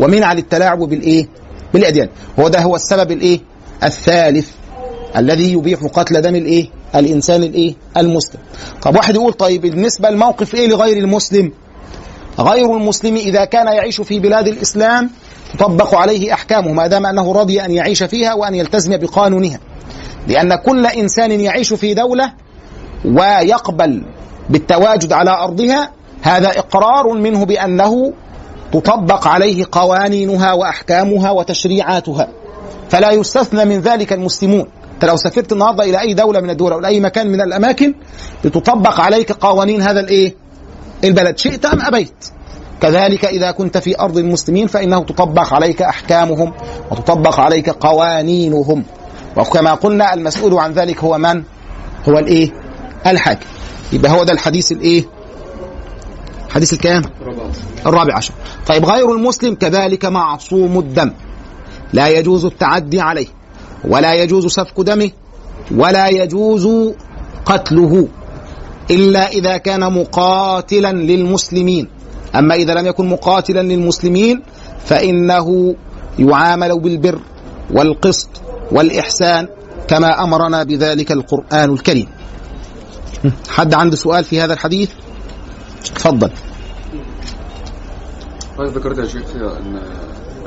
ومنع 0.00 0.32
للتلاعب 0.32 0.78
بالإيه؟ 0.78 1.28
بالأديان 1.74 2.08
هو 2.40 2.48
ده 2.48 2.60
هو 2.60 2.76
السبب 2.76 3.12
الإيه؟ 3.12 3.40
الثالث 3.82 4.50
الذي 5.16 5.52
يبيح 5.52 5.80
قتل 5.84 6.20
دم 6.22 6.34
الإيه؟ 6.34 6.70
الإنسان 6.94 7.42
الإيه؟ 7.42 7.74
المسلم. 7.96 8.40
طب 8.82 8.96
واحد 8.96 9.14
يقول 9.14 9.32
طيب 9.32 9.60
بالنسبة 9.60 10.08
الموقف 10.08 10.54
إيه 10.54 10.68
لغير 10.68 10.96
المسلم؟ 10.96 11.52
غير 12.38 12.76
المسلم 12.76 13.16
إذا 13.16 13.44
كان 13.44 13.66
يعيش 13.66 14.00
في 14.00 14.18
بلاد 14.20 14.48
الإسلام 14.48 15.10
تطبق 15.58 15.94
عليه 15.94 16.32
أحكامه 16.32 16.72
ما 16.72 16.86
دام 16.86 17.06
أنه 17.06 17.32
رضي 17.32 17.60
أن 17.60 17.70
يعيش 17.70 18.02
فيها 18.02 18.34
وأن 18.34 18.54
يلتزم 18.54 18.96
بقانونها. 18.96 19.60
لأن 20.28 20.54
كل 20.54 20.86
إنسان 20.86 21.40
يعيش 21.40 21.72
في 21.72 21.94
دولة 21.94 22.32
ويقبل 23.04 24.02
بالتواجد 24.50 25.12
على 25.12 25.30
أرضها 25.30 25.90
هذا 26.22 26.48
إقرار 26.48 27.12
منه 27.14 27.44
بأنه 27.44 28.12
تطبق 28.72 29.26
عليه 29.26 29.64
قوانينها 29.72 30.52
وأحكامها 30.52 31.30
وتشريعاتها 31.30 32.28
فلا 32.88 33.10
يستثنى 33.10 33.64
من 33.64 33.80
ذلك 33.80 34.12
المسلمون 34.12 34.66
انت 34.94 35.04
لو 35.04 35.16
سافرت 35.16 35.52
النهارده 35.52 35.84
إلى 35.84 36.00
أي 36.00 36.14
دولة 36.14 36.40
من 36.40 36.50
الدول 36.50 36.72
أو 36.72 36.84
أي 36.86 37.00
مكان 37.00 37.26
من 37.26 37.40
الأماكن 37.40 37.94
بتطبق 38.44 39.00
عليك 39.00 39.32
قوانين 39.32 39.82
هذا 39.82 40.00
الإيه؟ 40.00 40.34
البلد 41.04 41.38
شئت 41.38 41.64
أم 41.66 41.80
أبيت. 41.82 42.24
كذلك 42.82 43.24
إذا 43.24 43.50
كنت 43.50 43.78
في 43.78 44.00
أرض 44.00 44.18
المسلمين 44.18 44.66
فإنه 44.66 45.04
تطبق 45.04 45.54
عليك 45.54 45.82
أحكامهم 45.82 46.52
وتطبق 46.90 47.40
عليك 47.40 47.70
قوانينهم. 47.70 48.84
وكما 49.36 49.74
قلنا 49.74 50.14
المسؤول 50.14 50.54
عن 50.58 50.72
ذلك 50.72 51.04
هو 51.04 51.18
من؟ 51.18 51.42
هو 52.08 52.18
الإيه؟ 52.18 52.50
الحاكم. 53.06 53.46
يبقى 53.92 54.10
هو 54.12 54.24
ده 54.24 54.32
الحديث 54.32 54.72
الإيه؟ 54.72 55.04
حديث 56.48 56.72
الكام؟ 56.72 57.02
الرابع 57.86 58.16
عشر. 58.16 58.34
طيب 58.66 58.84
غير 58.84 59.12
المسلم 59.12 59.54
كذلك 59.54 60.04
معصوم 60.04 60.78
الدم. 60.78 61.12
لا 61.92 62.08
يجوز 62.08 62.44
التعدي 62.44 63.00
عليه 63.00 63.26
ولا 63.84 64.14
يجوز 64.14 64.46
سفك 64.46 64.80
دمه 64.80 65.10
ولا 65.76 66.08
يجوز 66.08 66.68
قتله 67.46 68.08
إلا 68.90 69.28
إذا 69.28 69.56
كان 69.56 69.92
مقاتلا 69.92 70.92
للمسلمين 70.92 71.88
أما 72.34 72.54
إذا 72.54 72.74
لم 72.74 72.86
يكن 72.86 73.06
مقاتلا 73.08 73.62
للمسلمين 73.62 74.42
فإنه 74.84 75.74
يعامل 76.18 76.80
بالبر 76.80 77.20
والقسط 77.70 78.28
والإحسان 78.72 79.48
كما 79.88 80.24
أمرنا 80.24 80.62
بذلك 80.62 81.12
القرآن 81.12 81.72
الكريم 81.72 82.06
حد 83.48 83.74
عنده 83.74 83.96
سؤال 83.96 84.24
في 84.24 84.40
هذا 84.40 84.52
الحديث 84.52 84.90
تفضل. 85.84 86.30
حضرتك 88.58 88.76
ذكرت 88.76 88.98
يا 88.98 89.04
شيخ 89.06 89.36
إن 89.36 89.80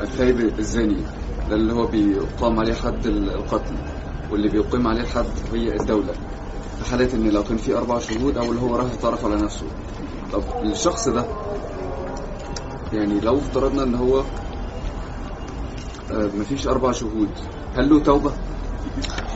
الثايب 0.00 0.58
الزاني 0.58 0.96
ده 1.50 1.56
اللي 1.56 1.72
هو 1.72 1.86
بيقام 1.86 2.58
عليه 2.60 2.74
حد 2.74 3.06
القتل 3.06 3.74
واللي 4.30 4.48
بيقيم 4.48 4.86
عليه 4.86 5.00
الحد 5.00 5.26
هي 5.52 5.76
الدولة. 5.80 6.12
في 6.78 6.90
حالة 6.90 7.14
ان 7.14 7.28
لو 7.30 7.44
كان 7.44 7.56
في 7.56 7.74
أربع 7.76 7.98
شهود 7.98 8.36
أو 8.38 8.44
اللي 8.50 8.60
هو 8.60 8.76
راح 8.76 8.92
يتعرف 8.92 9.24
على 9.24 9.36
نفسه. 9.36 9.66
طب 10.32 10.42
الشخص 10.62 11.08
ده 11.08 11.24
يعني 12.92 13.20
لو 13.20 13.38
افترضنا 13.38 13.82
إن 13.82 13.94
هو 13.94 14.18
آه، 16.12 16.30
مفيش 16.38 16.66
أربع 16.68 16.92
شهود 16.92 17.28
هل 17.76 17.88
له 17.90 18.00
توبة؟ 18.00 18.32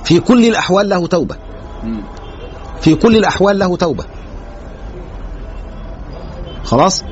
في 0.05 0.21
كل 0.21 0.45
الأحوال 0.45 0.89
له 0.89 1.07
توبة. 1.07 1.37
مم. 1.85 2.03
في 2.81 2.95
كل 2.95 3.17
الأحوال 3.17 3.59
له 3.59 3.77
توبة. 3.77 4.05
خلاص؟ 6.67 7.05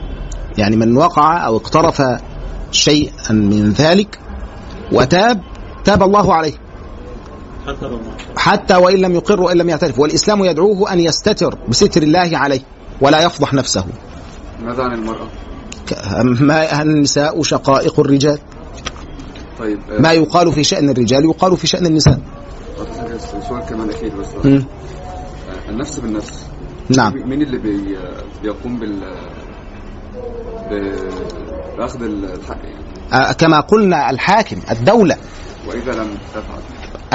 يعني 0.59 0.77
من 0.77 0.97
وقع 0.97 1.47
أو 1.47 1.57
اقترف 1.57 2.03
شيئا 2.71 3.33
من 3.33 3.73
ذلك 3.73 4.19
وتاب 4.93 5.40
تاب 5.85 6.03
الله 6.03 6.35
عليه. 6.35 6.53
حتى 8.37 8.77
وإن 8.77 8.97
لم 8.97 9.12
يقر 9.14 9.40
وإن 9.40 9.57
لم 9.57 9.69
يعترف. 9.69 9.99
والإسلام 9.99 10.45
يدعوه 10.45 10.93
أن 10.93 11.01
يستتر 11.01 11.59
بستر 11.69 12.03
الله 12.03 12.31
عليه 12.38 12.61
ولا 13.01 13.23
يفضح 13.23 13.55
نفسه. 13.55 13.85
ماذا 14.62 14.83
عن 14.83 14.93
المرأة؟ 14.93 15.27
ما 16.23 16.83
النساء 16.83 17.43
شقائق 17.43 18.01
الرجال؟ 18.01 18.38
طيب 19.59 19.79
آه، 19.90 20.01
ما 20.01 20.12
يقال 20.12 20.53
في 20.53 20.64
شأن 20.64 20.88
الرجال 20.88 21.25
يقال 21.25 21.57
في 21.57 21.67
شأن 21.67 21.87
النساء. 21.87 22.19
سؤال 23.49 23.62
كمان 23.69 23.90
أخير 23.90 24.12
بس. 24.17 24.27
آه، 24.47 24.62
النفس 25.69 25.99
بالنفس. 25.99 26.47
نعم. 26.88 27.12
مين 27.29 27.43
اللي 27.43 27.59
بي 27.59 27.99
بيقوم 28.43 28.79
بال 28.79 29.03
باخذ 31.79 32.03
الحق 32.03 32.57
يعني 32.65 32.85
آه، 33.29 33.33
كما 33.33 33.61
قلنا 33.61 34.11
الحاكم 34.11 34.57
الدولة. 34.71 35.17
وإذا 35.69 35.93
لم 35.93 36.09
تفعل. 36.35 36.63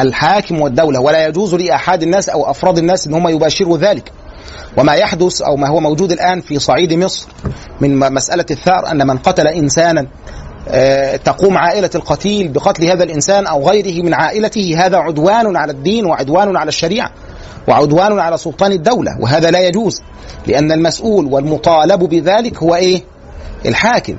الحاكم 0.08 0.62
والدولة. 0.62 1.00
ولا 1.00 1.28
يجوز 1.28 1.56
لأحد 1.56 2.04
الناس 2.04 2.30
أو 2.30 2.52
أفراد 2.52 2.78
الناس 2.78 3.08
أن 3.08 3.13
هم 3.13 3.28
يباشروا 3.28 3.78
ذلك. 3.78 4.12
وما 4.78 4.93
يحدث 4.93 5.41
أو 5.41 5.56
ما 5.56 5.67
هو 5.67 5.80
موجود 5.80 6.12
الآن 6.12 6.41
في 6.41 6.60
صعيد 6.60 6.93
مصر 6.93 7.28
من 7.82 8.00
م- 8.00 8.13
مسألة 8.13 8.45
الثأر 8.52 8.91
أن 8.91 9.08
من 9.08 9.17
قتل 9.17 9.48
إنسانا 9.48 10.08
آه، 10.67 11.15
تقوم 11.15 11.58
عائلة 11.58 11.89
القتيل 11.95 12.48
بقتل 12.48 12.86
هذا 12.86 13.04
الإنسان 13.04 13.48
أو 13.48 13.69
غيره 13.69 14.04
من 14.06 14.13
عائلته 14.13 14.86
هذا 14.86 14.98
عدوان 14.98 15.58
على 15.58 15.72
الدين 15.72 16.06
وعدوان 16.06 16.58
على 16.58 16.67
الشريعة 16.69 17.12
وعدوان 17.67 18.19
على 18.19 18.38
سلطان 18.38 18.72
الدولة. 18.72 19.12
وهذا 19.22 19.52
لا 19.52 19.60
يجوز 19.67 20.02
لأن 20.48 20.72
المسؤول 20.72 21.26
والمطالب 21.26 22.00
بذلك 22.04 22.58
هو 22.63 22.76
إيه؟ 22.76 23.02
الحاكم 23.65 24.17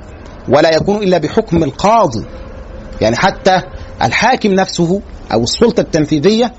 ولا 0.49 0.75
يكون 0.75 1.03
إلا 1.03 1.17
بحكم 1.17 1.63
القاضي 1.63 2.25
يعني 3.01 3.15
حتى 3.15 3.61
الحاكم 4.01 4.53
نفسه 4.53 5.01
أو 5.33 5.43
السلطة 5.43 5.81
التنفيذية 5.81 6.53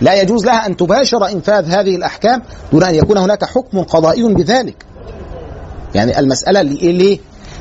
لا 0.00 0.22
يجوز 0.22 0.46
لها 0.46 0.66
أن 0.66 0.76
تباشر 0.76 1.28
إنفاذ 1.28 1.64
هذه 1.70 1.96
الأحكام 1.96 2.42
دون 2.72 2.82
أن 2.84 2.94
يكون 2.94 3.18
هناك 3.18 3.44
حكم 3.44 3.82
قضائي 3.82 4.34
بذلك. 4.34 4.84
يعني 5.94 6.18
المسألة؟ 6.18 6.62
ليه؟ 6.62 7.18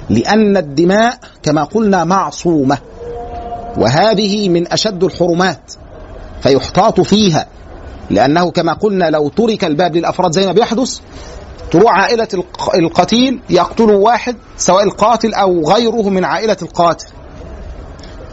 لأن 0.09 0.57
الدماء 0.57 1.17
كما 1.43 1.63
قلنا 1.63 2.03
معصومة 2.03 2.77
وهذه 3.77 4.49
من 4.49 4.71
أشد 4.73 5.03
الحرمات 5.03 5.73
فيحتاط 6.41 7.01
فيها 7.01 7.47
لأنه 8.09 8.51
كما 8.51 8.73
قلنا 8.73 9.09
لو 9.09 9.29
ترك 9.29 9.65
الباب 9.65 9.95
للأفراد 9.95 10.31
زي 10.31 10.45
ما 10.45 10.51
بيحدث 10.51 10.99
تروح 11.71 11.91
عائلة 11.99 12.27
الق- 12.33 12.75
القتيل 12.75 13.39
يقتلوا 13.49 14.05
واحد 14.05 14.35
سواء 14.57 14.83
القاتل 14.83 15.33
أو 15.33 15.69
غيره 15.71 16.09
من 16.09 16.25
عائلة 16.25 16.57
القاتل. 16.61 17.05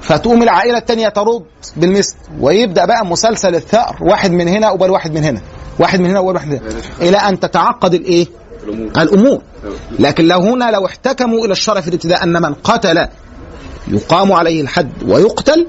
فتقوم 0.03 0.42
العائلة 0.42 0.79
الثانية 0.79 1.09
ترد 1.09 1.42
بالمثل 1.77 2.16
ويبدأ 2.40 2.85
بقى 2.85 3.07
مسلسل 3.07 3.55
الثأر 3.55 3.97
واحد 4.01 4.31
من 4.31 4.49
هنا 4.49 4.70
قبل 4.70 4.90
واحد 4.90 5.12
من 5.14 5.25
هنا 5.25 5.40
واحد 5.79 6.01
من 6.01 6.11
هنا 6.11 6.18
قبل 6.20 6.35
واحد 6.35 6.49
من 6.49 6.59
هنا 6.59 6.70
إلى 7.09 7.16
أن 7.16 7.40
تتعقد 7.40 7.94
الإيه؟ 7.94 8.27
الأمور. 8.64 8.90
الأمور. 8.97 9.42
لكن 9.99 10.25
لو 10.29 10.40
هنا 10.40 10.70
لو 10.70 10.87
احتكموا 10.87 11.44
إلى 11.44 11.53
الشرع 11.53 11.81
في 11.81 11.88
الابتداء 11.88 12.23
أن 12.23 12.42
من 12.42 12.55
قتل 12.55 13.09
يقام 13.88 14.33
عليه 14.33 14.61
الحد 14.61 15.03
ويقتل 15.03 15.66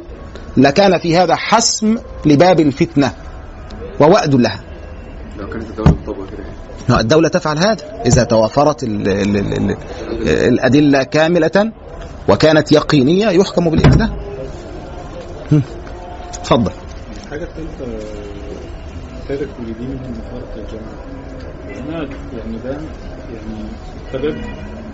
لكان 0.58 0.98
في 0.98 1.18
هذا 1.18 1.36
حسم 1.36 1.98
لباب 2.26 2.60
الفتنة 2.60 3.12
ووأد 4.00 4.36
لها. 4.36 4.60
لو 5.40 5.50
كانت 5.50 5.64
الدولة 5.70 5.92
بتطبق 5.92 6.16
كده 6.30 6.44
يعني 6.44 6.56
لا، 6.68 6.75
الدولة 6.90 7.28
تفعل 7.30 7.58
هذا. 7.58 8.02
إذا 8.06 8.24
توافرت 8.24 8.84
ال 8.84 9.08
ال 9.08 9.38
ال 9.38 9.54
ال 9.54 9.78
الأدلة 10.28 11.04
كاملة 11.04 11.72
وكانت 12.30 12.72
يقينية 12.72 13.28
يحكم 13.30 13.70
بالإعدام 13.70 14.10
هم. 15.52 15.62
تفضل. 16.44 16.72
الحاجة 17.26 17.44
الثالثة 17.44 17.86
تارك 19.28 19.50
ولدين 19.60 19.90
من 19.90 20.20
مفارقة 20.20 20.56
الجماعة 20.56 21.06
هنا 21.68 22.10
يعني 22.38 22.58
ده 22.64 22.72
يعني 22.72 23.70
سبب 24.14 24.36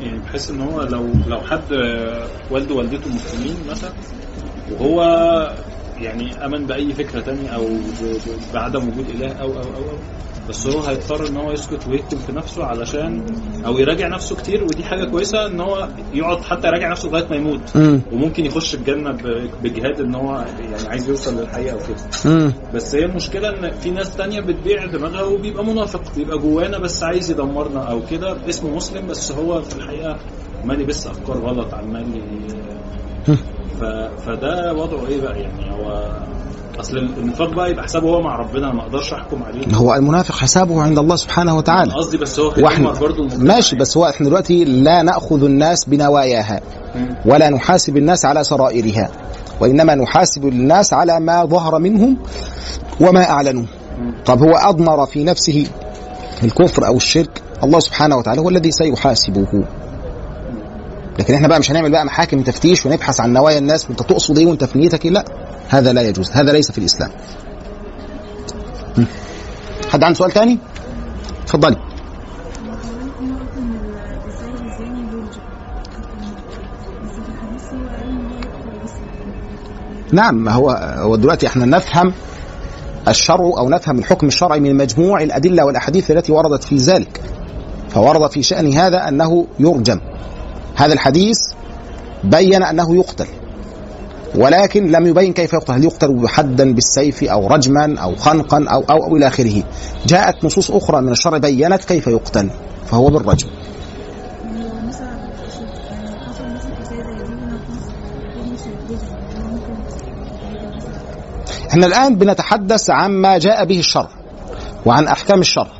يعني 0.01 0.19
بحس 0.19 0.49
إن 0.49 0.61
هو 0.61 0.81
لو 0.81 1.05
لو 1.27 1.41
حد 1.41 1.61
والده 2.51 2.75
والدته 2.75 3.09
مسلمين 3.09 3.55
مثلا 3.69 3.89
وهو 4.79 5.01
يعني 6.03 6.45
آمن 6.45 6.65
بأي 6.65 6.93
فكرة 6.93 7.19
تانية 7.21 7.49
أو 7.49 7.67
بعدم 8.53 8.87
وجود 8.89 9.09
إله 9.09 9.31
أو 9.31 9.47
أو 9.47 9.61
أو, 9.61 9.89
أو. 9.89 9.97
بس 10.49 10.67
هو 10.67 10.79
هيضطر 10.81 11.27
إن 11.27 11.37
هو 11.37 11.51
يسكت 11.51 11.87
ويكتم 11.87 12.17
في 12.17 12.31
نفسه 12.31 12.63
علشان 12.65 13.25
أو 13.65 13.77
يراجع 13.77 14.07
نفسه 14.07 14.35
كتير 14.35 14.63
ودي 14.63 14.83
حاجة 14.83 15.05
كويسة 15.05 15.45
إن 15.47 15.59
هو 15.61 15.87
يقعد 16.13 16.41
حتى 16.41 16.67
يراجع 16.67 16.91
نفسه 16.91 17.09
لغاية 17.09 17.27
ما 17.29 17.35
يموت 17.35 17.77
مم. 17.77 18.01
وممكن 18.11 18.45
يخش 18.45 18.75
الجنة 18.75 19.11
بجهاد 19.63 19.99
إن 20.01 20.15
هو 20.15 20.45
يعني 20.59 20.87
عايز 20.89 21.09
يوصل 21.09 21.39
للحقيقة 21.41 21.75
وكده. 21.75 21.97
بس 22.73 22.95
هي 22.95 23.05
المشكلة 23.05 23.49
إن 23.49 23.71
في 23.71 23.91
ناس 23.91 24.15
تانية 24.15 24.39
بتبيع 24.41 24.85
دماغها 24.85 25.23
وبيبقى 25.23 25.65
منافق 25.65 26.15
بيبقى 26.15 26.37
جوانا 26.37 26.77
بس 26.77 27.03
عايز 27.03 27.31
يدمرنا 27.31 27.79
أو 27.91 28.01
كده 28.11 28.49
اسمه 28.49 28.75
مسلم 28.75 29.07
بس 29.07 29.31
هو 29.31 29.61
في 29.61 29.75
الحقيقة 29.75 30.17
عمال 30.63 30.81
يبث 30.81 31.07
أفكار 31.07 31.37
غلط 31.37 31.73
عمال. 31.73 32.21
فده 34.25 34.73
وضعه 34.73 35.07
إيه 35.07 35.21
بقى 35.21 35.39
يعني؟ 35.41 35.71
هو 35.71 36.11
أصل 36.79 36.97
النفاق 36.97 37.53
بقى 37.53 37.71
يبقى 37.71 37.83
حسابه 37.83 38.07
هو 38.09 38.21
مع 38.21 38.35
ربنا 38.35 38.73
ما 38.73 38.81
أقدرش 38.81 39.13
أحكم 39.13 39.43
عليه. 39.43 39.75
هو 39.75 39.95
المنافق 39.95 40.35
حسابه 40.35 40.81
عند 40.81 40.99
الله 40.99 41.15
سبحانه 41.15 41.57
وتعالى. 41.57 41.93
قصدي 41.93 42.17
بس 42.17 42.39
هو 42.39 42.53
وإحنا. 42.57 42.93
ماشي 43.37 43.75
بس 43.75 43.97
هو 43.97 44.09
إحنا 44.09 44.27
دلوقتي 44.27 44.63
لا 44.65 45.01
نأخذ 45.01 45.43
الناس 45.43 45.85
بنواياها. 45.85 46.61
ولا 47.25 47.49
نحاسب 47.49 47.97
الناس 47.97 48.25
على 48.25 48.43
سرائرها 48.43 49.09
وإنما 49.59 49.95
نحاسب 49.95 50.45
الناس 50.47 50.93
على 50.93 51.19
ما 51.19 51.45
ظهر 51.45 51.79
منهم 51.79 52.17
وما 53.01 53.29
أعلنوا. 53.29 53.65
طب 54.25 54.39
هو 54.39 54.51
أضمر 54.55 55.05
في 55.05 55.23
نفسه 55.23 55.67
الكفر 56.43 56.87
أو 56.87 56.97
الشرك؟ 56.97 57.41
الله 57.63 57.79
سبحانه 57.79 58.17
وتعالى 58.17 58.41
هو 58.41 58.49
الذي 58.49 58.71
سيحاسبه. 58.71 59.63
لكن 61.19 61.33
إحنا 61.33 61.47
بقى 61.47 61.59
مش 61.59 61.71
هنعمل 61.71 61.91
بقى 61.91 62.05
محاكم 62.05 62.41
تفتيش 62.41 62.85
ونبحث 62.85 63.19
عن 63.19 63.33
نوايا 63.33 63.57
الناس 63.57 63.85
وانت 63.85 63.99
تقصد 63.99 64.37
إيه 64.37 64.45
وأنت 64.45 64.63
في 64.63 64.79
نيتك 64.79 65.05
إيه؟ 65.05 65.11
لا 65.11 65.25
هذا 65.69 65.93
لا 65.93 66.01
يجوز 66.01 66.31
هذا 66.31 66.51
ليس 66.51 66.71
في 66.71 66.77
الإسلام. 66.77 67.11
حد 69.89 70.03
عنده 70.03 70.17
سؤال 70.17 70.31
تاني؟ 70.31 70.57
اتفضلي. 71.43 71.77
نعم 80.13 80.49
هو 80.49 80.69
هو 80.97 81.15
دلوقتي 81.15 81.47
إحنا 81.47 81.65
نفهم 81.65 82.13
الشرع 83.07 83.45
أو 83.57 83.69
نفهم 83.69 83.99
الحكم 83.99 84.27
الشرعي 84.27 84.59
من 84.59 84.77
مجموع 84.77 85.21
الأدلة 85.23 85.65
والأحاديث 85.65 86.11
التي 86.11 86.31
وردت 86.31 86.63
في 86.63 86.75
ذلك. 86.75 87.21
فورد 87.89 88.31
في 88.31 88.43
شأن 88.43 88.73
هذا 88.73 89.07
أنه 89.07 89.47
يرجم. 89.59 89.99
هذا 90.81 90.93
الحديث 90.93 91.37
بين 92.23 92.63
أنه 92.63 92.95
يقتل 92.95 93.27
ولكن 94.35 94.91
لم 94.91 95.07
يبين 95.07 95.33
كيف 95.33 95.53
يقتل 95.53 95.73
هل 95.73 95.83
يقتل 95.83 96.27
حدا 96.27 96.73
بالسيف 96.73 97.23
أو 97.23 97.47
رجما 97.47 97.95
أو 97.99 98.15
خنقا 98.15 98.65
أو 98.71 98.81
أو, 98.81 99.03
أو 99.03 99.17
إلى 99.17 99.27
آخره. 99.27 99.63
جاءت 100.05 100.45
نصوص 100.45 100.71
أخرى 100.71 101.01
من 101.01 101.11
الشرع 101.11 101.37
بينت 101.37 101.83
كيف 101.83 102.07
يقتل 102.07 102.49
فهو 102.85 103.09
بالرجم. 103.09 103.47
إحنا 111.69 111.85
الآن 111.85 112.15
بنتحدث 112.15 112.89
عما 112.89 113.37
جاء 113.37 113.65
به 113.65 113.79
الشرع 113.79 114.09
وعن 114.85 115.07
أحكام 115.07 115.39
الشرع 115.39 115.71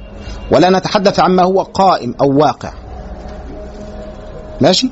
ولا 0.52 0.70
نتحدث 0.70 1.20
عما 1.20 1.44
هو 1.44 1.62
قائم 1.62 2.16
أو 2.22 2.38
واقع. 2.38 2.81
ماشي؟ 4.62 4.90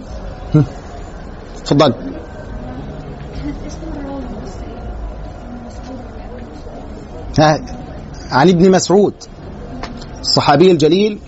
ها 7.39 7.59
عن 8.31 8.49
ابن 8.49 8.71
مسعود 8.71 9.13
الصحابي 10.21 10.71
الجليل 10.71 11.19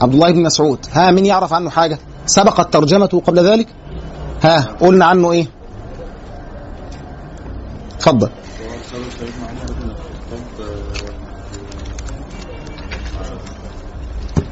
عبد 0.00 0.12
الله 0.14 0.30
بن 0.30 0.42
مسعود. 0.42 0.86
ها 0.92 1.10
من 1.10 1.26
يعرف 1.26 1.52
عنه 1.52 1.70
حاجة؟ 1.70 1.98
سبقت 2.26 2.72
ترجمته 2.72 3.20
قبل 3.20 3.38
ذلك؟ 3.38 3.68
ها 4.42 4.60
قلنا 4.80 5.04
عنه 5.04 5.32
إيه؟ 5.32 5.46
اتفضل 7.96 8.30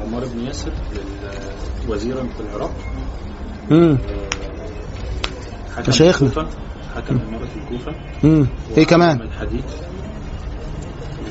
عمر 0.01 0.25
بن 0.25 0.39
ياسر. 0.39 0.71
وزيرا 1.89 2.23
في 2.37 2.39
العراق. 2.39 2.71
امم 3.71 3.97
حكم 5.77 5.89
مشايخنا. 5.89 6.29
حكم 6.95 7.19
إمارة 7.29 7.47
الكوفة 7.55 7.91
امم 8.23 8.47
إيه 8.77 8.85
كمان؟ 8.85 9.17
وعلم 9.17 9.31
الحديث 9.31 9.63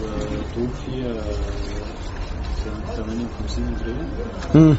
وتوفي 0.02 1.04
آه، 1.06 1.22
سنة 2.64 2.94
58 2.96 3.74
هجرية. 3.74 4.08
امم 4.54 4.76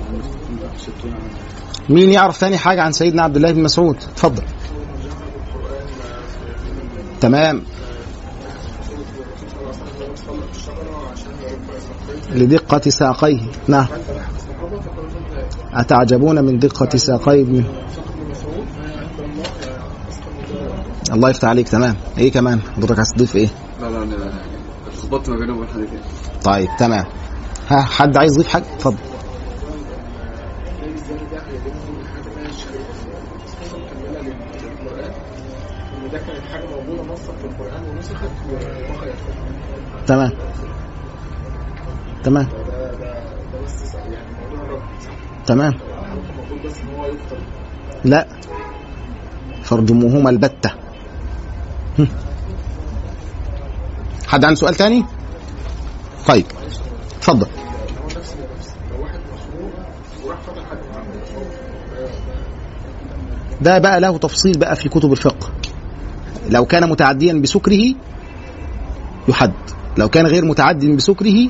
وعنده 0.00 0.76
60 0.78 0.92
عام 1.12 1.30
مين 1.88 2.10
يعرف 2.10 2.40
تاني 2.40 2.58
حاجة 2.58 2.82
عن 2.82 2.92
سيدنا 2.92 3.22
عبد 3.22 3.36
الله 3.36 3.52
بن 3.52 3.62
مسعود؟ 3.62 3.96
اتفضل. 3.96 4.42
تمام. 7.20 7.62
لدقة 12.34 12.90
ساقيه. 12.90 13.40
نعم. 13.68 13.86
أتعجبون 15.74 16.44
من 16.44 16.58
دقة 16.58 16.96
ساقي 16.96 17.40
ابن. 17.40 17.64
الله 21.12 21.30
يفتح 21.30 21.48
عليك. 21.48 21.68
تمام. 21.68 21.96
إيه 22.18 22.32
كمان؟ 22.32 22.60
حضرتك 22.76 22.98
عايز 22.98 23.08
تضيف 23.16 23.36
إيه؟ 23.36 23.48
لا 23.80 23.86
لا 23.90 24.02
أنا 24.02 24.32
اتلخبطت 24.86 25.30
ما 25.30 25.36
بينهم 25.36 25.66
حضرتك 25.66 26.00
طيب 26.44 26.68
تمام. 26.78 27.04
ها 27.68 27.80
حد 27.82 28.16
عايز 28.16 28.34
يضيف 28.34 28.48
حاجة؟ 28.48 28.64
اتفضل. 28.76 28.96
تمام. 40.06 40.30
تمام. 42.24 42.48
تمام. 45.46 45.74
لا. 48.04 48.26
فارجموهما 49.62 50.30
البتة. 50.30 50.70
حد 54.26 54.44
عنده 54.44 54.54
سؤال 54.54 54.74
تاني؟ 54.74 55.04
طيب. 56.26 56.46
اتفضل. 57.18 57.46
ده 63.60 63.78
بقى 63.78 64.00
له 64.00 64.18
تفصيل 64.18 64.58
بقى 64.58 64.76
في 64.76 64.88
كتب 64.88 65.12
الفقه. 65.12 65.50
لو 66.50 66.64
كان 66.64 66.88
متعديا 66.88 67.32
بسكره 67.32 67.94
يحد. 69.28 69.52
لو 69.98 70.08
كان 70.08 70.26
غير 70.26 70.44
متعد 70.44 70.84
بسكره 70.84 71.48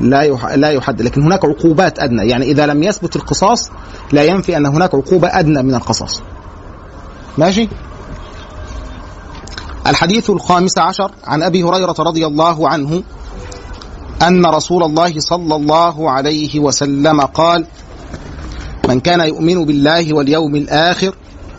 لا. 0.00 0.26
لا 0.56 0.70
يحد 0.70 1.02
لكن 1.02 1.22
هناك 1.22 1.44
عقوبات 1.44 1.98
أدنى. 1.98 2.30
يعني 2.30 2.44
إذا 2.44 2.66
لم 2.66 2.82
يثبت 2.82 3.16
القصاص 3.16 3.70
لا 4.12 4.22
ينفي 4.24 4.56
أن 4.56 4.66
هناك 4.66 4.94
عقوبة 4.94 5.28
أدنى 5.38 5.62
من 5.62 5.74
القصاص. 5.74 6.22
ماشي؟ 7.38 7.68
الحديث 9.86 10.30
الخامس 10.30 10.78
عشر 10.78 11.10
عن 11.24 11.42
أبي 11.42 11.62
هريرة 11.62 11.94
رضي 11.98 12.26
الله 12.26 12.68
عنه 12.68 13.02
أن 14.22 14.46
رسول 14.46 14.82
الله 14.82 15.20
صلى 15.20 15.56
الله 15.56 16.10
عليه 16.10 16.60
وسلم 16.60 17.20
قال 17.20 17.66
من 18.88 19.00
كان 19.00 19.20
يؤمن 19.20 19.64
بالله 19.64 20.14
واليوم 20.14 20.56
الآخر 20.56 21.14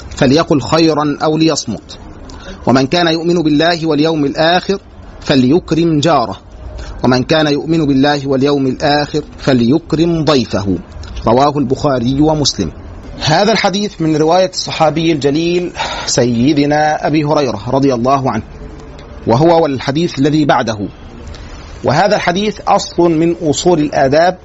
فليقل 0.10 0.62
خيرا 0.62 1.18
أو 1.24 1.38
ليصمت. 1.38 1.98
ومن 2.68 2.88
كان 2.88 3.08
يؤمن 3.08 3.44
بالله 3.44 3.88
واليوم 3.88 4.26
الآخر 4.26 4.80
فليكرم 5.22 6.00
جاره. 6.00 6.47
ومن 7.04 7.24
كان 7.24 7.48
يؤمن 7.48 7.86
بالله 7.86 8.28
واليوم 8.28 8.68
الآخر 8.68 9.24
فليكرم 9.38 10.26
ضيفه. 10.26 10.78
رواه 11.28 11.58
البخاري 11.58 12.22
ومسلم. 12.22 12.72
هذا 13.26 13.52
الحديث 13.52 14.02
من 14.02 14.16
رواية 14.16 14.50
الصحابي 14.50 15.12
الجليل 15.12 15.72
سيدنا 16.06 17.08
أبي 17.08 17.24
هريرة 17.24 17.70
رضي 17.70 17.94
الله 17.94 18.32
عنه 18.32 18.44
وهو 19.28 19.66
الحديث 19.66 20.20
الذي 20.20 20.46
بعده. 20.46 20.78
وهذا 21.84 22.16
الحديث 22.16 22.60
أصل 22.68 23.12
من 23.12 23.36
أصول 23.42 23.80
الآداب 23.80 24.38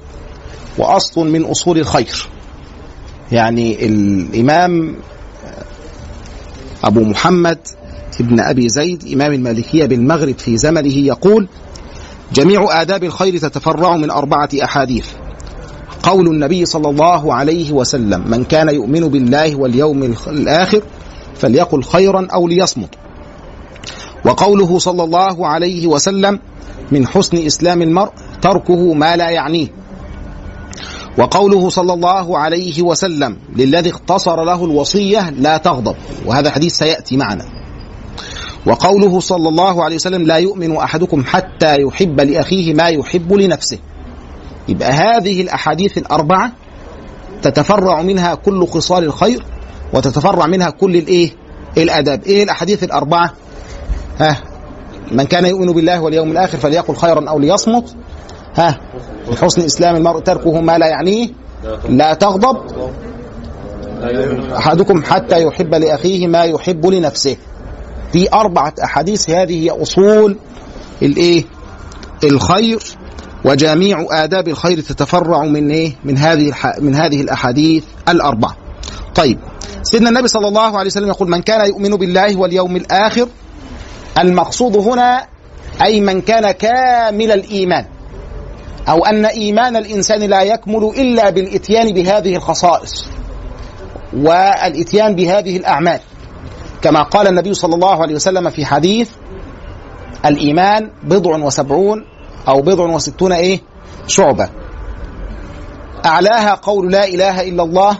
وأصل 0.77 1.27
من 1.27 1.45
أصول 1.45 1.79
الخير. 1.79 2.27
يعني 3.31 3.85
الإمام 3.85 4.95
أبو 6.83 6.99
محمد 6.99 7.57
ابن 8.19 8.39
أبي 8.39 8.69
زيد 8.69 9.13
إمام 9.13 9.33
المالكية 9.33 9.85
بالمغرب 9.85 10.37
في 10.37 10.57
زمنه 10.57 10.97
يقول 10.97 11.47
جميع 12.33 12.81
آداب 12.81 13.03
الخير 13.03 13.37
تتفرع 13.37 13.97
من 13.97 14.11
أربعة 14.11 14.49
أحاديث. 14.63 15.07
قول 16.03 16.27
النبي 16.27 16.65
صلى 16.65 16.89
الله 16.89 17.33
عليه 17.33 17.71
وسلم 17.71 18.29
من 18.29 18.43
كان 18.43 18.69
يؤمن 18.69 19.07
بالله 19.07 19.55
واليوم 19.55 20.03
الآخر 20.27 20.81
فليقل 21.35 21.83
خيرا 21.83 22.27
أو 22.33 22.47
ليصمت. 22.47 22.89
وقوله 24.25 24.79
صلى 24.79 25.03
الله 25.03 25.47
عليه 25.47 25.87
وسلم 25.87 26.39
من 26.91 27.07
حسن 27.07 27.37
إسلام 27.37 27.81
المرء 27.81 28.11
تركه 28.41 28.93
ما 28.93 29.15
لا 29.15 29.29
يعنيه. 29.29 29.67
وقوله 31.17 31.69
صلى 31.69 31.93
الله 31.93 32.37
عليه 32.37 32.81
وسلم 32.81 33.37
للذي 33.55 33.89
اختصر 33.89 34.43
له 34.43 34.65
الوصية 34.65 35.29
لا 35.29 35.57
تغضب. 35.57 35.95
وهذا 36.25 36.51
حديث 36.51 36.73
سيأتي 36.77 37.17
معنا. 37.17 37.62
وقوله 38.65 39.19
صلى 39.19 39.49
الله 39.49 39.83
عليه 39.83 39.95
وسلم 39.95 40.21
لا 40.23 40.37
يؤمن 40.37 40.75
أحدكم 40.77 41.23
حتى 41.23 41.75
يحب 41.81 42.21
لأخيه 42.21 42.73
ما 42.73 42.87
يحب 42.87 43.33
لنفسه. 43.33 43.77
يبقى 44.67 44.91
هذه 44.91 45.41
الأحاديث 45.41 45.97
الأربعة 45.97 46.51
تتفرع 47.41 48.01
منها 48.01 48.35
كل 48.35 48.67
خصال 48.67 49.03
الخير 49.03 49.45
وتتفرع 49.93 50.47
منها 50.47 50.69
كل 50.69 50.95
الإيه 50.95 51.31
الأداب 51.77 52.23
إيه 52.23 52.43
الأحاديث 52.43 52.83
الأربعة؟ 52.83 53.33
ها 54.19 54.41
من 55.11 55.23
كان 55.23 55.45
يؤمن 55.45 55.71
بالله 55.73 56.01
واليوم 56.01 56.31
الآخر 56.31 56.57
فليقل 56.57 56.95
خيرا 56.95 57.29
أو 57.29 57.39
ليصمت. 57.39 57.95
ها 58.55 58.79
حسن 59.41 59.61
إسلام 59.61 59.95
المرء 59.95 60.19
تركه 60.19 60.61
ما 60.61 60.77
لا 60.77 60.87
يعنيه. 60.87 61.29
لا 61.89 62.13
تغضب. 62.13 62.57
أحدكم 64.57 65.03
حتى 65.03 65.43
يحب 65.43 65.75
لأخيه 65.75 66.27
ما 66.27 66.43
يحب 66.43 66.85
لنفسه. 66.85 67.37
في 68.13 68.33
أربعة 68.33 68.73
أحاديث. 68.83 69.29
هذه 69.29 69.63
هي 69.63 69.69
أصول 69.69 70.37
الإيه؟ 71.01 71.43
الخير 72.23 72.79
وجميع 73.45 74.05
آداب 74.11 74.47
الخير 74.47 74.81
تتفرع 74.81 75.43
من 75.43 75.71
إيه؟ 75.71 75.95
من 76.03 76.17
هذه. 76.17 76.53
من 76.79 76.95
هذه 76.95 77.21
الأحاديث 77.21 77.83
الأربعة. 78.09 78.55
طيب 79.15 79.39
سيدنا 79.83 80.09
النبي 80.09 80.27
صلى 80.27 80.47
الله 80.47 80.77
عليه 80.77 80.87
وسلم 80.87 81.07
يقول 81.07 81.29
من 81.29 81.41
كان 81.41 81.67
يؤمن 81.67 81.89
بالله 81.95 82.37
واليوم 82.37 82.75
الآخر 82.75 83.27
المقصود 84.19 84.77
هنا 84.77 85.25
أي 85.81 86.01
من 86.01 86.21
كان 86.21 86.51
كامل 86.51 87.31
الإيمان 87.31 87.85
أو 88.89 89.05
أن 89.05 89.25
إيمان 89.25 89.75
الإنسان 89.75 90.19
لا 90.19 90.41
يكمل 90.41 90.91
إلا 90.97 91.29
بالإتيان 91.29 91.93
بهذه 91.93 92.35
الخصائص 92.35 93.05
والإتيان 94.13 95.15
بهذه 95.15 95.57
الأعمال. 95.57 95.99
كما 96.83 97.03
قال 97.03 97.27
النبي 97.27 97.53
صلى 97.53 97.75
الله 97.75 98.01
عليه 98.01 98.15
وسلم 98.15 98.49
في 98.49 98.65
حديث 98.65 99.09
الإيمان 100.25 100.89
بضع 101.03 101.37
وسبعون 101.37 102.05
أو 102.47 102.61
بضع 102.61 102.85
وستون 102.85 103.31
إيه؟ 103.31 103.61
شعبة. 104.07 104.49
أعلاها 106.05 106.53
قول 106.53 106.91
لا 106.91 107.07
إله 107.07 107.41
إلا 107.41 107.63
الله 107.63 107.97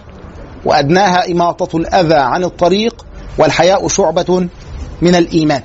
وأدناها 0.66 1.32
إماطة 1.32 1.78
الأذى 1.78 2.16
عن 2.16 2.44
الطريق 2.44 3.06
والحياء 3.38 3.88
شعبة 3.88 4.48
من 5.02 5.16
الإيمان. 5.16 5.62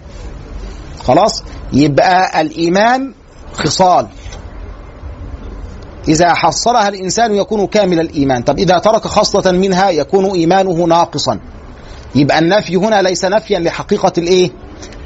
خلاص؟ 1.05 1.45
يبقى 1.73 2.41
الإيمان 2.41 3.15
خصال. 3.53 4.07
إذا 6.09 6.35
حصلها 6.35 6.89
الإنسان 6.89 7.35
يكون 7.35 7.67
كامل 7.67 8.01
الإيمان. 8.01 8.43
طب 8.43 8.59
إذا 8.59 8.79
ترك 8.79 9.07
خصلة 9.07 9.53
منها 9.53 9.91
يكون 9.91 10.25
إيمانه 10.25 10.85
ناقصا. 10.85 11.41
يبقى 12.15 12.39
النفي 12.39 12.77
هنا 12.77 13.03
ليس 13.03 13.25
نفيا 13.25 13.59
لحقيقة 13.59 14.13
الإيه؟ 14.19 14.51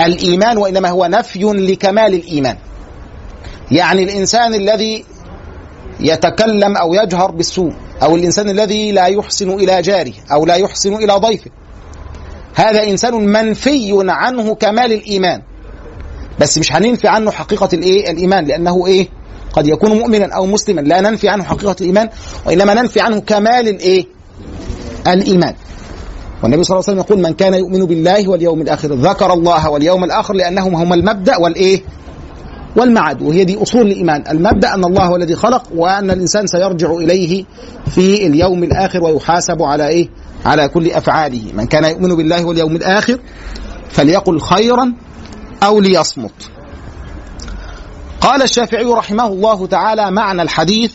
الإيمان 0.00 0.59
وإنما 0.59 0.88
هو 0.88 1.07
نفي 1.07 1.38
لكمال 1.42 2.14
الإيمان. 2.14 2.57
يعني 3.70 4.03
الإنسان 4.03 4.55
الذي 4.55 5.05
يتكلم 6.00 6.76
أو 6.76 6.94
يجهر 6.94 7.30
بالسوء 7.30 7.72
أو 8.03 8.16
الإنسان 8.16 8.48
الذي 8.48 8.92
لا 8.92 9.07
يحسن 9.07 9.50
إلى 9.50 9.82
جاره 9.82 10.12
أو 10.32 10.46
لا 10.46 10.55
يحسن 10.55 10.94
إلى 10.94 11.12
ضيفه 11.12 11.50
هذا 12.55 12.84
إنسان 12.84 13.14
منفي 13.14 14.05
عنه 14.09 14.55
كمال 14.55 14.92
الإيمان. 14.92 15.42
بس 16.40 16.59
مش 16.59 16.72
هننفي 16.72 17.09
عنه 17.09 17.30
حقيقة 17.30 17.68
الإيه؟ 17.72 18.11
الإيمان 18.11 18.44
لأنه 18.44 18.86
إيه؟ 18.86 19.09
قد 19.53 19.66
يكون 19.66 19.92
مؤمنا 19.92 20.34
أو 20.34 20.46
مسلما. 20.46 20.80
لا 20.80 21.00
ننفي 21.00 21.28
عنه 21.28 21.44
حقيقة 21.44 21.76
الإيمان 21.80 22.09
وإنما 22.46 22.74
ننفي 22.74 23.00
عنه 23.00 23.20
كمال 23.20 23.68
الإيه؟ 23.68 24.07
الإيمان. 25.07 25.55
والنبي 26.43 26.64
صلى 26.64 26.74
الله 26.74 26.84
عليه 26.88 27.01
وسلم 27.01 27.07
يقول 27.07 27.30
من 27.30 27.34
كان 27.36 27.55
يؤمن 27.55 27.84
بالله 27.84 28.28
واليوم 28.28 28.62
الآخر 28.62 28.95
ذكر 28.95 29.32
الله 29.32 29.70
واليوم 29.70 30.05
الآخر 30.05 30.34
لأنهم 30.34 30.74
هما 30.74 30.95
المبدأ 30.95 31.36
والإيه؟ 31.36 31.82
والمعد. 32.76 33.22
وهي 33.22 33.45
دي 33.45 33.62
أصول 33.62 33.86
الإيمان. 33.86 34.24
المبدأ 34.30 34.74
أن 34.74 34.84
الله 34.84 35.05
هو 35.05 35.16
الذي 35.16 35.34
خلق 35.36 35.62
وأن 35.74 36.11
الإنسان 36.11 36.47
سيرجع 36.47 36.90
إليه 36.93 37.45
في 37.90 38.26
اليوم 38.26 38.64
الآخر 38.64 39.05
ويحاسب 39.05 39.62
على 39.62 39.88
إيه؟ 39.88 40.09
على 40.45 40.68
كل 40.68 40.90
أفعاله. 40.90 41.43
من 41.55 41.66
كان 41.66 41.84
يؤمن 41.84 42.16
بالله 42.16 42.45
واليوم 42.45 42.76
الآخر 42.76 43.18
فليقل 43.90 44.40
خيرا 44.40 44.93
أو 45.62 45.80
ليصمت. 45.80 46.51
قال 48.20 48.43
الشافعي 48.43 48.84
رحمه 48.84 49.26
الله 49.26 49.66
تعالى 49.66 50.11
معنى 50.11 50.43
الحديث 50.43 50.93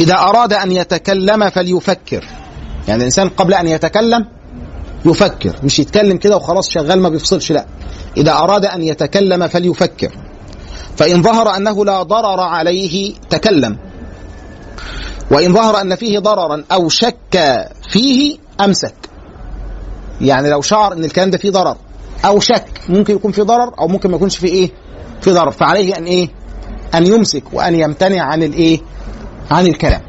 إذا 0.00 0.14
أراد 0.14 0.52
أن 0.52 0.72
يتكلم 0.72 1.50
فليفكر. 1.50 2.24
يعني 2.88 3.00
الإنسان 3.00 3.28
قبل 3.28 3.54
أن 3.54 3.68
يتكلم 3.68 4.26
يفكر 5.04 5.56
مش 5.62 5.78
يتكلم 5.78 6.16
كده 6.16 6.36
وخلاص 6.36 6.68
شغال 6.68 7.00
ما 7.00 7.08
بيفصلش 7.08 7.52
لا. 7.52 7.66
إذا 8.16 8.32
أراد 8.32 8.64
أن 8.64 8.82
يتكلم 8.82 9.48
فليفكر. 9.48 10.12
فإن 10.96 11.22
ظهر 11.22 11.56
أنه 11.56 11.84
لا 11.84 12.02
ضرر 12.02 12.40
عليه 12.40 13.14
تكلم. 13.30 13.78
وإن 15.30 15.54
ظهر 15.54 15.80
أن 15.80 15.94
فيه 15.94 16.18
ضررا 16.18 16.64
أو 16.72 16.88
شك 16.88 17.66
فيه 17.88 18.36
أمسك. 18.60 18.94
يعني 20.20 20.50
لو 20.50 20.62
شعر 20.62 20.92
أن 20.92 21.04
الكلام 21.04 21.30
ده 21.30 21.38
فيه 21.38 21.50
ضرر 21.50 21.76
أو 22.24 22.40
شك 22.40 22.80
ممكن 22.88 23.14
يكون 23.14 23.32
فيه 23.32 23.42
ضرر 23.42 23.72
أو 23.78 23.88
ممكن 23.88 24.10
ما 24.10 24.16
يكونش 24.16 24.36
فيه 24.36 24.48
إيه؟ 24.48 24.70
في 25.20 25.30
ضرر. 25.32 25.50
فعليه 25.50 25.96
أن 25.98 26.04
إيه؟ 26.04 26.28
أن 26.94 27.06
يمسك 27.06 27.42
وأن 27.52 27.74
يمتنع 27.74 28.22
عن 28.22 28.42
الإيه؟ 28.42 28.80
عن 29.50 29.66
الكلام. 29.66 30.02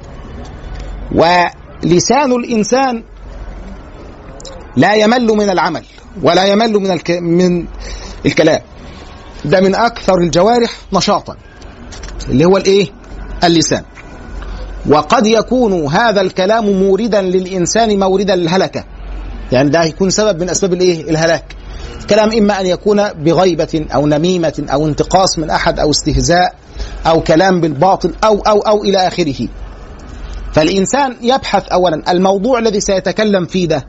ولسان 1.86 2.32
الإنسان 2.32 3.04
لا 4.76 4.94
يمل 4.94 5.28
من 5.28 5.50
العمل 5.50 5.84
ولا 6.24 6.46
يمل 6.46 6.74
من 6.74 6.92
الك... 6.92 7.12
من 7.12 7.66
الكلام. 8.26 8.62
ده 9.46 9.62
من 9.62 9.76
أكثر 9.76 10.18
الجوارح 10.18 10.72
نشاطا 10.94 11.36
اللي 12.30 12.46
هو 12.46 12.58
الإيه؟ 12.58 12.88
اللسان. 13.44 13.84
وقد 14.90 15.26
يكون 15.28 15.86
هذا 15.86 16.22
الكلام 16.22 16.66
موردا 16.70 17.22
للإنسان 17.22 18.00
موردا 18.00 18.36
للهلكة. 18.36 18.84
يعني 19.52 19.70
ده 19.70 19.84
يكون 19.84 20.10
سبب 20.10 20.42
من 20.42 20.50
أسباب 20.50 20.74
الإيه؟ 20.74 21.10
الهلاك. 21.10 21.56
الكلام 22.02 22.32
إما 22.32 22.62
أن 22.62 22.66
يكون 22.66 23.10
بغيبة 23.14 23.86
أو 23.94 24.08
نميمة 24.08 24.66
أو 24.74 24.88
انتقاص 24.88 25.40
من 25.40 25.50
أحد 25.50 25.80
أو 25.80 25.90
استهزاء 25.90 26.56
أو 27.08 27.22
كلام 27.22 27.62
بالباطل 27.62 28.14
أو 28.24 28.40
أو 28.40 28.60
أو 28.60 28.84
إلى 28.84 29.08
آخره. 29.08 29.48
فالإنسان 30.56 31.16
يبحث 31.22 31.68
اولا 31.68 32.12
الموضوع 32.12 32.60
الذي 32.60 32.80
سيتكلم 32.80 33.46
فيه 33.46 33.68
ده 33.68 33.86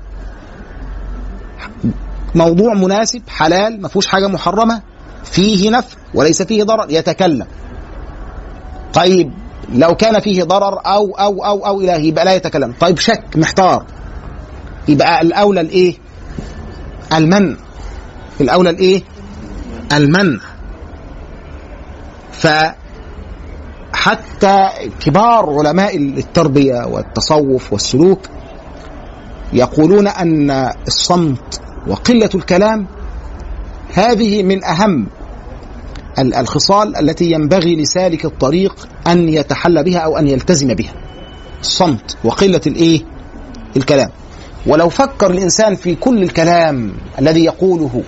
موضوع 2.34 2.74
مناسب 2.74 3.22
حلال 3.28 3.82
ما 3.82 3.88
فيهوش 3.88 4.06
حاجة 4.06 4.26
محرمة 4.26 4.82
فيه 5.24 5.70
نفع 5.70 5.96
وليس 6.14 6.42
فيه 6.42 6.62
ضرر 6.64 6.86
يتكلم. 6.90 7.46
طيب 8.94 9.32
لو 9.72 9.94
كان 9.94 10.20
فيه 10.20 10.42
ضرر 10.44 10.80
أو 10.86 11.10
أو 11.14 11.44
أو 11.44 11.66
أو 11.66 11.80
إلى 11.80 12.08
يبقى 12.08 12.24
لا 12.24 12.34
يتكلم. 12.34 12.74
طيب 12.80 12.98
شك 12.98 13.24
محتار. 13.36 13.84
يبقى 14.88 15.20
الأولى 15.20 15.60
الإيه؟ 15.60 15.94
المنع. 17.12 17.56
الأولى 18.40 18.70
الإيه؟ 18.70 19.02
المنع. 19.92 20.40
ف 22.32 22.46
حتى 24.06 24.68
كبار 25.00 25.58
علماء 25.58 25.96
التربية 25.96 26.86
والتصوف 26.86 27.72
والسلوك 27.72 28.20
يقولون 29.52 30.08
أن 30.08 30.70
الصمت 30.86 31.60
وقلة 31.86 32.30
الكلام 32.34 32.86
هذه 33.94 34.42
من 34.42 34.64
أهم 34.64 35.06
الخصال 36.18 36.96
التي 36.96 37.30
ينبغي 37.30 37.76
لسالك 37.76 38.24
الطريق 38.24 38.88
أن 39.06 39.28
يتحلى 39.28 39.82
بها 39.82 39.98
أو 39.98 40.18
أن 40.18 40.28
يلتزم 40.28 40.74
بها. 40.74 40.92
الصمت 41.60 42.16
وقلة 42.24 42.60
الإيه؟ 42.66 43.02
الكلام. 43.76 44.10
ولو 44.66 44.88
فكر 44.88 45.30
الإنسان 45.30 45.74
في 45.74 45.94
كل 45.94 46.22
الكلام 46.22 46.92
الذي 47.18 47.44
يقوله 47.44 48.02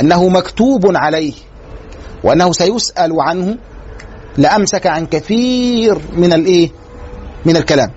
أنه 0.00 0.28
مكتوب 0.28 0.96
عليه 0.96 1.32
وأنه 2.24 2.52
سيسأل 2.52 3.20
عنه 3.20 3.56
لأمسك 4.38 4.86
عن 4.86 5.06
كثير 5.06 5.98
من 6.16 6.32
الإيه؟ 6.32 6.70
من 7.44 7.56
الكلام. 7.56 7.90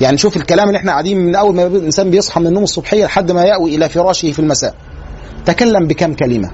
يعني 0.00 0.18
شوف 0.18 0.36
الكلام 0.36 0.68
اللي 0.68 0.78
إحنا 0.78 0.92
قاعدين 0.92 1.18
من 1.18 1.34
أول 1.34 1.54
ما 1.54 1.66
الإنسان 1.66 2.10
بيصحى 2.10 2.40
من 2.40 2.46
النوم 2.46 2.62
الصبحية 2.62 3.04
لحد 3.04 3.32
ما 3.32 3.44
يأوي 3.44 3.76
إلى 3.76 3.88
فراشه 3.88 4.32
في 4.32 4.38
المساء. 4.38 4.74
تكلم 5.46 5.86
بكم 5.86 6.14
كلمة 6.14 6.50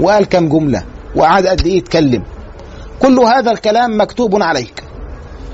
وقال 0.00 0.24
كم 0.24 0.48
جملة 0.48 0.82
وقعد 1.16 1.46
قد 1.46 1.66
إيه 1.66 1.76
يتكلم. 1.78 2.22
كل 3.02 3.18
هذا 3.18 3.50
الكلام 3.50 4.00
مكتوب 4.00 4.42
عليك 4.42 4.84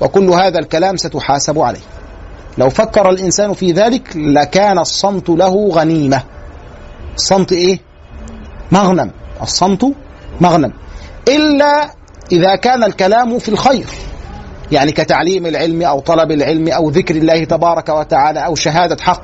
وكل 0.01 0.29
هذا 0.29 0.59
الكلام 0.59 0.97
ستحاسب 0.97 1.59
عليه 1.59 1.79
لو 2.57 2.69
فكر 2.69 3.09
الإنسان 3.09 3.53
في 3.53 3.71
ذلك 3.71 4.15
لكان 4.15 4.79
الصمت 4.79 5.29
له 5.29 5.69
غنيمة. 5.69 6.23
الصمت 7.15 7.51
إيه؟ 7.51 7.79
مغنم. 8.71 9.11
الصمت 9.41 9.93
مغنم. 10.41 10.73
إلا 11.27 11.89
إذا 12.31 12.55
كان 12.55 12.83
الكلام 12.83 13.39
في 13.39 13.49
الخير 13.49 13.85
يعني 14.71 14.91
كتعليم 14.91 15.45
العلم 15.45 15.81
أو 15.81 15.99
طلب 15.99 16.31
العلم 16.31 16.67
أو 16.67 16.89
ذكر 16.89 17.15
الله 17.15 17.43
تبارك 17.43 17.89
وتعالى 17.89 18.45
أو 18.45 18.55
شهادة 18.55 18.97
حق. 19.01 19.23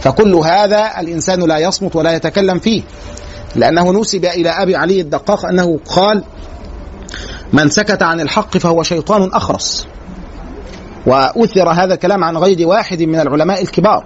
فكل 0.00 0.34
هذا 0.34 1.00
الإنسان 1.00 1.40
لا 1.40 1.58
يصمت 1.58 1.96
ولا 1.96 2.12
يتكلم 2.12 2.58
فيه. 2.58 2.82
لأنه 3.56 4.00
نسب 4.00 4.24
إلى 4.24 4.50
أبي 4.50 4.76
علي 4.76 5.00
الدقاق 5.00 5.46
أنه 5.46 5.78
قال 5.86 6.24
من 7.52 7.68
سكت 7.68 8.02
عن 8.02 8.20
الحق 8.20 8.58
فهو 8.58 8.82
شيطان 8.82 9.30
أخرس. 9.32 9.86
وأثر 11.06 11.68
هذا 11.68 11.94
الكلام 11.94 12.24
عن 12.24 12.36
غير 12.36 12.68
واحد 12.68 13.02
من 13.02 13.20
العلماء 13.20 13.62
الكبار. 13.62 14.04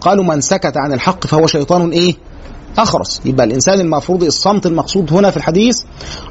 قالوا 0.00 0.24
من 0.24 0.40
سكت 0.40 0.76
عن 0.76 0.92
الحق 0.92 1.26
فهو 1.26 1.46
شيطان 1.46 1.90
إيه؟ 1.90 2.14
أخرس. 2.78 3.20
يبقى 3.24 3.46
الإنسان 3.46 3.80
المفروض 3.80 4.22
الصمت 4.24 4.66
المقصود 4.66 5.12
هنا 5.12 5.30
في 5.30 5.36
الحديث 5.36 5.82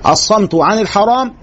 الصمت 0.08 0.56
عن 0.56 0.80
الحرام 0.80 1.34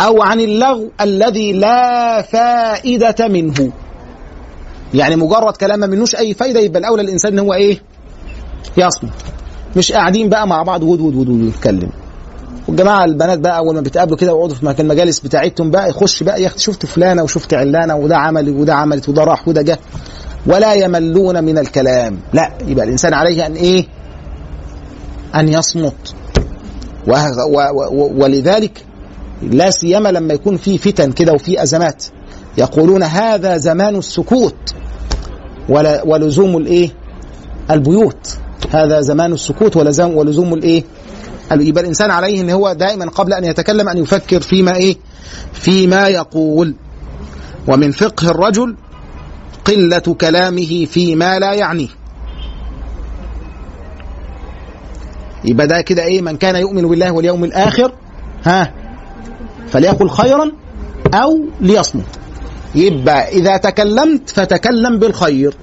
أو 0.00 0.22
عن 0.22 0.40
اللغو 0.40 0.90
الذي 1.00 1.52
لا 1.52 2.22
فائدة 2.22 3.28
منه. 3.28 3.72
يعني 4.94 5.16
مجرد 5.16 5.56
كلام 5.56 5.78
ما 5.80 5.86
منوش 5.86 6.14
أي 6.16 6.34
فايدة 6.34 6.60
يبقى 6.60 6.80
الأولى 6.80 7.02
الإنسان 7.02 7.32
إن 7.32 7.38
هو 7.38 7.54
إيه؟ 7.54 7.80
يصمت. 8.76 9.10
مش 9.76 9.92
قاعدين 9.92 10.28
بقى 10.28 10.46
مع 10.48 10.62
بعض 10.62 10.82
ود 10.82 11.00
ود 11.00 11.14
ود 11.14 11.28
ود 11.28 11.40
يتكلم. 11.48 11.90
والجماعة 12.68 13.04
البنات 13.04 13.38
بقى 13.38 13.58
أول 13.58 13.74
ما 13.74 13.80
بتقابلوا 13.80 14.16
كده 14.18 14.34
ويقعدوا 14.34 14.56
في 14.56 14.66
مكان 14.66 14.86
المجالس 14.86 15.20
بتاعتهم 15.20 15.70
بقى 15.70 15.88
يخش 15.90 16.22
بقى 16.22 16.42
يا 16.42 16.46
أختي 16.46 16.58
شفت 16.62 16.86
فلانة 16.86 17.22
وشفت 17.22 17.54
علانة 17.54 17.96
وده 17.96 18.16
عمل 18.16 18.50
وده 18.50 18.74
عملت 18.74 19.08
وده 19.08 19.24
راح 19.24 19.48
وده 19.48 19.62
جه. 19.62 19.78
ولا 20.46 20.74
يملون 20.74 21.44
من 21.44 21.58
الكلام. 21.58 22.18
لا 22.32 22.52
يبقى 22.66 22.84
الإنسان 22.84 23.14
عليه 23.14 23.46
أن 23.46 23.52
إيه؟ 23.54 23.86
أن 25.34 25.48
يصمت. 25.48 26.14
ولذلك 28.16 28.84
لا 29.42 29.70
سيما 29.70 30.08
لما 30.08 30.34
يكون 30.34 30.56
في 30.56 30.78
فتن 30.78 31.12
كده 31.12 31.32
وفي 31.32 31.62
أزمات. 31.62 32.04
يقولون 32.58 33.02
هذا 33.02 33.56
زمان 33.56 33.96
السكوت 33.96 34.74
ولزوم 36.04 36.56
الإيه؟ 36.56 36.90
البيوت. 37.70 38.36
هذا 38.70 39.00
زمان 39.00 39.32
السكوت 39.32 39.76
ولزوم 39.76 40.54
الإيه؟ 40.54 40.84
قالوا 41.50 41.64
يبقى 41.64 41.82
الإنسان 41.82 42.10
عليه 42.10 42.40
إن 42.40 42.50
هو 42.50 42.72
دائما 42.72 43.10
قبل 43.10 43.32
أن 43.32 43.44
يتكلم 43.44 43.88
أن 43.88 43.98
يفكر 43.98 44.40
فيما 44.40 44.76
إيه؟ 44.76 44.96
فيما 45.52 46.08
يقول. 46.08 46.74
ومن 47.68 47.90
فقه 47.90 48.30
الرجل 48.30 48.76
قلة 49.64 49.98
كلامه 49.98 50.84
فيما 50.90 51.38
لا 51.38 51.52
يعنيه. 51.52 51.88
يبقى 55.46 55.66
ده 55.66 55.80
كده 55.80 56.02
إيه؟ 56.04 56.20
من 56.22 56.36
كان 56.36 56.56
يؤمن 56.56 56.88
بالله 56.88 57.10
واليوم 57.12 57.44
الآخر 57.44 57.92
ها؟ 58.44 58.72
فليقل 59.68 60.08
خيرا 60.10 60.52
أو 61.14 61.44
ليصمت. 61.60 62.04
يبقى 62.74 63.28
إذا 63.28 63.56
تكلمت 63.56 64.30
فتكلم 64.30 64.98
بالخير. 64.98 65.54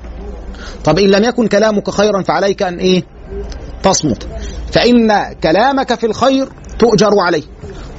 طب 0.84 1.00
إن 1.00 1.10
لم 1.10 1.24
يكن 1.24 1.48
كلامك 1.48 1.90
خيرا 1.90 2.22
فعليك 2.22 2.64
أن 2.64 2.78
إيه؟ 2.78 3.04
تصمت. 3.84 4.28
فإن 4.72 5.34
كلامك 5.44 5.96
في 6.00 6.06
الخير 6.06 6.48
تؤجر 6.80 7.20
عليه 7.20 7.44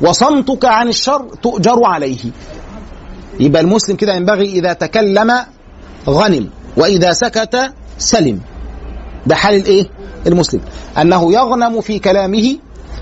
وصمتك 0.01 0.65
عن 0.65 0.89
الشر 0.89 1.29
تؤجر 1.43 1.85
عليه. 1.85 2.19
يبقى 3.41 3.63
المسلم 3.63 3.97
كده 3.97 4.15
ينبغي 4.15 4.45
إذا 4.53 4.73
تكلم 4.73 5.33
غنم 6.09 6.51
وإذا 6.77 7.13
سكت 7.13 7.73
سلم. 7.99 8.41
ده 9.27 9.35
حال 9.35 9.55
الإيه؟ 9.55 9.87
المسلم. 10.27 10.61
أنه 10.99 11.33
يغنم 11.33 11.81
في 11.81 11.99
كلامه 11.99 12.57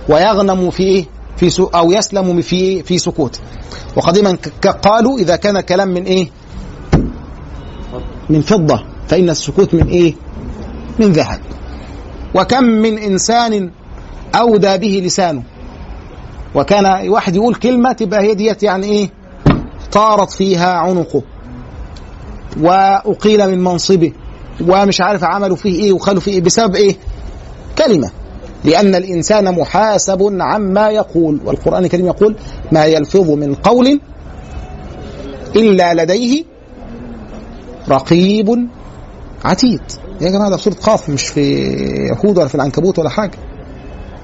ويغنم 0.09 0.71
في 0.71 0.83
إيه؟ 0.83 1.05
في 1.37 1.51
سو 1.51 1.65
أو 1.65 1.93
يسلم 1.93 2.41
في 2.41 2.57
إيه؟ 2.57 2.83
في 2.83 2.99
سكوته 2.99 3.41
وقديما 3.97 4.37
قالوا 4.85 5.19
إذا 5.19 5.37
كان 5.37 5.57
الكلام 5.57 5.89
من 5.89 6.05
إيه؟ 6.05 6.29
من 8.31 8.41
فضة 8.41 8.83
فإن 9.09 9.31
السكوت 9.31 9.75
من 9.75 9.89
إيه؟ 9.89 10.15
من 10.99 11.13
ذهب. 11.13 11.41
وكم 12.35 12.65
من 12.65 12.99
إنسان 12.99 13.71
أودى 14.35 14.79
به 14.79 15.03
لسانه. 15.07 15.43
وكان 16.55 17.09
واحد 17.09 17.37
يقول 17.37 17.55
كلمة 17.55 17.93
تبقى 17.93 18.21
هي 18.21 18.35
ديت 18.35 18.63
يعني 18.63 18.87
إيه؟ 18.87 19.11
طارت 19.93 20.31
فيها 20.31 20.73
عنقه. 20.73 21.23
وأقيل 22.61 23.51
من 23.51 23.65
منصبه. 23.65 24.13
ومش 24.69 25.01
عارف 25.01 25.25
عملوا 25.25 25.57
فيه 25.57 25.83
إيه 25.83 25.93
وخلوا 25.93 26.21
فيه 26.21 26.33
إيه؟ 26.33 26.41
بسبب 26.41 26.75
إيه؟ 26.75 26.97
كلمة. 27.79 28.11
لأن 28.65 28.95
الإنسان 28.95 29.55
محاسب 29.55 30.37
عما 30.41 30.91
يقول. 30.91 31.41
والقرآن 31.45 31.85
الكريم 31.85 32.07
يقول 32.07 32.37
ما 32.73 32.85
يلفظ 32.85 33.31
من 33.31 33.55
قول 33.55 34.01
إلا 35.57 35.95
لديه 35.95 36.45
رقيب 37.89 38.69
عتيد. 39.45 39.81
يا 40.21 40.31
جماعة 40.31 40.51
ده 40.51 40.57
في 40.57 40.63
سورة 40.63 40.75
قاف 40.75 41.09
مش 41.09 41.29
في 41.29 41.41
يهود 42.07 42.39
ولا 42.39 42.49
في 42.49 42.55
العنكبوت 42.55 42.99
ولا 42.99 43.09
حاجة. 43.09 43.39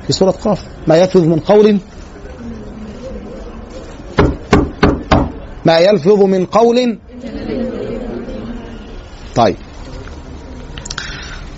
في 0.07 0.13
سورة 0.13 0.31
قاف 0.31 0.63
ما 0.87 0.97
يلفظ 0.97 1.21
من 1.23 1.39
قول 1.41 1.79
ما 5.65 5.79
يلفظ 5.79 6.23
من 6.23 6.45
قول 6.47 6.99
طيب. 9.37 9.57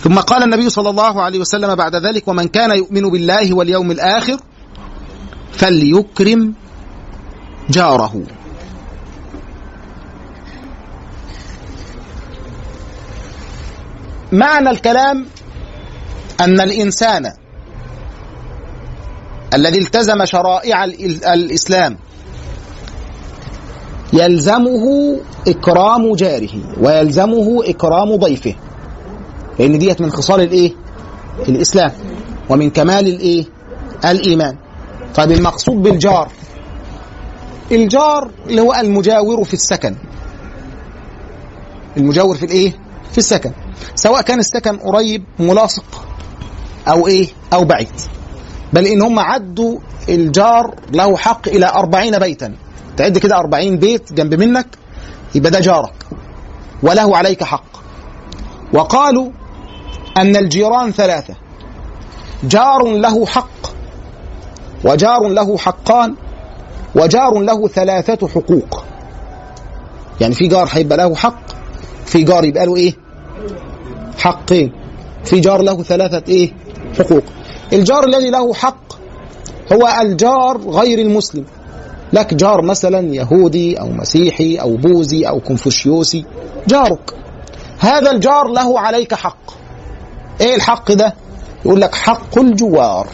ثم 0.05 0.18
قال 0.18 0.42
النبي 0.42 0.70
صلى 0.70 0.90
الله 0.90 1.22
عليه 1.22 1.38
وسلم 1.38 1.74
بعد 1.74 1.96
ذلك 1.96 2.28
ومن 2.28 2.48
كان 2.48 2.70
يؤمن 2.76 3.11
بالله 3.11 3.55
واليوم 3.55 3.90
الآخر 3.90 4.36
فليكرم 5.53 6.55
جاره. 7.70 8.22
معنى 14.32 14.70
الكلام 14.70 15.26
أن 16.40 16.61
الإنسان 16.61 17.32
الذي 19.55 19.78
التزم 19.78 20.24
شرائع 20.24 20.84
ال- 20.84 21.24
الإسلام 21.24 21.96
يلزمه 24.12 25.16
إكرام 25.48 26.14
جاره 26.14 26.51
ويلزمه 26.80 27.61
إكرام 27.64 28.16
ضيفه. 28.16 28.55
لأن 29.61 29.78
ديت 29.78 30.00
من 30.00 30.11
خصال 30.11 30.40
الإيه؟ 30.40 30.72
الإسلام. 31.48 31.92
ومن 32.48 32.70
كمال 32.70 33.06
الإيه؟ 33.08 33.44
الإيمان. 34.04 34.56
طيب 35.14 35.30
المقصود 35.32 35.82
بالجار. 35.82 36.28
الجار 37.72 38.30
اللي 38.46 38.61
هو 38.61 38.74
المجاور 38.74 39.44
في 39.44 39.54
السكن. 39.54 39.96
المجاور 41.96 42.36
في 42.36 42.44
الإيه؟ 42.44 42.72
في 43.12 43.18
السكن. 43.18 43.52
سواء 43.94 44.22
كان 44.22 44.38
السكن 44.38 44.76
قريب 44.76 45.24
ملاصق 45.38 46.04
أو 46.88 47.06
إيه؟ 47.06 47.28
أو 47.52 47.64
بعيد. 47.64 47.88
بل 48.72 48.86
ان 48.86 49.02
هم 49.02 49.18
عدوا 49.18 49.78
الجار 50.08 50.74
له 50.92 51.16
حق 51.16 51.48
إلى 51.48 51.66
أربعين 51.68 52.18
بيتا. 52.18 52.54
تعد 52.96 53.18
كده 53.18 53.36
أربعين 53.36 53.76
بيت 53.78 54.12
جنب 54.12 54.34
منك 54.34 54.66
يبقى 55.34 55.50
ده 55.50 55.61
جارك. 55.61 56.06
وله 56.82 57.16
عليك 57.16 57.44
حق. 57.44 57.64
وقالوا 58.72 59.30
أن 60.20 60.36
الجيران 60.36 60.92
ثلاثة. 60.92 61.34
جار 62.44 62.82
له 62.84 63.26
حق 63.26 63.60
وجار 64.84 65.28
له 65.28 65.58
حقان 65.58 66.14
وجار 66.94 67.38
له 67.38 67.68
ثلاثة 67.68 68.28
حقوق. 68.28 68.84
يعني 70.20 70.34
في 70.34 70.48
جار 70.48 70.68
هيبقى 70.72 70.98
له 70.98 71.14
حق 71.14 71.42
في 72.04 72.22
جار 72.22 72.44
يبقى 72.44 72.66
له 72.66 72.76
إيه؟ 72.76 72.96
حقين. 74.18 74.72
في 75.24 75.40
جار 75.40 75.62
له 75.62 75.82
ثلاثة 75.82 76.22
إيه؟ 76.28 76.52
حقوق. 76.98 77.22
الجار 77.72 78.04
الذي 78.04 78.30
له 78.30 78.54
حق 78.54 78.92
هو 79.72 79.88
الجار 80.00 80.58
غير 80.68 80.98
المسلم. 80.98 81.44
لك 82.12 82.34
جار 82.34 82.62
مثلا 82.62 83.14
يهودي 83.14 83.80
أو 83.80 83.88
مسيحي 83.88 84.56
أو 84.56 84.76
بوذي 84.76 85.28
أو 85.28 85.40
كونفوشيوسي 85.40 86.24
جارك. 86.68 87.14
هذا 87.78 88.10
الجار 88.10 88.48
له 88.48 88.80
عليك 88.80 89.14
حق. 89.14 89.59
إيه 90.41 90.55
الحق 90.55 90.93
ده؟ 90.93 91.14
يقول 91.64 91.80
لك 91.80 91.95
حق 91.95 92.38
الجوار. 92.38 93.09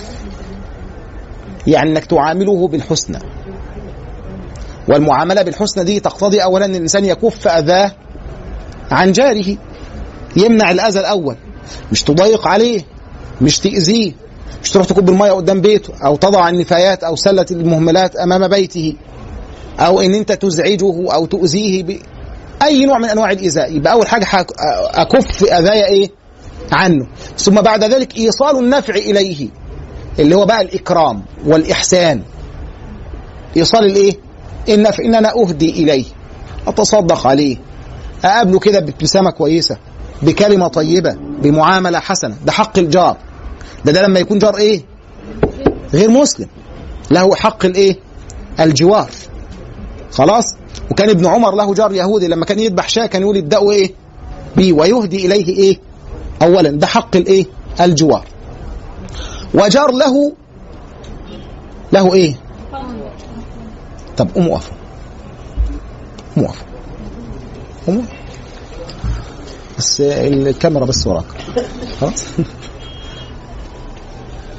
يعني 1.66 1.90
إنك 1.90 2.04
تعامله 2.04 2.68
بالحسنى. 2.68 3.18
والمعاملة 4.88 5.42
بالحسنى 5.42 5.84
دي 5.84 6.00
تقتضي 6.00 6.42
اولا 6.42 6.64
إن 6.64 6.74
الإنسان 6.74 7.04
يكف 7.04 7.48
أذاه 7.48 7.92
عن 8.90 9.12
جاره. 9.12 9.56
يمنع 10.36 10.70
الأذى 10.70 11.00
الأول. 11.00 11.36
مش 11.92 12.02
تضيق 12.02 12.46
عليه 12.46 12.80
مش 13.40 13.58
تأذيه. 13.58 14.12
مش 14.62 14.70
تروح 14.70 14.86
تكب 14.86 15.08
المية 15.08 15.32
قدام 15.32 15.60
بيته 15.60 15.92
أو 16.06 16.16
تضع 16.16 16.48
النفايات 16.48 17.04
أو 17.04 17.16
سلة 17.16 17.46
المهملات 17.50 18.16
أمام 18.16 18.48
بيته. 18.48 18.94
أو 19.80 20.00
إن 20.00 20.14
أنت 20.14 20.32
تزعجه 20.32 21.12
أو 21.14 21.26
تؤذيه 21.26 21.82
ب... 21.82 21.98
أي 22.62 22.86
نوع 22.86 22.98
من 22.98 23.08
أنواع 23.08 23.30
الإيذاء. 23.30 23.76
يبقى 23.76 23.92
أول 23.92 24.08
حاجة 24.08 24.26
أكف 24.94 25.42
أذايا 25.44 25.86
إيه؟ 25.86 26.10
عنه. 26.72 27.06
ثم 27.38 27.54
بعد 27.60 27.84
ذلك 27.84 28.16
إيصال 28.16 28.58
النفع 28.58 28.94
إليه 28.94 29.48
اللي 30.18 30.34
هو 30.34 30.46
بقى 30.46 30.60
الإكرام 30.60 31.22
والإحسان. 31.46 32.22
إيصال 33.56 33.84
الإيه؟ 33.84 34.12
النفع 34.68 35.04
ان 35.04 35.14
أنا 35.14 35.32
أهدي 35.36 35.70
إليه. 35.70 36.04
أتصدق 36.66 37.26
عليه. 37.26 37.56
أقابله 38.24 38.58
كده 38.58 38.80
بابتسامه 38.80 39.30
كويسة 39.30 39.76
بكلمة 40.22 40.68
طيبة 40.68 41.16
بمعاملة 41.42 41.98
حسنة. 41.98 42.36
ده 42.44 42.52
حق 42.52 42.78
الجار. 42.78 43.16
ده 43.84 43.92
ده 43.92 44.02
لما 44.02 44.20
يكون 44.20 44.38
جار 44.38 44.56
إيه؟ 44.56 44.82
غير 45.94 46.10
مسلم. 46.10 46.46
له 47.10 47.34
حق 47.34 47.64
الإيه؟ 47.64 47.96
الجوار. 48.60 49.10
خلاص؟ 50.12 50.44
وكان 50.90 51.10
ابن 51.10 51.26
عمر 51.26 51.54
له 51.54 51.74
جار 51.74 51.92
يهودي. 51.92 52.28
لما 52.28 52.44
كان 52.44 52.58
يذبح 52.58 52.88
شاة 52.88 53.06
كان 53.06 53.22
يقول 53.22 53.36
ابدأوا 53.36 53.72
إيه؟ 53.72 53.92
بيه 54.56 54.72
ويهدي 54.72 55.26
إليه 55.26 55.46
إيه؟ 55.56 55.78
اولا 56.42 56.70
ده 56.70 56.86
حق 56.86 57.16
الإيه؟ 57.16 57.46
الجوار. 57.80 58.24
وجار 59.54 59.90
له 59.90 60.32
له 61.92 62.14
إيه؟ 62.14 62.34
طب 64.16 64.28
قوموا 64.34 64.52
وقفوا 64.52 64.76
قوموا 66.36 66.48
وقفوا 66.48 66.66
قوموا 67.86 68.02
بس 69.78 70.00
الكاميرا 70.00 70.84
بس 70.84 71.06
وراك. 71.06 71.24
خلاص؟ 72.00 72.24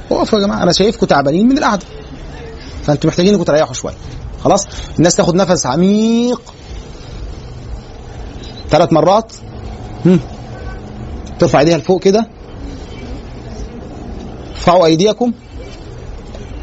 وقفوا 0.09 0.39
يا 0.39 0.45
جماعة. 0.45 0.63
أنا 0.63 0.71
شايفكم 0.71 1.05
تعبانين 1.05 1.47
من 1.49 1.57
القعدة. 1.57 1.85
فأنتوا 2.83 3.09
محتاجين 3.09 3.33
انكم 3.33 3.43
تريحوا 3.43 3.73
شوية. 3.73 3.95
خلاص؟ 4.43 4.67
الناس 4.97 5.15
تاخد 5.15 5.35
نفس 5.35 5.65
عميق. 5.65 6.41
ثلاث 8.69 8.93
مرات. 8.93 9.33
هم. 10.05 10.19
ترفع 11.39 11.59
ايديها 11.59 11.77
لفوق 11.77 12.01
كده. 12.01 12.27
ارفعوا 14.51 14.85
ايديكم. 14.85 15.33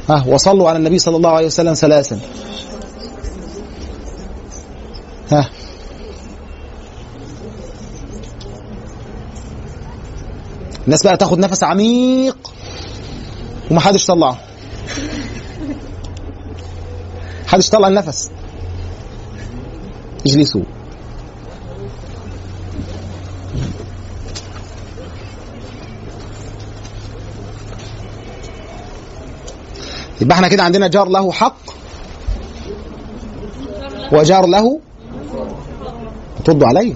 ها 0.09 0.25
وصلوا 0.27 0.69
على 0.69 0.79
النبي 0.79 0.99
صلى 0.99 1.17
الله 1.17 1.31
عليه 1.31 1.47
وسلم 1.47 1.75
ثلاثا. 1.75 2.21
ها. 5.31 5.51
الناس 10.85 11.03
بقى 11.03 11.17
تاخد 11.17 11.39
نفس 11.39 11.65
عميق 11.65 12.53
ومحدش 13.71 14.07
طلعه. 14.07 14.39
محدش 17.47 17.71
طلع 17.71 17.89
النفس. 17.89 18.31
اجلسوا. 20.27 20.74
يبقى 30.25 30.37
إحنا 30.37 30.49
كده 30.49 30.63
عندنا 30.63 30.89
جار 30.89 31.09
له 31.09 31.33
حق 31.33 31.57
وجار 34.13 34.47
له 34.47 34.81
تردوا 36.45 36.69
عليا 36.69 36.95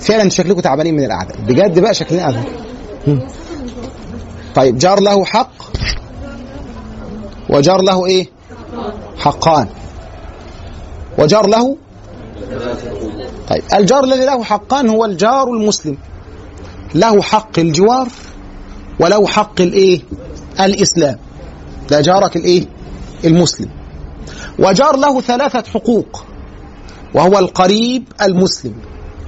فعلا 0.00 0.28
شكلكم 0.30 0.60
تعبانين 0.60 0.94
من 0.96 1.04
القعدة. 1.04 1.34
بجد 1.46 1.78
بقى 1.78 1.94
شكلنا 1.94 2.20
قاعدين 2.22 2.44
هم. 3.06 3.26
طيب 4.54 4.78
جار 4.78 5.00
له 5.00 5.24
حق 5.24 5.50
وجار 7.50 7.82
له 7.82 8.06
إيه؟ 8.06 8.26
حقان. 9.18 9.68
وجار 11.18 11.46
له 11.46 11.76
طيب 13.48 13.62
الجار 13.74 14.04
الذي 14.04 14.24
له 14.24 14.44
حقان 14.44 14.88
هو 14.88 15.04
الجار 15.04 15.48
المسلم. 15.52 15.96
له 16.94 17.22
حق 17.22 17.58
الجوار 17.58 18.08
وله 19.00 19.26
حق 19.26 19.60
الإيه؟ 19.60 20.00
الإسلام. 20.60 21.18
ده 21.90 22.00
جارك 22.00 22.36
الإيه؟ 22.36 22.66
المسلم. 23.24 23.70
وجار 24.58 24.96
له 24.96 25.20
ثلاثة 25.20 25.70
حقوق 25.70 26.24
وهو 27.14 27.38
القريب 27.38 28.04
المسلم. 28.22 28.74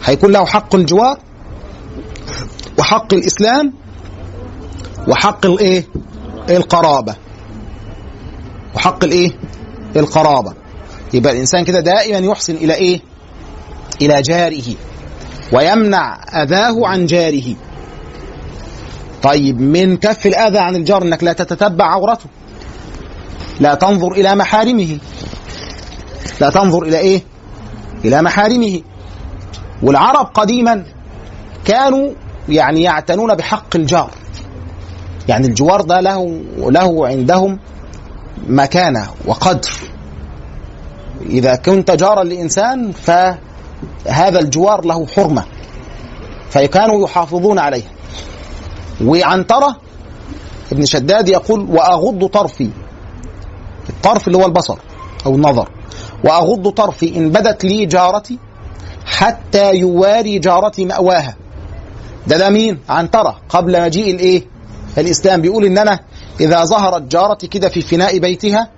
هيكون 0.05 0.33
له 0.33 0.47
حق 0.47 0.75
الجوار 0.75 1.19
وحق 2.79 3.15
الإسلام 3.15 3.73
وحق 5.09 5.47
الإيه؟ 5.47 5.87
القرابة. 6.51 7.15
وحق 8.75 9.05
الإيه؟ 9.05 9.31
القرابة. 9.97 10.55
يبقى 11.15 11.33
الإنسان 11.33 11.65
كده 11.65 11.81
دائما 11.81 12.19
يحسن 12.19 12.55
إلى 12.55 12.75
إيه؟ 12.75 13.01
إلى 14.03 14.23
جاره 14.23 14.75
ويمنع 15.53 16.21
أذاه 16.43 16.87
عن 16.87 17.07
جاره. 17.07 17.55
طيب 19.23 19.61
من 19.61 19.97
كف 19.97 20.27
الأذى 20.27 20.59
عن 20.59 20.77
الجار 20.77 21.03
إنك 21.03 21.25
لا 21.25 21.33
تتتبع 21.33 21.85
عورته. 21.85 22.27
لا 23.63 23.75
تنظر 23.75 24.13
إلى 24.13 24.35
محارمه. 24.35 24.99
لا 26.41 26.51
تنظر 26.51 26.83
إلى 26.83 26.99
إيه؟ 26.99 27.23
إلى 28.05 28.23
محارمه. 28.23 28.81
والعرب 29.83 30.27
قديما 30.35 30.85
كانوا 31.65 32.13
يعني 32.49 32.83
يعتنون 32.83 33.35
بحق 33.35 33.77
الجار. 33.77 34.11
يعني 35.29 35.47
الجوار 35.47 35.81
ده 35.81 36.01
له 36.01 36.43
له 36.59 37.07
عندهم 37.07 37.59
مكانة 38.49 39.07
وقدر. 39.27 39.71
إذا 41.21 41.57
كنت 41.57 41.91
جارا 41.91 42.25
لإنسان 42.25 42.93
فهذا 42.93 44.39
الجوار 44.39 44.85
له 44.85 45.07
حرمة. 45.07 45.45
فكانوا 46.51 47.05
يحافظون 47.05 47.59
عليها 47.59 47.91
وعنتره 49.05 49.77
ابن 50.73 50.85
شداد 50.85 51.29
يقول 51.29 51.71
وأغض 51.71 52.27
طرفي. 52.27 52.71
الطرف 53.89 54.27
اللي 54.27 54.39
هو 54.39 54.47
البصر 54.47 54.77
أو 55.27 55.35
النظر. 55.35 55.69
وأغض 56.25 56.69
طرفي 56.69 57.17
إن 57.17 57.31
بدت 57.31 57.65
لي 57.65 57.87
جارتي 57.87 58.39
حتى 59.07 59.75
يواري 59.75 60.39
جارتي 60.39 60.85
مأواها. 60.85 61.37
ده 62.27 62.39
ده 62.39 62.51
مين؟ 62.51 62.79
عنترة 62.89 63.41
قبل 63.49 63.83
مجيء 63.83 64.15
الإيه؟ 64.15 64.47
الإسلام. 64.99 65.41
بيقول 65.41 65.65
إن 65.65 65.79
أنا 65.79 66.01
إذا 66.41 66.65
ظهرت 66.65 67.03
جارتي 67.03 67.47
كده 67.47 67.69
في 67.69 67.81
فناء 67.81 68.19
بيتها 68.19 68.71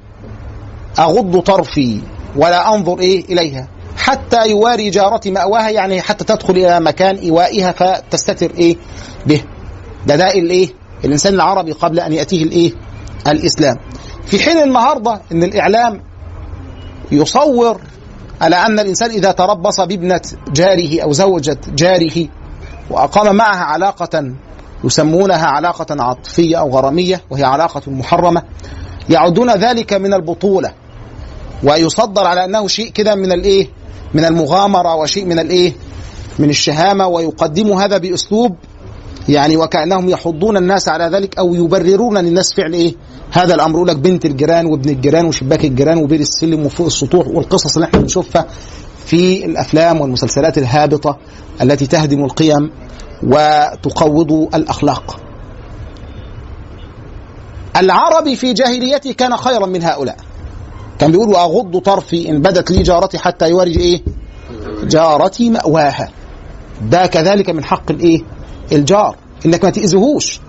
أغض 0.98 1.40
طرفي 1.40 2.00
ولا 2.36 2.74
أنظر 2.74 2.98
إيه 2.98 3.24
إليها. 3.24 3.68
حتى 3.96 4.50
يواري 4.50 4.90
جارتي 4.90 5.30
مأواها 5.30 5.68
يعني 5.70 6.00
حتى 6.00 6.24
تدخل 6.24 6.52
إلى 6.56 6.80
مكان 6.80 7.16
إيوائها 7.16 7.72
فتستتر 7.72 8.50
إيه 8.50 8.76
به. 9.26 9.42
ده 10.06 10.16
ده 10.16 10.34
الإيه؟ 10.34 10.68
الإنسان 11.04 11.34
العربي 11.34 11.72
قبل 11.72 12.00
أن 12.00 12.12
يأتيه 12.12 12.42
الإيه؟ 12.42 12.72
الإسلام. 13.26 13.76
في 14.26 14.38
حين 14.38 14.58
النهارده 14.58 15.20
إن 15.32 15.42
الإعلام 15.42 16.00
يصور 17.12 17.80
على 18.40 18.56
أن 18.56 18.78
الإنسان 18.78 19.10
إذا 19.10 19.32
تربص 19.32 19.80
بابنة 19.80 20.20
جاره 20.52 21.02
أو 21.02 21.12
زوجة 21.12 21.58
جاره 21.68 22.28
وأقام 22.90 23.36
معها 23.36 23.64
علاقة 23.64 24.34
يسمونها 24.84 25.46
علاقة 25.46 26.02
عاطفية 26.02 26.56
أو 26.56 26.70
غرامية 26.70 27.20
وهي 27.30 27.44
علاقة 27.44 27.82
محرمة 27.86 28.42
يعدون 29.10 29.50
ذلك 29.50 29.92
من 29.92 30.14
البطولة. 30.14 30.72
ويصدر 31.62 32.26
على 32.26 32.44
أنه 32.44 32.66
شيء 32.66 32.90
كده 32.90 33.14
من 33.14 33.32
الإيه؟ 33.32 33.68
من 34.14 34.24
المغامرة 34.24 34.94
وشيء 34.94 35.24
من 35.24 35.38
الإيه؟ 35.38 35.72
من 36.38 36.50
الشهامة 36.50 37.06
ويقدموا 37.06 37.82
هذا 37.82 37.98
بأسلوب 37.98 38.56
يعني 39.28 39.56
وكأنهم 39.56 40.08
يحضون 40.08 40.56
الناس 40.56 40.88
على 40.88 41.04
ذلك 41.04 41.38
أو 41.38 41.54
يبررون 41.54 42.18
للناس 42.18 42.54
فعل 42.54 42.72
إيه 42.72 42.94
هذا 43.32 43.54
الأمر 43.54 43.74
يقول 43.76 43.88
لك 43.88 43.96
بنت 43.96 44.24
الجيران 44.24 44.66
وابن 44.66 44.90
الجيران 44.90 45.26
وشباك 45.26 45.64
الجيران 45.64 45.98
وبير 45.98 46.20
السلم 46.20 46.66
وفوق 46.66 46.86
السطوح 46.86 47.26
والقصص 47.28 47.76
اللي 47.76 47.86
إحنا 47.86 47.98
بنشوفها 48.00 48.46
في 49.06 49.44
الأفلام 49.44 50.00
والمسلسلات 50.00 50.58
الهابطة 50.58 51.18
التي 51.62 51.86
تهدم 51.86 52.24
القيم 52.24 52.70
وتقوض 53.22 54.32
الأخلاق. 54.54 55.20
العربي 57.76 58.36
في 58.36 58.52
جاهليته 58.52 59.12
كان 59.12 59.36
خيرا 59.36 59.66
من 59.66 59.82
هؤلاء. 59.82 60.16
كان 60.98 61.10
بيقول 61.10 61.28
وأغض 61.28 61.78
طرفي 61.78 62.28
إن 62.28 62.42
بدت 62.42 62.70
لي 62.70 62.82
جارتي 62.82 63.18
حتى 63.18 63.48
يورج 63.50 63.78
إيه؟ 63.78 64.02
جارتي 64.84 65.50
مأواها. 65.50 66.08
ده 66.90 67.06
كذلك 67.06 67.50
من 67.50 67.64
حق 67.64 67.90
الإيه؟ 67.90 68.20
الجار 68.72 69.16
إنك 69.46 69.64
ما 69.64 69.70
تأذيهوش. 69.70 70.40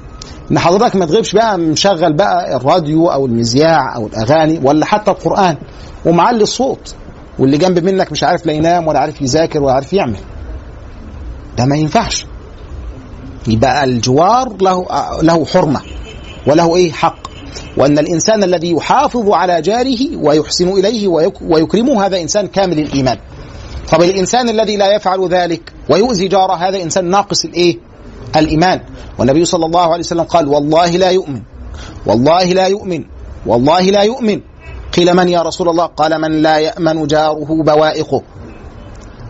إن 0.51 0.59
حضرتك 0.59 0.95
ما 0.95 1.05
تغيبش 1.05 1.33
بقى 1.33 1.57
مشغل 1.57 2.13
بقى 2.13 2.55
الراديو 2.55 3.07
أو 3.07 3.25
المذياع 3.25 3.95
أو 3.95 4.07
الأغاني 4.07 4.59
ولا 4.63 4.85
حتى 4.85 5.11
القرآن 5.11 5.57
ومعلي 6.05 6.43
الصوت. 6.43 6.95
واللي 7.39 7.57
جنب 7.57 7.79
منك 7.83 8.11
مش 8.11 8.23
عارف 8.23 8.45
لا 8.45 8.53
ينام 8.53 8.87
ولا 8.87 8.99
عارف 8.99 9.21
يذاكر 9.21 9.63
ولا 9.63 9.73
عارف 9.73 9.93
يعمل. 9.93 10.17
ده 11.57 11.65
ما 11.65 11.75
ينفعش. 11.75 12.25
يبقى 13.47 13.83
الجوار 13.83 14.53
له 14.61 14.85
له 15.21 15.45
حرمة 15.45 15.81
وله 16.47 16.75
إيه؟ 16.75 16.91
حق. 16.91 17.17
وأن 17.77 17.99
الإنسان 17.99 18.43
الذي 18.43 18.71
يحافظ 18.71 19.29
على 19.31 19.61
جاره 19.61 20.17
ويحسن 20.17 20.69
إليه 20.69 21.07
ويك 21.07 21.33
ويكرمه 21.41 22.05
هذا 22.05 22.21
إنسان 22.21 22.47
كامل 22.47 22.79
الايمان 22.79 23.17
طب 23.91 24.01
الإنسان 24.01 24.49
الذي 24.49 24.77
لا 24.77 24.95
يفعل 24.95 25.27
ذلك 25.27 25.73
ويؤذي 25.89 26.27
جاره 26.27 26.53
هذا 26.53 26.81
إنسان 26.83 27.05
ناقص 27.09 27.45
الإيه؟ 27.45 27.77
الإيمان. 28.39 28.81
والنبي 29.19 29.45
صلى 29.45 29.65
الله 29.65 29.81
عليه 29.81 29.99
وسلم 30.03 30.23
قال 30.23 30.47
والله 30.47 30.87
لا 30.87 31.09
يؤمن 31.09 31.41
والله 32.05 32.43
لا 32.43 32.67
يؤمن 32.67 33.03
والله 33.45 33.81
لا 33.81 34.01
يؤمن. 34.01 34.41
قيل 34.93 35.13
من 35.13 35.29
يا 35.29 35.41
رسول 35.41 35.69
الله؟ 35.69 35.85
قال 35.85 36.21
من 36.21 36.31
لا 36.41 36.57
يأمن 36.57 37.07
جاره 37.07 37.63
بوائقه. 37.63 38.21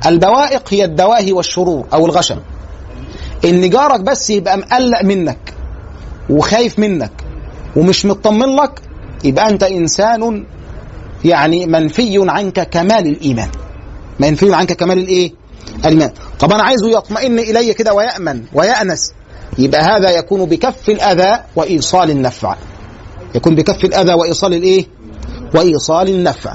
البوائق 0.06 0.64
هي 0.70 0.86
الدواهي 0.86 1.32
والشرور 1.32 1.86
أو 1.94 2.06
الغشم. 2.06 2.40
إن 3.46 3.70
جارك 3.70 4.00
بس 4.00 4.30
يبقى 4.30 4.58
مقلق 4.58 5.04
منك 5.04 5.54
وخايف 6.30 6.80
منك 6.80 7.12
ومش 7.76 8.06
مطمن 8.06 8.56
لك 8.56 8.82
يبقى 9.24 9.50
أنت 9.50 9.64
إنسان 9.64 10.46
يعني 11.26 11.66
منفي 11.66 12.30
عنك 12.30 12.70
كمال 12.70 13.08
الإيمان. 13.08 13.50
منفي 14.20 14.54
عنك 14.54 14.74
كمال 14.74 14.98
الإيه؟ 14.98 15.45
الايمان 15.80 16.12
طب 16.40 16.52
أنا 16.52 16.64
عايزه 16.64 16.98
يطمئن 16.98 17.40
إلي 17.40 17.74
كده 17.74 17.94
ويأمن 17.94 18.44
ويأنس. 18.54 19.12
يبقى 19.58 19.82
هذا 19.82 20.10
يكون 20.10 20.46
بكف 20.46 20.90
الأذى 20.90 21.40
وإيصال 21.56 22.12
النفع. 22.12 22.56
يكون 23.36 23.56
بكف 23.56 23.86
الأذى 23.86 24.14
وإيصال 24.14 24.54
الإيه؟ 24.54 24.86
وإيصال 25.56 26.10
النفع. 26.10 26.54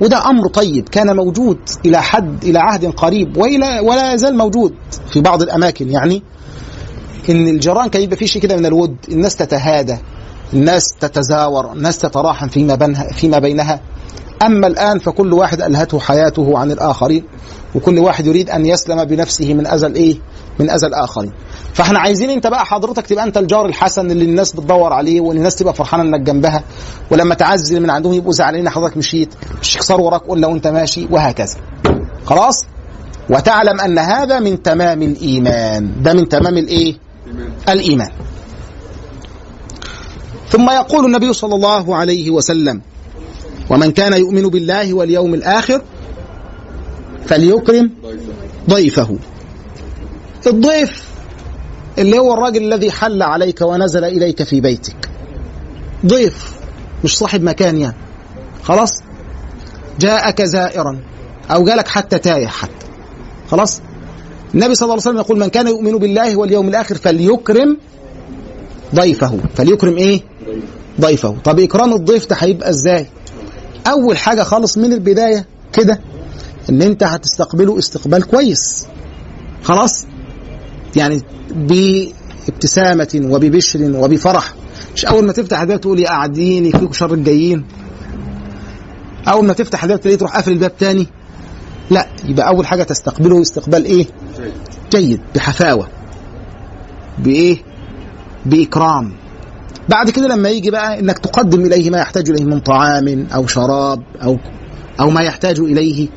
وده 0.00 0.30
أمر 0.30 0.48
طيب 0.48 0.88
كان 0.88 1.16
موجود 1.16 1.58
إلى 1.86 2.02
حد 2.02 2.44
إلى 2.44 2.58
عهد 2.58 2.84
قريب 2.84 3.36
وإلى 3.36 3.80
ولا 3.80 4.14
يزال 4.14 4.36
موجود 4.36 4.74
في 5.10 5.20
بعض 5.20 5.42
الأماكن. 5.42 5.90
يعني 5.90 6.22
إن 7.30 7.48
الجيران 7.48 7.88
كان 7.88 8.02
يبقى 8.02 8.16
في 8.16 8.26
شيء 8.26 8.42
كده 8.42 8.56
من 8.56 8.66
الود 8.66 8.96
الناس 9.08 9.36
تتهادى 9.36 9.96
الناس 10.52 10.82
تتزاور 11.00 11.72
الناس 11.72 11.98
تتراحم 11.98 12.48
فيما 12.48 12.74
بينها 12.74 13.12
فيما 13.12 13.38
بينها. 13.38 13.80
أما 14.42 14.66
الآن 14.66 14.98
فكل 14.98 15.32
واحد 15.32 15.62
ألهته 15.62 16.00
حياته 16.00 16.58
عن 16.58 16.70
الآخرين. 16.72 17.24
وكل 17.74 17.98
واحد 17.98 18.26
يريد 18.26 18.50
أن 18.50 18.66
يسلم 18.66 19.04
بنفسه 19.04 19.54
من 19.54 19.66
اذى 19.66 19.86
الايه 19.86 20.18
من 20.58 20.70
اذى 20.70 20.86
الاخرين 20.86 21.32
فإحنا 21.74 21.98
عايزين 21.98 22.30
أنت 22.30 22.46
بقى 22.46 22.66
حضرتك 22.66 23.06
تبقى 23.06 23.24
أنت 23.24 23.36
الجار 23.38 23.66
الحسن 23.66 24.10
اللي 24.10 24.24
الناس 24.24 24.52
بتدور 24.52 24.92
عليه 24.92 25.20
وان 25.20 25.36
الناس 25.36 25.56
تبقى 25.56 25.74
فرحانة 25.74 26.02
إنك 26.02 26.20
جنبها 26.20 26.62
ولما 27.10 27.34
تعزل 27.34 27.80
من 27.80 27.90
عندهم 27.90 28.12
يبقوا 28.12 28.32
زعلانين 28.32 28.68
حضرتك 28.68 28.96
مشيت 28.96 29.34
مش 29.62 29.76
يكسروا 29.76 30.06
وراك 30.06 30.20
قول 30.22 30.40
لو 30.40 30.52
أنت 30.52 30.66
ماشي 30.66 31.06
وهكذا. 31.10 31.56
خلاص؟ 32.26 32.54
وتعلم 33.30 33.80
أن 33.80 33.98
هذا 33.98 34.40
من 34.40 34.62
تمام 34.62 35.02
الإيمان. 35.02 36.02
ده 36.02 36.12
من 36.14 36.28
تمام 36.28 36.58
الإيه؟ 36.58 36.94
الإيمان. 37.68 38.10
ثم 40.50 40.70
يقول 40.70 41.04
النبي 41.04 41.32
صلى 41.32 41.54
الله 41.54 41.96
عليه 41.96 42.30
وسلم 42.30 42.80
ومن 43.70 43.90
كان 43.92 44.12
يؤمن 44.12 44.42
بالله 44.42 44.94
واليوم 44.94 45.34
الآخر 45.34 45.82
فليكرم 47.26 47.90
ضيفه. 48.70 49.16
الضيف 50.46 51.08
اللي 51.98 52.18
هو 52.18 52.34
الراجل 52.34 52.72
الذي 52.72 52.90
حل 52.90 53.22
عليك 53.22 53.60
ونزل 53.60 54.04
إليك 54.04 54.42
في 54.42 54.60
بيتك. 54.60 55.10
ضيف 56.06 56.52
مش 57.04 57.18
صاحب 57.18 57.42
مكان 57.42 57.78
يعني. 57.78 57.96
خلاص؟ 58.62 59.02
جاءك 60.00 60.42
زائرا 60.42 60.98
أو 61.50 61.64
جالك 61.64 61.88
حتى 61.88 62.18
تايه 62.18 62.46
حتى. 62.46 62.86
خلاص؟ 63.50 63.80
النبي 64.54 64.74
صلى 64.74 64.86
الله 64.86 64.92
عليه 64.92 65.02
وسلم 65.02 65.16
يقول 65.16 65.38
من 65.38 65.46
كان 65.48 65.66
يؤمن 65.68 65.98
بالله 65.98 66.36
واليوم 66.36 66.68
الآخر 66.68 66.94
فليكرم 66.94 67.76
ضيفه. 68.94 69.38
فليكرم 69.54 69.96
إيه؟ 69.96 70.20
ضيفه. 71.00 71.36
طب 71.44 71.58
إكرام 71.58 71.92
الضيف 71.94 72.26
ده 72.26 72.36
هيبقى 72.38 72.70
إزاي؟ 72.70 73.06
أول 73.86 74.16
حاجة 74.16 74.42
خالص 74.42 74.78
من 74.78 74.92
البداية 74.92 75.46
كده 75.72 76.00
ان 76.70 76.82
انت 76.82 77.02
هتستقبله 77.02 77.78
استقبال 77.78 78.22
كويس. 78.22 78.86
خلاص؟ 79.62 80.06
يعني 80.96 81.22
بابتسامة 82.46 83.20
وببشر 83.24 83.78
وبفرح. 83.96 84.54
مش 84.94 85.04
أول 85.04 85.24
ما 85.24 85.32
تفتح 85.32 85.60
الباب 85.60 85.80
تقول 85.80 86.00
يا 86.00 86.08
قاعدين 86.08 86.66
يكفيكوا 86.66 86.92
شر 86.92 87.14
الجايين. 87.14 87.64
أول 89.28 89.46
ما 89.46 89.52
تفتح 89.52 89.82
الباب 89.82 90.00
تلاقيه 90.00 90.18
تروح 90.18 90.36
قافل 90.36 90.52
الباب 90.52 90.76
تاني. 90.76 91.06
لا 91.90 92.06
يبقى 92.24 92.48
أول 92.48 92.66
حاجة 92.66 92.82
تستقبله 92.82 93.42
استقبال 93.42 93.84
إيه؟ 93.84 94.06
جيد 94.92 95.20
بحفاوة. 95.34 95.88
بإيه؟ 97.18 97.56
بإكرام. 98.46 99.12
بعد 99.88 100.10
كده 100.10 100.28
لما 100.28 100.48
يجي 100.48 100.70
بقى 100.70 101.00
إنك 101.00 101.18
تقدم 101.18 101.60
إليه 101.66 101.90
ما 101.90 101.98
يحتاج 101.98 102.30
إليه 102.30 102.44
من 102.44 102.60
طعام 102.60 103.26
أو 103.34 103.46
شراب 103.46 104.02
أو 104.22 104.38
أو 105.00 105.10
ما 105.10 105.20
يحتاج 105.22 105.60
إليه 105.60 106.08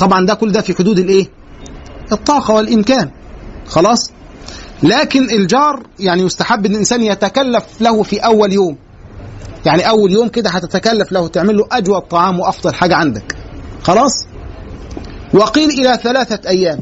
طبعا 0.00 0.26
ده 0.26 0.34
كل 0.34 0.52
ده 0.52 0.60
في 0.60 0.74
حدود 0.74 0.98
الإيه؟ 0.98 1.26
الطاقة 2.12 2.54
والإمكان. 2.54 3.10
خلاص؟ 3.66 4.10
لكن 4.82 5.30
الجار 5.30 5.82
يعني 5.98 6.22
يستحب 6.22 6.66
إن 6.66 6.72
الإنسان 6.72 7.02
يتكلف 7.02 7.64
له 7.80 8.02
في 8.02 8.18
أول 8.18 8.52
يوم. 8.52 8.76
يعني 9.66 9.88
أول 9.88 10.12
يوم 10.12 10.28
كده 10.28 10.50
هتتكلف 10.50 11.12
له 11.12 11.28
تعمل 11.28 11.56
له 11.56 11.66
اجود 11.72 12.00
طعام 12.02 12.40
وأفضل 12.40 12.74
حاجة 12.74 12.94
عندك. 12.96 13.36
خلاص؟ 13.82 14.26
وقيل 15.34 15.70
إلى 15.70 15.98
ثلاثة 16.02 16.48
أيام. 16.48 16.80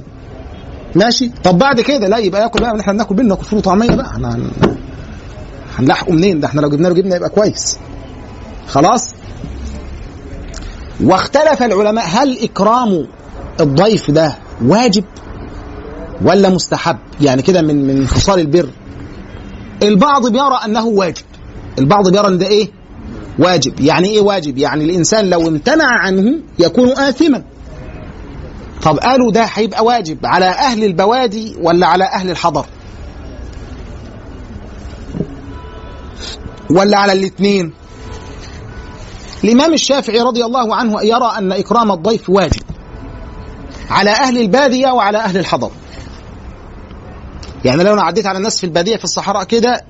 ماشي؟ 0.94 1.30
طب 1.44 1.58
بعد 1.58 1.80
كده 1.80 2.08
لا 2.08 2.18
يبقى 2.18 2.42
ياكل 2.42 2.60
بقى 2.60 2.80
إحنا 2.80 2.92
بناكل 2.92 3.14
بينا 3.14 3.28
ناكل 3.28 3.44
فول 3.44 3.58
وطعمية 3.58 3.94
بقى. 3.94 4.06
إحنا 4.06 4.34
هن... 4.34 4.50
هنلحقه 5.78 6.12
منين؟ 6.12 6.40
ده 6.40 6.46
إحنا 6.48 6.60
لو 6.60 6.68
جبنا 6.70 6.88
له 6.88 6.94
جبنة 6.94 7.16
يبقى 7.16 7.28
كويس. 7.30 7.78
خلاص؟ 8.68 9.14
واختلف 11.00 11.62
العلماء 11.62 12.04
هل 12.08 12.38
إكرام 12.42 13.06
الضيف 13.60 14.10
ده 14.10 14.38
واجب 14.64 15.04
ولا 16.22 16.48
مستحب؟ 16.48 16.98
يعني 17.20 17.42
كده 17.42 17.62
من 17.62 17.86
من 17.86 18.06
خصال 18.08 18.40
البر. 18.40 18.68
البعض 19.82 20.26
بيرى 20.32 20.60
أنه 20.64 20.86
واجب. 20.86 21.24
البعض 21.78 22.08
بيرى 22.08 22.28
أن 22.28 22.38
ده 22.38 22.46
إيه؟ 22.46 22.68
واجب. 23.38 23.80
يعني 23.80 24.08
إيه 24.08 24.20
واجب؟ 24.20 24.58
يعني 24.58 24.84
الإنسان 24.84 25.30
لو 25.30 25.48
امتنع 25.48 25.86
عنه 26.00 26.38
يكون 26.58 26.88
آثما. 26.90 27.42
طب 28.82 28.98
قالوا 28.98 29.32
ده 29.32 29.44
هيبقى 29.54 29.84
واجب 29.84 30.18
على 30.26 30.46
أهل 30.46 30.84
البوادي 30.84 31.56
ولا 31.62 31.86
على 31.86 32.04
أهل 32.04 32.30
الحضر؟ 32.30 32.66
ولا 36.70 36.98
على 36.98 37.12
الاثنين 37.12 37.72
الإمام 39.44 39.74
الشافعي 39.74 40.20
رضي 40.20 40.44
الله 40.44 40.74
عنه 40.76 41.02
يرى 41.02 41.32
أن 41.38 41.52
إكرام 41.52 41.92
الضيف 41.92 42.30
واجب 42.30 42.62
على 43.90 44.10
أهل 44.10 44.38
البادية 44.38 44.88
وعلى 44.88 45.18
أهل 45.18 45.38
الحضر. 45.38 45.70
يعني 47.64 47.84
لو 47.84 47.92
أنا 47.92 48.02
عديت 48.02 48.26
على 48.26 48.38
الناس 48.38 48.58
في 48.58 48.64
البادية 48.64 48.96
في 48.96 49.04
الصحراء 49.04 49.44
كده 49.44 49.84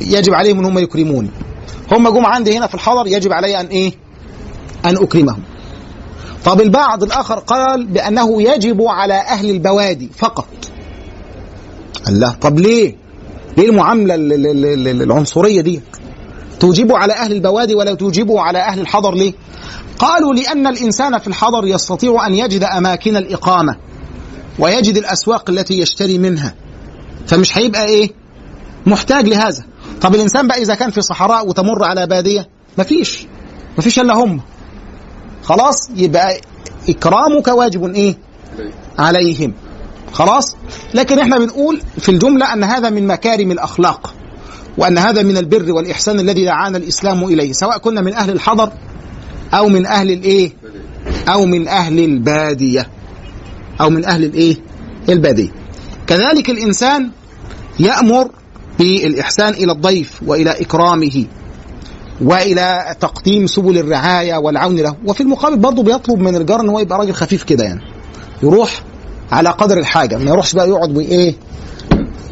يجب 0.00 0.34
عليهم 0.34 0.58
إن 0.58 0.64
هم 0.64 0.78
يكرموني. 0.78 1.30
هم 1.92 2.08
جم 2.08 2.26
عندي 2.26 2.58
هنا 2.58 2.66
في 2.66 2.74
الحضر 2.74 3.06
يجب 3.06 3.32
علي 3.32 3.60
أن 3.60 3.66
إيه؟ 3.66 3.92
أن 4.84 4.96
أكرمهم. 4.96 5.42
طب 6.44 6.60
البعض 6.60 7.02
الآخر 7.02 7.38
قال 7.38 7.86
بأنه 7.86 8.42
يجب 8.42 8.82
على 8.82 9.14
أهل 9.14 9.50
البوادي 9.50 10.10
فقط. 10.18 10.46
الله 12.08 12.32
طب 12.32 12.58
ليه؟ 12.58 12.96
ليه 13.56 13.68
المعاملة 13.70 14.14
ال- 14.14 14.32
ال- 14.32 14.88
ال- 14.88 15.02
العنصرية 15.02 15.60
دي 15.60 15.80
توجبه 16.60 16.98
على 16.98 17.12
أهل 17.12 17.32
البوادي 17.32 17.74
ولا 17.74 17.94
توجبه 17.94 18.40
على 18.40 18.58
أهل 18.58 18.80
الحضر 18.80 19.14
ليه؟ 19.14 19.32
قالوا 19.98 20.34
لأن 20.34 20.66
الإنسان 20.66 21.18
في 21.18 21.26
الحضر 21.26 21.66
يستطيع 21.66 22.26
أن 22.26 22.34
يجد 22.34 22.64
أماكن 22.64 23.16
الإقامة 23.16 23.76
ويجد 24.58 24.96
الأسواق 24.96 25.50
التي 25.50 25.78
يشتري 25.78 26.18
منها. 26.18 26.54
فمش 27.26 27.58
هيبقى 27.58 27.84
إيه؟ 27.84 28.10
محتاج 28.86 29.28
لهذا. 29.28 29.64
طب 30.00 30.14
الإنسان 30.14 30.48
بقى 30.48 30.62
إذا 30.62 30.74
كان 30.74 30.90
في 30.90 31.00
صحراء 31.00 31.48
وتمر 31.48 31.84
على 31.84 32.06
بادية 32.06 32.48
مفيش. 32.78 33.26
مفيش 33.78 33.98
إلا 33.98 34.14
هم. 34.14 34.40
خلاص 35.42 35.90
يبقى 35.96 36.40
إكرامك 36.88 37.48
واجب 37.48 37.94
إيه؟ 37.94 38.18
عليهم. 38.98 39.54
خلاص؟ 40.12 40.56
لكن 40.94 41.18
إحنا 41.18 41.38
بنقول 41.38 41.80
في 41.98 42.08
الجملة 42.08 42.52
أن 42.52 42.64
هذا 42.64 42.90
من 42.90 43.06
مكارم 43.06 43.50
الأخلاق. 43.50 44.14
وأن 44.78 44.98
هذا 44.98 45.22
من 45.22 45.36
البر 45.36 45.72
والإحسان 45.72 46.20
الذي 46.20 46.44
دعانا 46.44 46.78
الإسلام 46.78 47.24
إليه 47.24 47.52
سواء 47.52 47.78
كنا 47.78 48.00
من 48.00 48.14
أهل 48.14 48.30
الحضر 48.30 48.72
أو 49.54 49.68
من 49.68 49.86
أهل 49.86 50.10
الإيه؟ 50.10 50.52
أو 51.28 51.46
من 51.46 51.68
أهل 51.68 51.98
البادية 51.98 52.88
أو 53.80 53.90
من 53.90 54.04
أهل 54.04 54.24
الإيه؟ 54.24 54.56
البادية. 55.08 55.48
كذلك 56.06 56.50
الإنسان 56.50 57.10
يأمر 57.80 58.30
بالإحسان 58.78 59.54
إلى 59.54 59.72
الضيف 59.72 60.20
وإلى 60.26 60.50
إكرامه 60.50 61.24
وإلى 62.20 62.96
تقديم 63.00 63.46
سبل 63.46 63.78
الرعاية 63.78 64.36
والعون 64.36 64.76
له. 64.76 64.96
وفي 65.06 65.20
المقابل 65.20 65.58
برضه 65.58 65.82
بيطلب 65.82 66.18
من 66.18 66.36
الجار 66.36 66.60
ان 66.60 66.68
هو 66.68 66.78
يبقى 66.80 66.98
راجل 66.98 67.12
خفيف 67.12 67.42
كده 67.42 67.64
يعني. 67.64 67.80
يروح 68.42 68.82
على 69.32 69.48
قدر 69.48 69.78
الحاجة 69.78 70.18
ما 70.18 70.30
يروحش 70.30 70.52
بقى 70.54 70.68
يقعد 70.68 70.96
وإيه؟ 70.96 71.34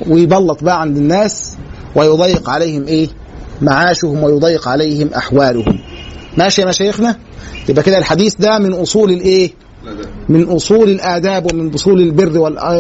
ويبلط 0.09 0.64
بقى 0.64 0.80
عند 0.80 0.97
الناس 0.97 1.57
ويضيق 1.97 2.51
عليهم 2.51 2.84
إيه؟ 2.86 3.09
معاشهم 3.62 4.22
ويضيق 4.22 4.68
عليهم 4.68 5.09
أحوالهم. 5.16 5.78
ماشي 6.38 6.61
يا 6.62 6.66
مشايخنا؟ 6.66 7.16
يبقى 7.68 7.82
كده 7.82 7.99
الحديث 7.99 8.34
ده 8.34 8.59
من 8.59 8.70
لا 8.70 9.92
ده 9.92 10.03
من 10.28 10.42
أصول 10.49 10.90
الآداب 10.90 11.53
ومن 11.53 11.74
أصول 11.74 12.01
البر 12.01 12.38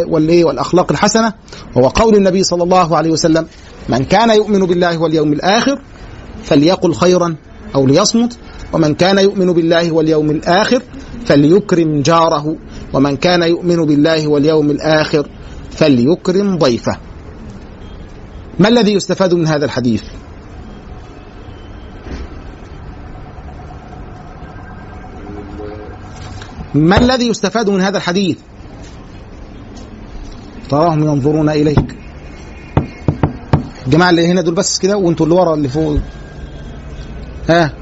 والإيه؟ 0.08 0.44
والأخلاق 0.44 0.92
الحسنة. 0.92 1.32
وهو 1.76 1.88
قول 1.88 2.16
النبي 2.16 2.42
صلى 2.42 2.62
الله 2.62 2.96
عليه 2.96 3.10
وسلم 3.10 3.46
من 3.88 4.04
كان 4.04 4.30
يؤمن 4.30 4.60
بالله 4.66 4.98
واليوم 4.98 5.32
الآخر 5.32 5.78
فليقل 6.44 6.94
خيرا 6.94 7.36
أو 7.74 7.86
ليصمت 7.86 8.36
ومن 8.72 8.94
كان 8.94 9.18
يؤمن 9.18 9.52
بالله 9.52 9.92
واليوم 9.92 10.30
الآخر 10.30 10.82
فليكرم 11.26 12.02
جاره 12.02 12.56
ومن 12.92 13.16
كان 13.16 13.42
يؤمن 13.42 13.76
بالله 13.76 14.28
واليوم 14.28 14.70
الآخر 14.70 15.28
فليكرم 15.70 16.58
ضيفه. 16.58 16.96
ما 18.58 18.68
الذي 18.68 18.92
يستفاد 18.92 19.34
من 19.34 19.46
هذا 19.46 19.64
الحديث؟ 19.64 20.02
ما 26.74 26.98
الذي 26.98 27.28
يستفاد 27.28 27.70
من 27.70 27.80
هذا 27.80 27.96
الحديث؟ 27.96 28.38
تراهم 30.68 31.04
ينظرون 31.04 31.48
إليك. 31.48 31.96
الجماعه 33.86 34.10
اللي 34.10 34.26
هنا 34.26 34.40
دول 34.40 34.54
بس 34.54 34.78
كده 34.78 34.96
وانتوا 34.96 35.26
اللي 35.26 35.36
ورا 35.36 35.54
اللي 35.54 35.68
فوق. 35.68 35.98
ها؟ 37.48 37.72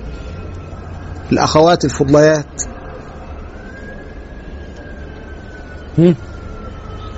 الأخوات 1.33 1.85
الفضليات؟ 1.85 2.63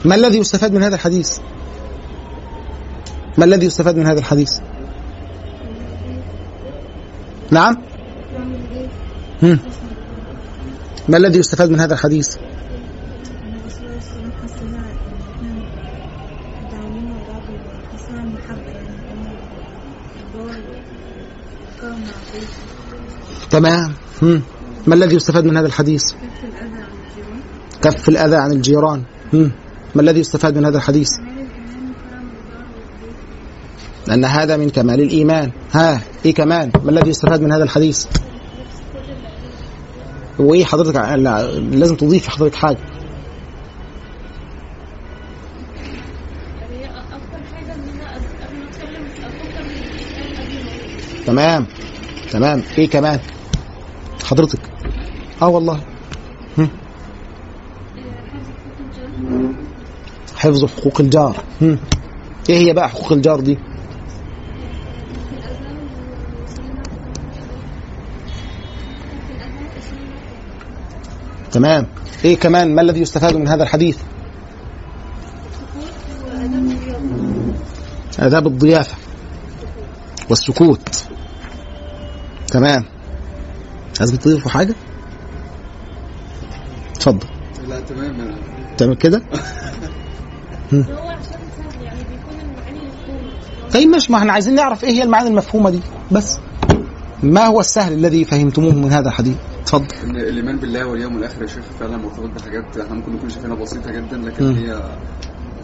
ما 0.04 0.14
الذي 0.14 0.38
يستفاد 0.38 0.72
من 0.72 0.82
هذا 0.82 0.94
الحديث؟ 0.94 1.38
ما 3.38 3.44
الذي 3.44 3.66
يستفاد 3.66 3.96
من 3.96 4.06
هذا 4.06 4.18
الحديث؟ 4.18 4.58
نعم. 7.50 7.76
هم؟ 9.42 9.58
ما 11.08 11.16
الذي 11.16 11.38
يستفاد 11.38 11.70
من 11.70 11.80
هذا 11.80 11.94
الحديث؟ 11.94 12.36
تمام. 23.50 23.92
هم. 24.22 24.42
ما 24.86 24.94
الذي 24.94 25.16
يستفاد 25.16 25.44
من 25.44 25.56
هذا 25.56 25.66
الحديث؟ 25.66 26.12
كف 27.82 28.08
الأذى 28.08 28.36
عن 28.36 28.52
الجيران. 28.52 29.02
هم. 29.34 29.52
ما 29.94 30.02
الذي 30.02 30.20
يستفاد 30.20 30.58
من 30.58 30.64
هذا 30.64 30.76
الحديث؟ 30.76 31.10
لأن 34.08 34.24
هذا 34.24 34.56
من 34.56 34.70
كمال 34.70 35.00
الإيمان. 35.00 35.50
ها 35.72 36.00
إيه 36.24 36.34
كمان 36.34 36.70
ما 36.84 36.90
الذي 36.90 37.10
يستفاد 37.10 37.40
من 37.42 37.52
هذا 37.52 37.64
الحديث؟ 37.64 38.06
وإيه 40.38 40.64
حضرتك؟ 40.64 40.96
لا 40.96 41.46
لازم 41.58 41.96
تضيف 41.96 42.28
حضرتك 42.28 42.54
حاجة. 42.54 42.78
تمام 51.26 51.66
تمام. 52.32 52.62
إيه 52.78 52.88
كمان 52.88 53.20
حضرتك. 54.24 54.60
آه 55.42 55.48
والله. 55.48 55.80
حفظ 60.36 60.64
حقوق 60.64 61.00
الجار. 61.00 61.36
هم. 61.62 61.78
إيه 62.48 62.58
هي 62.58 62.72
بقى 62.72 62.88
حقوق 62.88 63.12
الجار 63.12 63.40
دي؟ 63.40 63.58
تمام. 71.52 71.86
إيه 72.24 72.36
كمان؟ 72.36 72.74
ما 72.74 72.82
الذي 72.82 73.00
يستفاد 73.00 73.36
من 73.36 73.48
هذا 73.48 73.62
الحديث؟ 73.62 73.98
آداب 78.18 78.46
الضيافة 78.46 78.96
والسكوت. 80.30 81.04
تمام. 82.48 82.84
لازم 84.00 84.16
تضيفوا 84.16 84.50
حاجة؟ 84.50 84.74
اتفضل. 86.96 87.26
لا 87.68 87.80
تمام. 87.80 88.36
تعمل 88.78 88.96
كده؟ 88.96 89.22
طيب 93.74 93.88
ماشي 93.88 94.12
ما 94.12 94.18
إحنا 94.18 94.32
عايزين 94.32 94.54
نعرف 94.54 94.84
إيه 94.84 94.90
هي 94.90 95.02
المعاني 95.02 95.28
المفهومة 95.28 95.70
دي 95.70 95.80
بس. 96.12 96.38
ما 97.22 97.46
هو 97.46 97.60
السهل 97.60 97.92
الذي 97.92 98.24
فهمتموه 98.24 98.74
من 98.74 98.92
هذا 98.92 99.08
الحديث؟ 99.08 99.36
اتفضل. 99.62 99.86
إن 100.04 100.16
الإيمان 100.16 100.56
بالله 100.56 100.86
واليوم 100.86 101.16
الآخر 101.16 101.42
يا 101.42 101.46
شيخ 101.46 101.64
فعلا 101.80 101.96
مرتبط 101.96 102.30
بحاجات 102.40 102.76
إحنا 102.78 102.94
ممكن 102.94 103.12
نكون 103.12 103.30
شايفينها 103.30 103.56
بسيطة 103.56 103.90
جدا 103.90 104.16
لكن 104.16 104.44
مم. 104.44 104.54
هي 104.56 104.90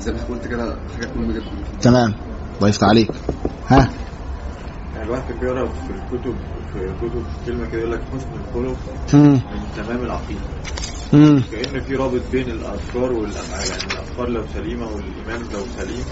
زي 0.01 0.13
ما 0.13 0.19
قلت 0.31 0.47
كده 0.47 0.77
حاجات 0.95 1.17
مهمة 1.17 1.33
جدا. 1.33 1.45
تمام. 1.81 2.15
الله 2.57 2.69
يفتح 2.69 2.87
عليك. 2.89 3.11
ها؟ 3.69 3.91
يعني 4.95 5.05
الواحد 5.07 5.23
كان 5.29 5.39
بيقرأ 5.41 5.67
في 5.67 5.91
الكتب 5.91 6.35
في 6.73 6.93
كتب 7.03 7.23
كلمة 7.47 7.67
كده 7.67 7.81
يقول 7.81 7.93
لك 7.93 8.01
حسن 8.15 8.27
الخلق. 8.49 8.77
من 9.15 9.41
تمام 9.77 10.03
العقيدة. 10.05 10.41
مم. 11.13 11.43
كأن 11.53 11.81
في 11.81 11.97
رابط 11.97 12.21
بين 12.33 12.51
الأفكار 12.51 13.13
والأفعال 13.13 13.71
يعني 13.71 13.93
الأفكار 13.93 14.29
لو 14.29 14.43
سليمة 14.55 14.87
والإيمان 14.87 15.41
لو 15.53 15.61
سليم 15.79 16.05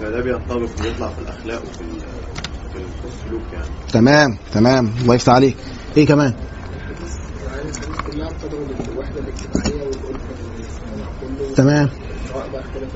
فده 0.00 0.20
بينطبق 0.20 0.68
ويطلع 0.82 1.08
في 1.08 1.18
الأخلاق 1.18 1.62
وفي 1.62 1.80
ال- 1.80 2.49
السلوك 2.76 3.42
يعني 3.52 3.66
تمام 3.92 4.38
تمام. 4.52 4.90
الله 5.02 5.14
يفتح 5.14 5.32
عليك. 5.32 5.56
إيه 5.96 6.06
كمان؟ 6.06 6.34
تمام. 11.56 11.88
سواء 12.32 12.48
بقى 12.52 12.60
اختلاف 12.60 12.90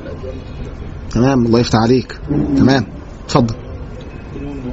تمام 1.11 1.47
الله 1.47 1.61
يفتح 1.61 1.79
عليك. 1.79 2.21
تمام. 2.57 2.87
اتفضل. 3.25 3.55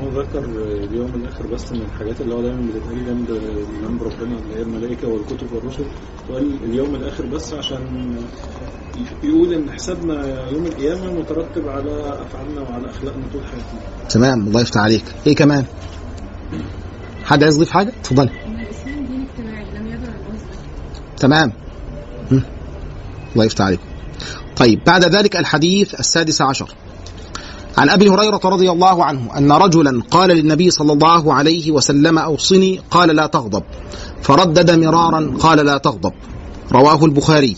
هو 0.03 0.21
ذكر 0.21 0.45
اليوم 0.83 1.11
الآخر 1.15 1.47
بس 1.47 1.71
من 1.71 1.81
الحاجات 1.81 2.21
اللي 2.21 2.35
هو 2.35 2.41
دايما 2.41 2.61
بتتقال 2.71 3.05
جنب 3.05 3.27
جنب 3.83 4.03
ربنا 4.03 4.37
اللي 4.39 4.55
هي 4.55 4.61
الملائكه 4.61 5.07
والكتب 5.07 5.53
والرسل 5.53 5.85
وقال 6.29 6.57
اليوم 6.63 6.95
الآخر 6.95 7.25
بس 7.25 7.53
عشان 7.53 8.15
يقول 9.23 9.53
إن 9.53 9.71
حسابنا 9.71 10.49
يوم 10.51 10.65
القيامة 10.65 11.11
مترتب 11.19 11.67
على 11.67 12.17
أفعالنا 12.21 12.61
وعلى 12.61 12.89
أخلاقنا 12.89 13.23
طول 13.33 13.41
حياتنا. 13.41 14.07
تمام 14.09 14.47
الله 14.47 14.61
يفتح 14.61 14.81
عليك. 14.81 15.03
إيه 15.27 15.35
كمان؟ 15.35 15.65
حد 17.23 17.43
عايز 17.43 17.55
يضيف 17.55 17.69
حاجة؟ 17.69 17.89
اتفضلي. 18.01 18.29
إن 18.45 18.59
الاسلام 18.59 19.05
دين 19.05 19.27
اجتماعي 19.31 19.65
لم 19.79 19.87
يدع 19.87 20.09
تمام. 21.17 21.53
الله 23.33 23.45
يفتح 23.45 23.65
عليكم 23.65 23.83
طيب 24.55 24.83
بعد 24.83 25.05
ذلك 25.05 25.35
الحديث 25.35 25.99
السادس 25.99 26.41
عشر. 26.41 26.75
عن 27.77 27.89
أبي 27.89 28.09
هريرة 28.09 28.41
رضي 28.43 28.71
الله 28.71 29.05
عنه 29.05 29.37
أن 29.37 29.51
رجلا 29.51 30.03
قال 30.11 30.29
للنبي 30.29 30.71
صلى 30.71 30.93
الله 30.93 31.33
عليه 31.33 31.71
وسلم 31.71 32.17
أوصني 32.17 32.81
قال 32.91 33.15
لا 33.15 33.27
تغضب. 33.27 33.63
فردد 34.21 34.71
مرارا 34.71 35.37
قال 35.39 35.65
لا 35.65 35.77
تغضب. 35.77 36.13
رواه 36.71 37.05
البخاري. 37.05 37.55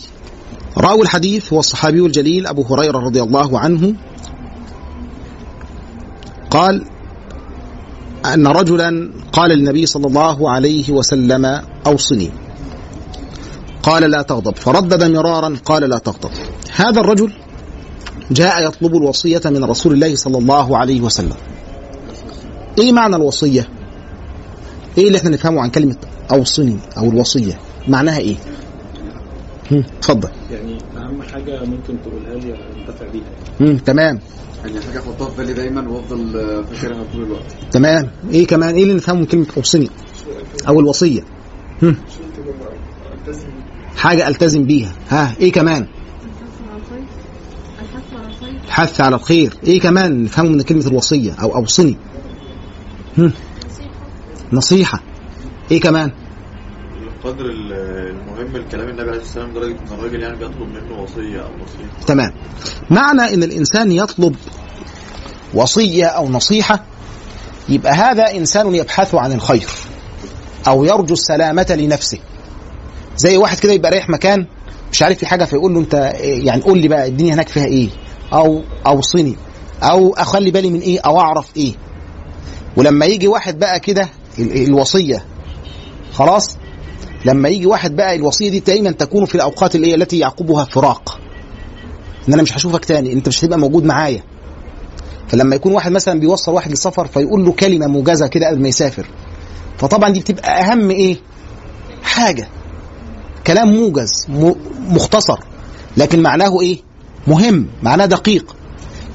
راوي 0.76 1.02
الحديث 1.02 1.52
هو 1.52 1.58
الصحابي 1.58 2.06
الجليل 2.06 2.46
أبو 2.46 2.62
هريرة 2.62 2.98
رضي 2.98 3.22
الله 3.22 3.58
عنه. 3.58 3.94
قال 6.50 6.84
أن 8.34 8.46
رجلا 8.46 9.10
قال 9.32 9.50
للنبي 9.50 9.86
صلى 9.86 10.06
الله 10.06 10.50
عليه 10.50 10.92
وسلم 10.92 11.60
أوصني. 11.86 12.30
قال 13.82 14.10
لا 14.10 14.22
تغضب. 14.22 14.56
فردد 14.56 15.04
مرارا 15.04 15.56
قال 15.64 15.82
لا 15.82 15.98
تغضب. 15.98 16.30
هذا 16.76 17.00
الرجل 17.00 17.32
جاء 18.30 18.68
يطلب 18.68 18.96
الوصية 18.96 19.42
من 19.44 19.64
رسول 19.64 19.92
الله 19.92 20.16
صلى 20.16 20.38
الله 20.38 20.78
عليه 20.78 21.00
وسلم. 21.00 21.36
إيه 22.78 22.92
معنى 22.92 23.16
الوصية؟ 23.16 23.68
إيه 24.98 25.06
اللي 25.06 25.18
إحنا 25.18 25.30
نفهمه 25.30 25.62
عن 25.62 25.70
كلمة 25.70 25.96
أوصني 26.32 26.76
أو 26.98 27.04
الوصية؟ 27.04 27.58
معناها 27.88 28.18
إيه؟ 28.18 28.36
هم، 29.70 29.84
اتفضل. 29.98 30.28
يعني 30.50 30.63
حاجة 31.44 31.64
ممكن 31.64 31.96
تقولها 32.02 32.34
لي 32.34 32.54
انتفع 32.80 33.06
بيها. 33.12 33.30
هم، 33.60 33.76
تمام. 33.78 34.20
يعني 34.64 34.80
حاجة 34.80 34.98
احطها 34.98 35.30
في 35.30 35.36
بالي 35.36 35.52
دايما 35.52 35.88
وأفضل 35.88 36.36
آه، 36.36 36.62
فاكرها 36.62 37.04
طول 37.12 37.22
الوقت. 37.22 37.56
تمام. 37.72 38.10
إيه 38.30 38.46
كمان؟ 38.46 38.74
إيه 38.74 38.82
اللي 38.82 38.94
نفهمه 38.94 39.18
من 39.20 39.26
كلمة 39.26 39.46
اوصني 39.56 39.90
أو 40.68 40.80
الوصية. 40.80 41.20
هم، 41.82 41.96
التزم 43.14 43.48
حاجة 43.96 44.28
ألتزم 44.28 44.64
بيها. 44.64 44.92
ها 45.08 45.36
إيه 45.40 45.52
كمان؟ 45.52 45.86
الحث 48.64 49.00
على 49.00 49.16
الخير. 49.16 49.54
إيه 49.66 49.80
كمان 49.80 50.24
نفهمه 50.24 50.48
من 50.48 50.62
كلمة 50.62 50.86
الوصية 50.86 51.32
أو 51.32 51.56
اوصني 51.56 51.96
هم، 53.18 53.32
نصيحة. 54.52 55.02
إيه 55.70 55.80
كمان؟ 55.80 56.10
القدر 57.24 57.44
ال- 57.46 57.72
المهم 58.10 58.56
الكلام 58.56 58.88
النبي 58.88 59.10
عليه 59.10 59.20
الصلاة 59.20 59.44
والسلام 59.44 59.50
لدرجة 59.50 59.78
إن 59.92 59.98
الراجل 59.98 60.22
يعني 60.22 60.36
بيطلب 60.38 60.68
منه 60.68 61.02
وصية 61.02 61.40
أو 61.40 61.48
نصيحة. 61.64 62.06
تمام. 62.06 62.32
معنى 62.90 63.34
إن 63.34 63.42
الإنسان 63.42 63.92
يطلب 63.92 64.36
وصية 65.54 66.04
أو 66.06 66.28
نصيحة 66.28 66.84
يبقى 67.68 67.92
هذا 67.92 68.30
إنسان 68.30 68.74
يبحث 68.74 69.14
عن 69.14 69.32
الخير 69.32 69.68
أو 70.68 70.84
يرجو 70.84 71.14
السلامة 71.14 71.66
لنفسه. 71.78 72.18
زي 73.16 73.36
واحد 73.36 73.58
كده 73.58 73.72
يبقى 73.72 73.90
رايح 73.90 74.08
مكان 74.10 74.46
مش 74.92 75.02
عارف 75.02 75.18
في 75.18 75.26
حاجة 75.26 75.44
فيقول 75.44 75.74
له 75.74 75.80
أنت 75.80 76.12
يعني 76.22 76.62
قول 76.62 76.78
لي 76.78 76.88
بقى 76.88 77.06
الدنيا 77.08 77.34
هناك 77.34 77.48
فيها 77.48 77.64
إيه؟ 77.66 77.88
أو 78.32 78.62
اوصني 78.86 79.36
أو 79.82 80.14
أخلي 80.14 80.50
بالي 80.50 80.70
من 80.70 80.80
إيه؟ 80.80 81.00
أو 81.00 81.20
أعرف 81.20 81.56
إيه؟ 81.56 81.72
ولما 82.76 83.06
يجي 83.06 83.28
واحد 83.28 83.58
بقى 83.58 83.80
كده 83.80 84.08
ال- 84.38 84.64
الوصية 84.68 85.24
خلاص 86.12 86.56
لما 87.24 87.48
يجي 87.48 87.66
واحد 87.66 87.96
بقى 87.96 88.14
الوصية 88.14 88.50
دي 88.50 88.60
دايما 88.60 88.90
تكون 88.90 89.24
في 89.24 89.34
الأوقات 89.34 89.74
اللي 89.74 89.86
هي 89.90 89.94
التي 89.94 90.18
يعقبها 90.18 90.64
فراق. 90.64 91.20
إن 92.28 92.32
أنا 92.32 92.42
مش 92.42 92.56
هشوفك 92.56 92.84
تاني 92.84 93.12
أنت 93.12 93.28
مش 93.28 93.44
هتبقى 93.44 93.58
موجود 93.58 93.84
معايا. 93.84 94.22
فلما 95.28 95.56
يكون 95.56 95.72
واحد 95.72 95.92
مثلا 95.92 96.20
بيوصل 96.20 96.52
واحد 96.52 96.70
للسفر 96.70 97.06
فيقول 97.06 97.44
له 97.44 97.52
كلمة 97.52 97.86
موجزة 97.86 98.26
كده 98.26 98.48
قبل 98.48 98.60
ما 98.62 98.68
يسافر. 98.68 99.06
فطبعا 99.78 100.10
دي 100.10 100.20
بتبقى 100.20 100.60
أهم 100.60 100.90
إيه؟ 100.90 101.16
حاجة. 102.02 102.48
كلام 103.46 103.68
موجز 103.68 104.26
مختصر. 104.88 105.38
لكن 105.96 106.22
معناه 106.22 106.60
إيه؟ 106.60 106.78
مهم 107.26 107.66
معناه 107.82 108.06
دقيق. 108.06 108.56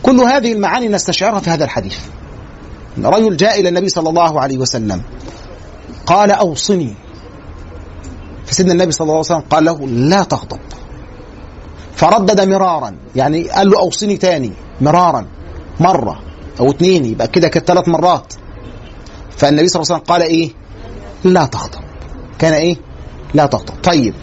كل 0.04 0.20
هذه 0.20 0.54
المعاني 0.54 0.88
نستشعرها 0.88 1.40
في 1.40 1.50
هذا 1.50 1.64
الحديث. 1.64 1.98
رجل 2.98 3.38
جاء 3.38 3.60
إلى 3.60 3.70
النبي 3.70 3.90
صلى 3.90 4.10
الله 4.10 4.42
عليه 4.42 4.58
وسلم. 4.58 5.02
قال 6.06 6.32
أوصني. 6.32 6.94
فسيدنا 8.50 8.74
النبي 8.74 8.92
صلى 8.92 9.06
الله 9.06 9.14
عليه 9.14 9.26
وسلم 9.26 9.40
قال 9.50 9.66
له 9.66 9.88
لا 9.88 10.24
تغضب. 10.24 10.60
فردد 11.96 12.42
مرارا 12.42 12.96
يعني 13.16 13.50
قال 13.50 13.70
له 13.70 13.80
أوصني 13.80 14.18
تاني. 14.18 14.54
مرارا 14.82 15.26
مرة 15.80 16.22
أو 16.60 16.72
اتنين 16.72 17.06
يبقى 17.06 17.28
كده 17.28 17.48
كانت 17.48 17.68
ثلاث 17.68 17.88
مرات. 17.88 18.34
فالنبي 19.38 19.68
صلى 19.68 19.82
الله 19.82 19.94
عليه 19.94 20.04
وسلم 20.04 20.14
قال 20.14 20.22
إيه؟ 20.22 20.50
لا 21.24 21.46
تغضب. 21.46 21.82
كان 22.40 22.54
إيه؟ 22.54 22.78
لا 23.34 23.46
تغضب. 23.46 23.74
طيب 23.84 24.14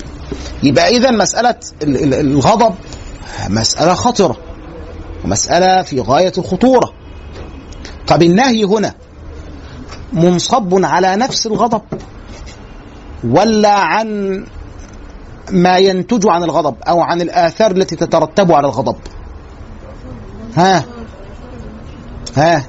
يبقى 0.62 0.88
اذا 0.88 1.10
مسألة 1.10 1.56
ال- 1.82 2.02
ال- 2.04 2.14
الغضب 2.14 2.74
مسألة 3.48 3.94
خطرة 3.94 4.36
ومسألة 5.24 5.82
في 5.82 6.00
غاية 6.00 6.32
الخطورة. 6.38 6.92
طب 8.06 8.22
النهي 8.22 8.64
هنا 8.64 8.94
منصب 10.12 10.84
على 10.84 11.16
نفس 11.16 11.46
الغضب. 11.46 11.82
ولا 13.30 13.78
عن 13.78 14.44
ما 15.52 15.78
ينتج 15.78 16.28
عن 16.28 16.42
الغضب 16.42 16.74
أو 16.88 17.00
عن 17.00 17.20
الآثار 17.20 17.70
التي 17.70 17.96
تترتب 17.96 18.52
على 18.52 18.66
الغضب. 18.66 18.96
ها؟ 20.56 20.84
ها؟ 22.36 22.66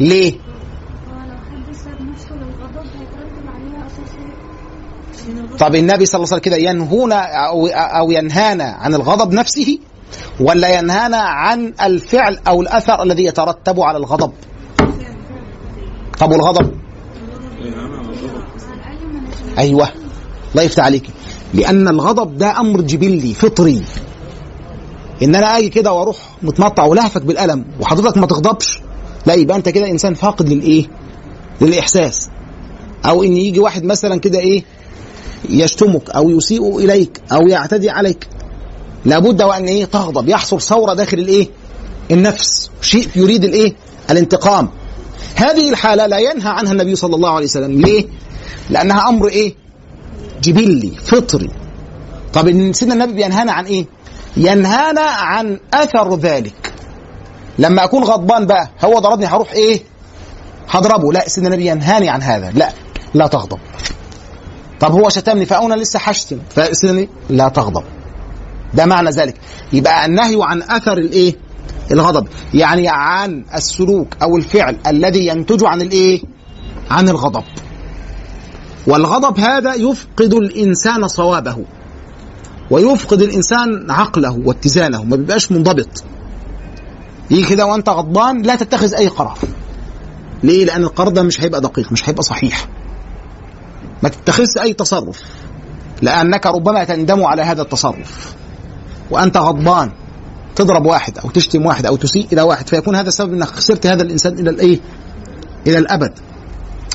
ليه؟ 0.00 0.32
طب 5.58 5.74
النبي 5.74 6.06
صلى 6.06 6.18
الله 6.18 6.28
عليه 6.32 6.36
وسلم 6.36 6.38
كده 6.38 6.56
ينهونا 6.56 7.46
أو 7.48 7.66
أو 7.66 8.10
ينهانا 8.10 8.64
عن 8.64 8.94
الغضب 8.94 9.32
نفسه 9.32 9.78
ولا 10.40 10.78
ينهانا 10.78 11.16
عن 11.16 11.72
الفعل 11.82 12.38
أو 12.48 12.62
الأثر 12.62 13.02
الذي 13.02 13.24
يترتب 13.24 13.80
على 13.80 13.98
الغضب؟ 13.98 14.32
طب 16.18 16.30
والغضب؟ 16.30 16.77
أيوه. 19.58 19.88
الله 20.52 20.62
يفتح 20.62 20.84
عليك. 20.84 21.10
لأن 21.54 21.88
الغضب 21.88 22.38
ده 22.38 22.60
أمر 22.60 22.80
جبلي 22.80 23.34
فطري. 23.34 23.82
إن 25.22 25.34
أنا 25.34 25.58
آجي 25.58 25.68
كده 25.68 25.92
وأروح 25.92 26.16
متمطع 26.42 26.84
ولهفك 26.84 27.22
بالقلم 27.22 27.64
وحضرتك 27.80 28.16
ما 28.16 28.26
تغضبش 28.26 28.80
لا 29.26 29.34
يبقى 29.34 29.56
أنت 29.56 29.68
كده 29.68 29.90
إنسان 29.90 30.14
فاقد 30.14 30.48
للإيه؟ 30.48 30.86
للإحساس. 31.60 32.28
أو 33.06 33.22
إن 33.22 33.36
يجي 33.36 33.60
واحد 33.60 33.84
مثلا 33.84 34.20
كده 34.20 34.38
إيه؟ 34.38 34.64
يشتمك 35.48 36.10
أو 36.10 36.30
يسيء 36.30 36.78
إليك 36.78 37.20
أو 37.32 37.48
يعتدي 37.48 37.90
عليك. 37.90 38.28
لابد 39.04 39.42
وأن 39.42 39.64
إيه؟ 39.64 39.84
تغضب. 39.84 40.28
يحصل 40.28 40.60
ثورة 40.60 40.94
داخل 40.94 41.18
الإيه؟ 41.18 41.48
النفس. 42.10 42.70
شيء 42.80 43.08
يريد 43.16 43.44
الإيه؟ 43.44 43.74
الانتقام. 44.10 44.68
هذه 45.34 45.70
الحالة 45.70 46.06
لا 46.06 46.18
ينهى 46.18 46.48
عنها 46.48 46.72
النبي 46.72 46.96
صلى 46.96 47.16
الله 47.16 47.30
عليه 47.30 47.46
وسلم. 47.46 47.80
ليه؟ 47.80 48.04
لأنها 48.70 49.08
أمر 49.08 49.28
إيه؟ 49.28 49.54
جبلي 50.42 50.90
فطري. 50.90 51.50
طب 52.32 52.72
سيدنا 52.72 52.94
النبي 52.94 53.12
بينهانا 53.12 53.52
عن 53.52 53.64
إيه؟ 53.64 53.86
ينهانا 54.36 55.00
عن 55.00 55.58
أثر 55.74 56.16
ذلك. 56.16 56.74
لما 57.58 57.84
أكون 57.84 58.04
غضبان 58.04 58.46
بقى 58.46 58.70
هو 58.84 58.98
ضربني 58.98 59.26
هروح 59.26 59.52
إيه؟ 59.52 59.82
هضربه. 60.68 61.12
لا 61.12 61.28
سيدنا 61.28 61.54
النبي 61.54 61.70
ينهاني 61.70 62.08
عن 62.08 62.22
هذا. 62.22 62.50
لا 62.50 62.72
لا 63.14 63.26
تغضب. 63.26 63.58
طب 64.80 64.92
هو 64.92 65.08
شتمني 65.08 65.46
فانا 65.46 65.74
لسه 65.74 66.00
هشتم 66.02 66.38
فسيدنا 66.50 67.06
لا 67.30 67.48
تغضب. 67.48 67.84
ده 68.74 68.86
معنى 68.86 69.10
ذلك. 69.10 69.34
يبقى 69.72 70.06
النهي 70.06 70.36
عن 70.40 70.62
أثر 70.62 70.98
الإيه؟ 70.98 71.34
الغضب. 71.90 72.28
يعني 72.54 72.88
عن 72.88 73.44
السلوك 73.54 74.08
أو 74.22 74.36
الفعل 74.36 74.78
الذي 74.86 75.26
ينتج 75.26 75.64
عن 75.64 75.82
الإيه؟ 75.82 76.22
عن 76.90 77.08
الغضب. 77.08 77.44
والغضب 78.86 79.38
هذا 79.38 79.74
يفقد 79.74 80.34
الإنسان 80.34 81.08
صوابه 81.08 81.56
ويفقد 82.70 83.22
الإنسان 83.22 83.90
عقله 83.90 84.40
واتزانه 84.44 85.04
ما 85.04 85.16
بيبقاش 85.16 85.52
منضبط. 85.52 86.04
يجي 87.30 87.44
كده 87.44 87.66
وأنت 87.66 87.88
غضبان 87.88 88.42
لا 88.42 88.56
تتخذ 88.56 88.94
أي 88.94 89.08
قرار. 89.08 89.38
ليه؟ 90.42 90.64
لأن 90.64 90.82
القرار 90.82 91.08
ده 91.08 91.22
مش 91.22 91.40
هيبقى 91.40 91.60
دقيق 91.60 91.92
مش 91.92 92.08
هيبقى 92.08 92.22
صحيح. 92.22 92.68
ما 94.02 94.08
تتخذش 94.08 94.58
أي 94.58 94.72
تصرف 94.72 95.22
لأنك 96.02 96.46
ربما 96.46 96.84
تندم 96.84 97.24
على 97.24 97.42
هذا 97.42 97.62
التصرف. 97.62 98.34
وأنت 99.10 99.36
غضبان 99.36 99.90
تضرب 100.56 100.86
واحد 100.86 101.18
أو 101.18 101.30
تشتم 101.30 101.66
واحد 101.66 101.86
أو 101.86 101.96
تسيء 101.96 102.26
إلى 102.32 102.42
واحد 102.42 102.68
فيكون 102.68 102.96
هذا 102.96 103.10
سبب 103.10 103.32
إنك 103.32 103.46
خسرت 103.48 103.86
هذا 103.86 104.02
الإنسان 104.02 104.38
إلى 104.38 104.50
الإيه؟ 104.50 104.80
إلى 105.66 105.78
الأبد. 105.78 106.12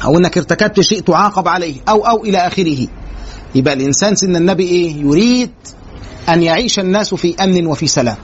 أو 0.05 0.17
إنك 0.17 0.37
ارتكبت 0.37 0.81
شيء 0.81 1.01
تعاقب 1.01 1.47
عليه 1.47 1.75
أو 1.89 2.07
أو 2.07 2.23
إلى 2.23 2.37
آخره. 2.37 2.87
يبقى 3.55 3.73
الإنسان 3.73 4.15
سن 4.15 4.35
النبي 4.35 4.63
إيه؟ 4.63 5.01
يريد 5.01 5.51
أن 6.29 6.43
يعيش 6.43 6.79
الناس 6.79 7.13
في 7.13 7.35
أمن 7.43 7.67
وفي 7.67 7.87
سلام. 7.87 8.15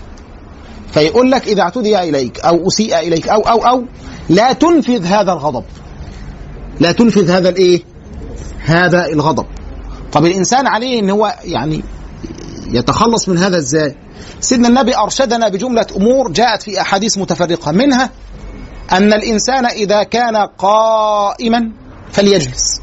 فيقول 0.93 1.31
لك 1.31 1.47
إذا 1.47 1.61
اعتدي 1.61 1.99
إليك 1.99 2.39
أو 2.39 2.67
أسيء 2.67 2.99
إليك 2.99 3.27
أو 3.29 3.41
أو 3.41 3.67
أو 3.67 3.85
لا 4.29 4.53
تنفذ 4.53 5.05
هذا 5.05 5.33
الغضب. 5.33 5.63
لا 6.79 6.91
تنفذ 6.91 7.31
هذا 7.31 7.49
الإيه؟ 7.49 7.81
هذا 8.65 9.05
الغضب. 9.05 9.45
طب 10.11 10.25
الإنسان 10.25 10.67
عليه 10.67 10.99
إن 10.99 11.09
هو 11.09 11.35
يعني 11.43 11.83
يتخلص 12.71 13.29
من 13.29 13.37
هذا 13.37 13.57
إزاي؟ 13.57 13.95
سيدنا 14.41 14.67
النبي 14.67 14.97
أرشدنا 14.97 15.49
بجملة 15.49 15.85
أمور 15.95 16.31
جاءت 16.31 16.63
في 16.63 16.81
أحاديث 16.81 17.17
متفرقة. 17.17 17.71
منها 17.71 18.09
أن 18.91 19.13
الإنسان 19.13 19.65
إذا 19.65 20.03
كان 20.03 20.35
قائما 20.35 21.71
فليجلس. 22.11 22.81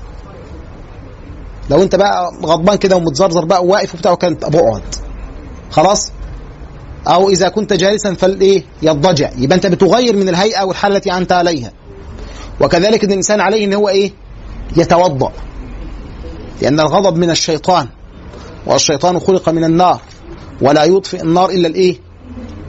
لو 1.70 1.82
أنت 1.82 1.94
بقى 1.94 2.30
غضبان 2.44 2.76
كده 2.76 2.96
ومتزرزر 2.96 3.44
بقى 3.44 3.64
وواقف 3.64 3.94
وبتاع 3.94 4.14
كانت 4.14 4.44
اقعد 4.44 4.82
خلاص؟ 5.70 6.11
أو 7.09 7.30
إذا 7.30 7.48
كنت 7.48 7.72
جالسا 7.72 8.14
فالإيه؟ 8.14 8.64
يضجع. 8.82 9.30
يبقى 9.36 9.57
أنت 9.57 9.66
بتغير 9.66 10.16
من 10.16 10.28
الهيئة 10.28 10.62
والحالة 10.62 10.96
التي 10.96 11.12
أنت 11.12 11.32
عليها. 11.32 11.72
وكذلك 12.61 13.04
إن 13.04 13.11
الإنسان 13.11 13.40
عليه 13.40 13.64
إن 13.64 13.74
هو 13.74 13.88
إيه؟ 13.88 14.12
يتوضأ. 14.76 15.32
لأن 16.62 16.80
الغضب 16.80 17.16
من 17.16 17.30
الشيطان. 17.30 17.88
والشيطان 18.66 19.18
خلق 19.18 19.48
من 19.48 19.64
النار. 19.64 20.00
ولا 20.61 20.84
يطفئ 20.84 21.22
النار 21.22 21.50
إلا 21.50 21.68
الإيه؟ 21.68 21.96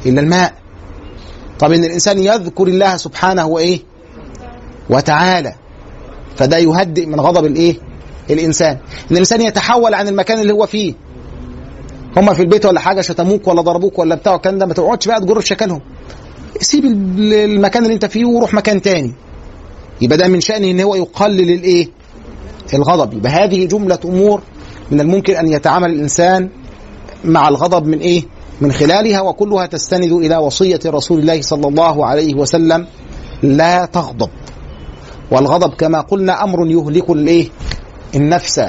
إلا 0.05 0.21
الماء. 0.21 0.53
طب 1.59 1.71
إن 1.71 1.83
الإنسان 1.83 2.19
يذكر 2.19 2.67
الله 2.67 2.97
سبحانه 2.97 3.45
وإيه؟ 3.47 3.79
وتعالى. 4.89 5.53
فده 6.35 6.57
يهدئ 6.57 7.05
من 7.05 7.19
غضب 7.19 7.45
الإيه؟ 7.45 7.75
الإنسان. 8.29 8.71
إن 8.71 9.11
الإنسان 9.11 9.41
يتحول 9.41 9.93
عن 9.93 10.07
المكان 10.07 10.39
اللي 10.39 10.53
هو 10.53 10.65
فيه. 10.65 10.93
هم 12.17 12.33
في 12.33 12.41
البيت 12.41 12.65
ولا 12.65 12.79
حاجة 12.79 13.01
شتموك 13.01 13.47
ولا 13.47 13.61
ضربوك 13.61 13.99
ولا 13.99 14.15
بتاع 14.15 14.35
الكلام 14.35 14.57
ده 14.57 14.65
ما 14.65 14.73
تقعدش 14.73 15.07
بقى 15.07 15.19
تجر 15.21 15.39
في 15.39 15.47
شكلهم. 15.47 15.81
سيب 16.61 16.85
ال- 16.85 17.33
المكان 17.33 17.83
اللي 17.83 17.93
انت 17.93 18.05
فيه 18.05 18.25
وروح 18.25 18.53
مكان 18.53 18.81
تاني. 18.81 19.13
يبقى 20.01 20.17
ده 20.17 20.27
من 20.27 20.41
شأنه 20.41 20.71
إن 20.71 20.79
هو 20.81 20.95
يقلل 20.95 21.51
الإيه؟ 21.51 21.87
الغضب. 22.73 23.13
يبقى 23.13 23.31
هذه 23.31 23.65
جملة 23.65 23.99
أمور 24.05 24.41
من 24.91 24.99
الممكن 25.01 25.35
أن 25.35 25.47
يتعامل 25.47 25.89
الإنسان 25.93 26.49
مع 27.25 27.47
الغضب 27.47 27.85
من 27.87 27.99
إيه؟ 27.99 28.23
من 28.61 28.71
خلالها 28.71 29.21
وكلها 29.21 29.65
تستند 29.65 30.11
إلى 30.11 30.37
وصية 30.37 30.79
رسول 30.85 31.19
الله 31.19 31.41
صلى 31.41 31.67
الله 31.67 32.05
عليه 32.05 32.35
وسلم 32.35 32.87
لا 33.43 33.85
تغضب. 33.85 34.29
والغضب 35.31 35.73
كما 35.73 36.01
قلنا 36.01 36.43
أمر 36.43 36.67
يهلك 36.67 37.09
الإيه؟ 37.09 37.49
النفس 38.15 38.61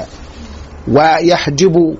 ويحجب 0.87 1.95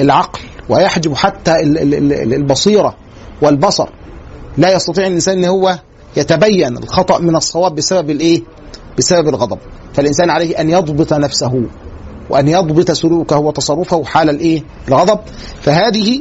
العقل 0.00 0.40
ويحجب 0.68 1.14
حتى 1.14 1.60
ال- 1.60 1.78
ال- 1.78 1.94
ال- 2.12 2.34
البصيرة 2.34 2.96
والبصر. 3.42 3.88
لا 4.58 4.72
يستطيع 4.74 5.06
الإنسان 5.06 5.38
إن 5.38 5.44
هو 5.44 5.78
يتبين 6.16 6.76
الخطأ 6.78 7.18
من 7.18 7.36
الصواب 7.36 7.74
بسبب 7.74 8.10
الإيه؟ 8.10 8.42
بسبب 8.98 9.28
الغضب. 9.28 9.58
فالإنسان 9.94 10.30
عليه 10.30 10.60
أن 10.60 10.70
يضبط 10.70 11.12
نفسه 11.12 11.62
وأن 12.30 12.48
يضبط 12.48 12.90
سلوكه 12.90 13.38
وتصرفه 13.38 14.04
حال 14.04 14.30
الإيه؟ 14.30 14.62
الغضب. 14.88 15.18
فهذه 15.62 16.20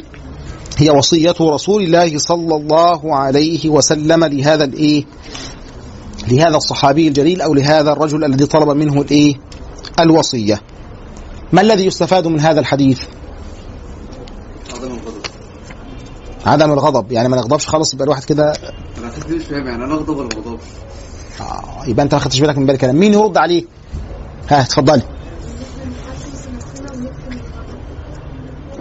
هي 0.78 0.90
وصية 0.90 1.36
رسول 1.42 1.84
الله 1.84 2.18
صلى 2.18 2.56
الله 2.56 3.16
عليه 3.16 3.70
وسلم 3.70 4.24
لهذا 4.24 4.64
الإيه 4.64 5.04
لهذا 6.28 6.58
الصحابي 6.58 7.08
الجليل 7.08 7.42
أو 7.42 7.54
لهذا 7.54 7.92
الرجل 7.92 8.24
الذي 8.24 8.46
طلب 8.46 8.70
منه 8.70 9.02
الإيه 9.02 9.36
الوصية. 10.00 10.62
ما 11.54 11.62
الذي 11.62 11.86
يستفاد 11.86 12.28
من 12.28 12.40
هذا 12.40 12.60
الحديث؟ 12.60 13.02
عدم 14.74 14.92
الغضب. 14.92 15.22
عدم 16.46 16.72
الغضب 16.72 17.12
يعني 17.12 17.30
ما 17.30 17.38
نغضبش 17.38 17.68
خالص 17.68 17.94
يبقى 17.94 18.06
الواحد 18.06 18.24
كده 18.24 18.54
أنا 18.98 19.36
مش 19.36 19.44
فاهم 19.44 19.68
يعني 19.68 19.84
أنا 19.84 19.94
اغضب 19.94 20.18
ولا 20.18 20.28
ما 20.28 20.42
اغضبش 20.42 20.64
آه، 21.42 21.86
يبقى 21.88 22.04
أنت 22.04 22.14
ما 22.14 22.20
خدتش 22.20 22.40
بالك 22.40 22.58
من 22.58 22.66
بالك 22.66 22.80
كلام 22.80 22.96
مين 22.96 23.14
يرد 23.14 23.38
عليه؟ 23.38 23.64
ها 24.50 24.62
اتفضلي. 24.62 25.02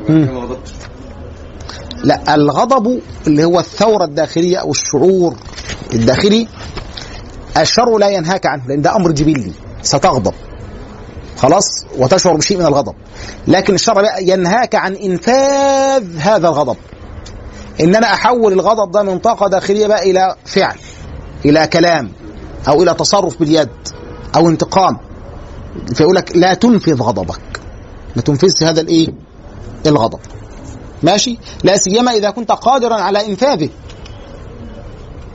ما 0.08 0.40
غضبتش. 0.40 0.81
لا 2.04 2.34
الغضب 2.34 3.00
اللي 3.26 3.44
هو 3.44 3.60
الثورة 3.60 4.04
الداخلية 4.04 4.56
أو 4.56 4.70
الشعور 4.70 5.36
الداخلي 5.94 6.48
الشر 7.56 7.98
لا 7.98 8.08
ينهاك 8.08 8.46
عنه 8.46 8.62
لأن 8.68 8.82
ده 8.82 8.96
أمر 8.96 9.10
جبلي 9.10 9.52
ستغضب. 9.82 10.34
خلاص؟ 11.36 11.84
وتشعر 11.98 12.36
بشيء 12.36 12.58
من 12.58 12.66
الغضب. 12.66 12.94
لكن 13.48 13.74
الشر 13.74 14.04
ينهاك 14.20 14.74
عن 14.74 14.94
إنفاذ 14.94 16.16
هذا 16.18 16.48
الغضب. 16.48 16.76
إن 17.80 17.96
أنا 17.96 18.06
أحول 18.06 18.52
الغضب 18.52 18.90
ده 18.92 19.02
من 19.02 19.18
طاقة 19.18 19.48
داخلية 19.48 19.86
بقى 19.86 20.10
إلى 20.10 20.34
فعل 20.44 20.76
إلى 21.44 21.66
كلام 21.66 22.12
أو 22.68 22.82
إلى 22.82 22.94
تصرف 22.94 23.38
باليد 23.38 23.68
أو 24.36 24.48
انتقام. 24.48 24.98
فيقول 25.94 26.16
لك 26.16 26.36
لا 26.36 26.54
تنفذ 26.54 27.02
غضبك. 27.02 27.60
ما 28.16 28.22
تنفذش 28.22 28.62
هذا 28.62 28.80
الإيه؟ 28.80 29.08
الغضب. 29.86 30.18
ماشي؟ 31.02 31.38
لا 31.64 31.76
سيما 31.76 32.12
إذا 32.12 32.30
كنت 32.30 32.52
قادرا 32.52 32.94
على 32.94 33.26
إنفاذه. 33.26 33.68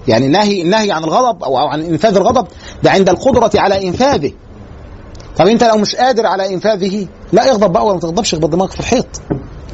يعني 0.07 0.25
النهي 0.25 0.61
النهي 0.61 0.91
عن 0.91 1.03
الغضب 1.03 1.43
أو 1.43 1.57
عن 1.57 1.81
إنفاذ 1.81 2.15
الغضب 2.15 2.47
ده 2.83 2.91
عند 2.91 3.09
القدرة 3.09 3.51
على 3.55 3.87
إنفاذه. 3.87 4.31
طب 5.37 5.47
أنت 5.47 5.63
لو 5.63 5.77
مش 5.77 5.95
قادر 5.95 6.25
على 6.25 6.53
إنفاذه 6.53 7.07
لا 7.33 7.49
اغضب 7.51 7.71
بقى 7.71 7.85
ولا 7.85 7.99
تغضبش 7.99 8.33
اخبط 8.33 8.49
دماغك 8.49 8.71
في 8.71 8.79
الحيط. 8.79 9.07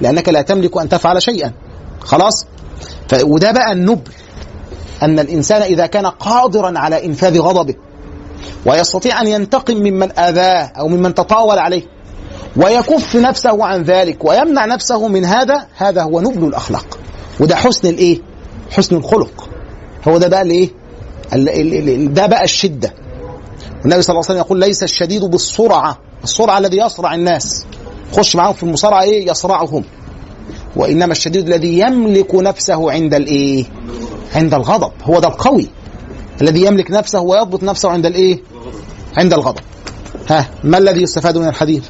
لأنك 0.02 0.30
لا 0.30 0.42
تملك 0.42 0.78
أن 0.78 0.90
تفعل 0.90 1.22
شيئا. 1.22 1.52
خلاص؟ 2.00 2.46
ف... 3.08 3.24
وده 3.24 3.52
بقى 3.52 3.72
النبل. 3.72 4.12
أن 5.04 5.20
الإنسان 5.20 5.62
إذا 5.62 5.86
كان 5.86 6.06
قادرا 6.06 6.80
على 6.80 7.06
إنفاذ 7.06 7.40
غضبه 7.40 7.76
ويستطيع 8.66 9.22
أن 9.22 9.28
ينتقم 9.28 9.78
ممن 9.78 10.20
آذاه 10.20 10.72
أو 10.80 10.88
ممن 10.88 11.14
تطاول 11.14 11.60
عليه 11.60 11.84
ويكف 12.58 13.16
نفسه 13.16 13.66
عن 13.66 13.84
ذلك 13.84 14.26
ويمنع 14.26 14.66
نفسه 14.66 15.08
من 15.08 15.26
هذا 15.26 15.68
هذا 15.78 16.02
هو 16.04 16.22
نبل 16.22 16.48
الأخلاق. 16.48 17.00
وده 17.40 17.56
حسن 17.56 17.88
الإيه؟ 17.88 18.20
حسن 18.72 18.96
الخلق. 18.96 19.50
هو 20.08 20.18
ده 20.18 20.28
بقى 20.28 20.42
الإيه؟ 20.42 20.70
ال- 21.34 21.50
ال- 21.50 21.90
ال- 21.90 22.14
ده 22.14 22.26
بقى 22.26 22.44
الشدة. 22.44 22.94
والنبي 23.82 24.02
صلى 24.02 24.14
الله 24.14 24.26
عليه 24.26 24.36
وسلم 24.36 24.38
يقول 24.38 24.60
ليس 24.60 24.84
الشديد 24.84 25.24
بالسرعة. 25.26 25.98
السرعة 26.24 26.58
الذي 26.58 26.78
يصرع 26.78 27.14
الناس. 27.16 27.66
خش 28.18 28.36
معاهم 28.36 28.54
في 28.54 28.64
المصارعة 28.64 29.02
إيه؟ 29.02 29.30
يصرعهم 29.32 29.84
وإنما 30.76 31.12
الشديد 31.12 31.48
الذي 31.48 31.80
يملك 31.80 32.36
نفسه 32.36 32.92
عند 32.92 33.14
الإيه؟ 33.14 33.66
عند 34.36 34.54
الغضب. 34.54 34.92
هو 35.04 35.20
ده 35.20 35.28
القوي. 35.28 35.68
الذي 36.42 36.66
يملك 36.66 36.92
نفسه 36.92 37.20
ويضبط 37.22 37.64
نفسه 37.64 37.90
عند 37.90 38.06
الإيه؟ 38.06 38.40
عند 39.18 39.34
الغضب. 39.34 39.62
ها 40.30 40.50
ما 40.64 40.78
الذي 40.78 41.02
يستفاد 41.02 41.38
من 41.38 41.48
الحديث؟ 41.48 41.84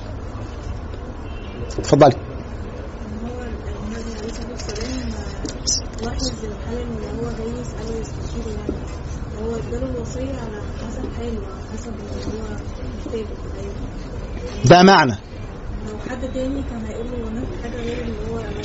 اتفضلي. 1.79 2.15
هو 2.15 3.41
النبي 3.41 4.11
عليه 4.19 4.29
الصلاه 4.29 4.49
والسلام 4.51 5.09
لاحظ 6.03 6.31
الحال 6.43 6.81
اللي 6.81 7.07
هو 7.21 7.29
هو 9.41 9.55
اداله 9.55 9.89
الوصيه 9.95 10.21
على 10.21 10.61
حسب 10.87 11.05
حاله 11.17 11.41
حسب 11.73 11.93
اللي 11.93 13.21
هو 13.21 13.25
ده 14.65 14.83
معنى. 14.83 15.15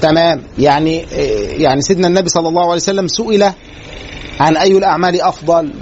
تمام. 0.01 0.43
يعني 0.59 0.97
يعني 1.63 1.81
سيدنا 1.81 2.07
النبي 2.07 2.29
صلى 2.29 2.49
الله 2.49 2.63
عليه 2.63 2.73
وسلم 2.73 3.09
سئل 3.09 3.53
عن 4.41 4.57
أي 4.57 4.79
الأعمال 4.79 5.23
أفضل 5.23 5.73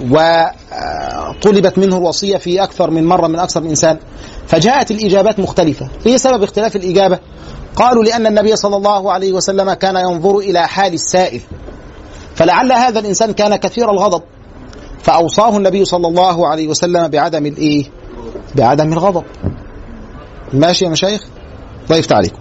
وطلبت 1.37 1.77
منه 1.77 1.97
الوصية 1.97 2.37
في 2.37 2.63
أكثر 2.63 2.91
من 2.91 3.05
مرة 3.05 3.27
من 3.27 3.39
أكثر 3.39 3.61
من 3.61 3.69
إنسان. 3.69 3.97
فجاءت 4.47 4.91
الإجابات 4.91 5.39
مختلفة. 5.39 5.89
إيه 6.05 6.17
سبب 6.17 6.43
اختلاف 6.43 6.75
الإجابة. 6.75 7.19
قالوا 7.75 8.03
لأن 8.03 8.27
النبي 8.27 8.55
صلى 8.55 8.75
الله 8.75 9.11
عليه 9.11 9.33
وسلم 9.33 9.73
كان 9.73 9.95
ينظر 9.95 10.37
إلى 10.37 10.67
حال 10.67 10.93
السائل. 10.93 11.41
فلعل 12.35 12.71
هذا 12.71 12.99
الإنسان 12.99 13.31
كان 13.31 13.55
كثير 13.55 13.91
الغضب. 13.91 14.21
فأوصاه 15.03 15.57
النبي 15.57 15.85
صلى 15.85 16.07
الله 16.07 16.47
عليه 16.47 16.67
وسلم 16.67 17.07
بعدم 17.07 17.45
الايه 17.45 17.85
بعدم 18.55 18.93
الغضب. 18.93 19.23
ماشي 20.53 20.85
يا 20.85 20.89
مشايخ؟ 20.89 21.27
يفتح 21.91 22.15
عليكم 22.15 22.39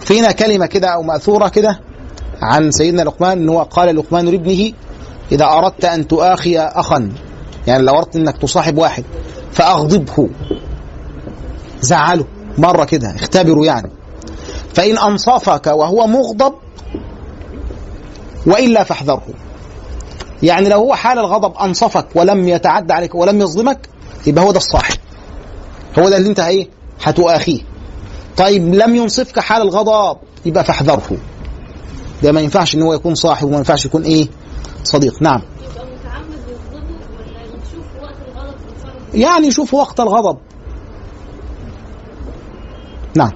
فينا 0.00 0.32
كلمة 0.32 0.66
كده 0.66 0.88
أو 0.88 1.02
مأثورة 1.02 1.48
كده 1.48 1.80
عن 2.42 2.70
سيدنا 2.70 3.02
لقمان 3.02 3.38
أنه 3.38 3.62
قال 3.62 3.96
لقمان 3.96 4.26
لابنه 4.26 4.72
إذا 5.32 5.44
أردت 5.44 5.84
أن 5.84 6.08
تؤاخي 6.08 6.58
أخا 6.58 7.12
يعني 7.66 7.82
لو 7.82 7.98
أردت 7.98 8.16
أنك 8.16 8.38
تصاحب 8.38 8.78
واحد 8.78 9.04
فأغضبه. 9.52 10.28
زعله. 11.80 12.24
مرة 12.58 12.84
كده. 12.84 13.14
اختبره 13.14 13.64
يعني. 13.64 13.90
فإن 14.74 14.98
أنصفك 14.98 15.66
وهو 15.66 16.06
مغضب 16.06 16.54
وإلا 18.46 18.84
فاحذره. 18.84 19.22
يعني 20.42 20.68
لو 20.68 20.78
هو 20.78 20.94
حال 20.94 21.18
الغضب 21.18 21.56
أنصفك 21.56 22.06
ولم 22.14 22.48
يتعدى 22.48 22.92
عليك 22.92 23.14
ولم 23.14 23.40
يظلمك 23.40 23.88
يبقى 24.26 24.44
هو 24.44 24.50
ده 24.50 24.56
الصاحب. 24.56 24.96
هو 25.98 26.08
ده 26.08 26.16
اللي 26.16 26.28
أنت 26.28 26.40
إيه؟ 26.40 26.68
هتؤاخيه. 27.04 27.60
طيب 28.36 28.74
لم 28.74 28.96
ينصفك 28.96 29.38
حال 29.38 29.62
الغضب 29.62 30.16
يبقى 30.46 30.64
فاحذره. 30.64 31.16
ده 32.22 32.32
ما 32.32 32.40
ينفعش 32.40 32.74
إن 32.74 32.82
هو 32.82 32.94
يكون 32.94 33.14
صاحب 33.14 33.46
وما 33.46 33.56
ينفعش 33.56 33.84
يكون 33.86 34.02
إيه؟ 34.02 34.28
صديق. 34.84 35.22
نعم 35.22 35.42
يبقى 35.62 35.86
متعمد 35.86 36.38
يغضبه 36.48 36.94
ولا 37.18 37.42
يشوف 37.42 38.02
وقت 38.02 38.14
الغضب 38.28 38.54
يتصرف 38.76 39.02
يعني 39.16 39.50
شوف 39.50 39.74
وقت 39.74 40.00
الغضب. 40.00 40.38
نعم. 43.16 43.30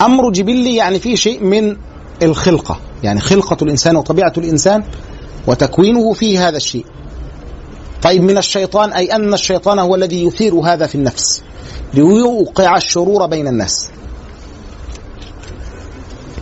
أمر 0.00 0.30
جبلي 0.30 0.76
يعني 0.76 0.98
فيه 0.98 1.14
شيء 1.14 1.44
من 1.44 1.76
الخلقة. 2.22 2.80
يعني 3.02 3.20
خلقة 3.20 3.56
الإنسان 3.62 3.96
وطبيعة 3.96 4.32
الإنسان 4.38 4.84
وتكوينه 5.46 6.12
فيه 6.12 6.48
هذا 6.48 6.56
الشيء. 6.56 6.84
طيب 8.02 8.22
من 8.22 8.38
الشيطان 8.38 8.92
أي 8.92 9.14
أن 9.14 9.34
الشيطان 9.34 9.78
هو 9.78 9.94
الذي 9.94 10.24
يثير 10.24 10.54
هذا 10.54 10.86
في 10.86 10.94
النفس 10.94 11.42
ليوقع 11.94 12.76
الشرور 12.76 13.26
بين 13.26 13.48
الناس. 13.48 13.90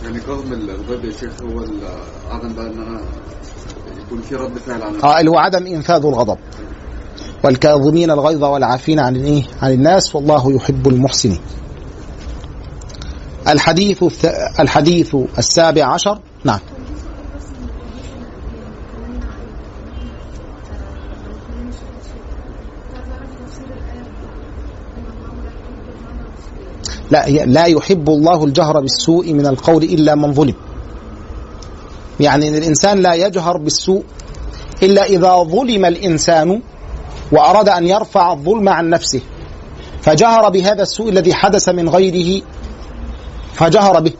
يعني 0.09 0.21
كظم 0.21 0.53
الغضب 0.53 1.05
يا 1.05 1.11
شيخ 1.11 1.41
هو 1.41 1.59
عدم 2.31 2.53
بقى 2.53 2.67
إن 2.67 2.79
أنا 2.81 3.01
يكون 4.05 4.21
في 4.21 4.35
رد 4.35 4.57
فعل 4.57 4.81
على 4.81 5.03
آه 5.03 5.19
اللي 5.19 5.31
هو 5.31 5.37
عدم 5.37 5.65
إنفاذ 5.67 6.05
الغضب. 6.05 6.37
والكاظمين 7.43 8.11
الغيظ 8.11 8.43
والعافين 8.43 8.99
عن 8.99 9.15
الايه 9.15 9.43
عن 9.61 9.71
الناس 9.71 10.15
والله 10.15 10.55
يحب 10.55 10.87
المحسنين. 10.87 11.39
الحديث 13.47 14.25
الحديث 14.59 15.15
السابع 15.37 15.85
عشر. 15.93 16.19
نعم. 16.43 16.59
لا 27.11 27.27
هي 27.27 27.45
لا 27.45 27.65
يحب 27.65 28.09
الله 28.09 28.45
الجهر 28.45 28.79
بالسوء 28.79 29.33
من 29.33 29.47
القول 29.47 29.83
إلا 29.83 30.15
من 30.15 30.33
ظلم. 30.33 30.55
يعني 32.19 32.47
إن 32.49 32.55
الإنسان 32.55 32.99
لا 32.99 33.13
يجهر 33.13 33.57
بالسوء 33.57 34.03
إلا 34.83 35.03
إذا 35.03 35.43
ظلم 35.43 35.85
الإنسان 35.85 36.61
وأراد 37.31 37.69
أن 37.69 37.87
يرفع 37.87 38.33
الظلم 38.33 38.69
عن 38.69 38.89
نفسه. 38.89 39.21
فجهر 40.01 40.49
بهذا 40.49 40.81
السوء 40.81 41.09
الذي 41.09 41.33
حدث 41.33 41.69
من 41.69 41.89
غيره 41.89 42.41
فجهر 43.53 43.99
به. 43.99 44.13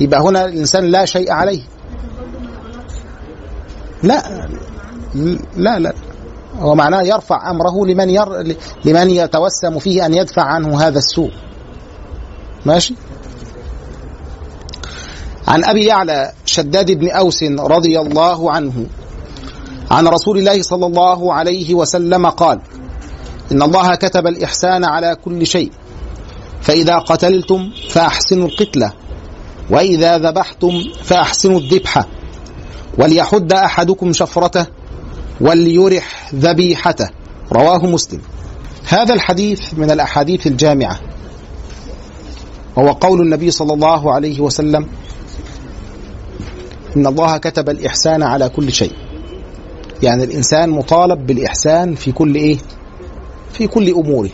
يبقى 0.00 0.20
هنا 0.20 0.44
الإنسان 0.44 0.84
لا 0.84 1.04
شيء 1.04 1.32
عليه. 1.32 1.60
لا 4.02 4.22
لا 5.56 5.78
لا. 5.78 5.92
هو 6.58 6.74
معناه 6.74 7.02
يرفع 7.02 7.50
أمره 7.50 7.86
لمن 7.86 8.10
ير 8.10 8.56
لمن 8.84 9.10
يتوسم 9.10 9.78
فيه 9.78 10.06
أن 10.06 10.14
يدفع 10.14 10.42
عنه 10.42 10.80
هذا 10.80 10.98
السوء. 10.98 11.30
ماشي؟ 12.66 12.94
عن 15.48 15.64
أبي 15.64 15.84
يعلى 15.84 16.32
شداد 16.46 16.90
بن 16.90 17.10
أوس 17.10 17.42
رضي 17.42 18.00
الله 18.00 18.52
عنه 18.52 18.86
عن 19.90 20.06
رسول 20.08 20.38
الله 20.38 20.62
صلى 20.62 20.86
الله 20.86 21.34
عليه 21.34 21.74
وسلم 21.74 22.26
قال 22.26 22.60
إن 23.52 23.62
الله 23.62 23.94
كتب 23.94 24.26
الإحسان 24.26 24.84
على 24.84 25.16
كل 25.24 25.46
شيء 25.46 25.72
فإذا 26.62 26.98
قتلتم 26.98 27.70
فأحسنوا 27.90 28.48
القتله 28.48 28.92
وإذا 29.70 30.18
ذبحتم 30.18 30.84
فأحسنوا 31.02 31.58
الذبحه 31.58 32.06
وليحد 32.98 33.52
أحدكم 33.52 34.12
شفرته 34.12 34.66
وليرح 35.40 36.34
ذبيحته 36.34 37.10
رواه 37.52 37.86
مسلم. 37.86 38.20
هذا 38.88 39.14
الحديث 39.14 39.74
من 39.74 39.90
الأحاديث 39.90 40.46
الجامعة. 40.46 41.00
وهو 42.76 42.92
قول 42.92 43.20
النبي 43.20 43.50
صلى 43.50 43.72
الله 43.72 44.12
عليه 44.14 44.40
وسلم 44.40 44.86
إن 46.96 47.06
الله 47.06 47.36
كتب 47.36 47.70
الإحسان 47.70 48.22
على 48.22 48.48
كل 48.48 48.72
شيء. 48.72 48.92
يعني 50.02 50.24
الإنسان 50.24 50.70
مطالب 50.70 51.26
بالإحسان 51.26 51.94
في 51.94 52.12
كل 52.12 52.34
إيه؟ 52.34 52.56
في 53.52 53.66
كل 53.66 53.90
أموره. 53.90 54.30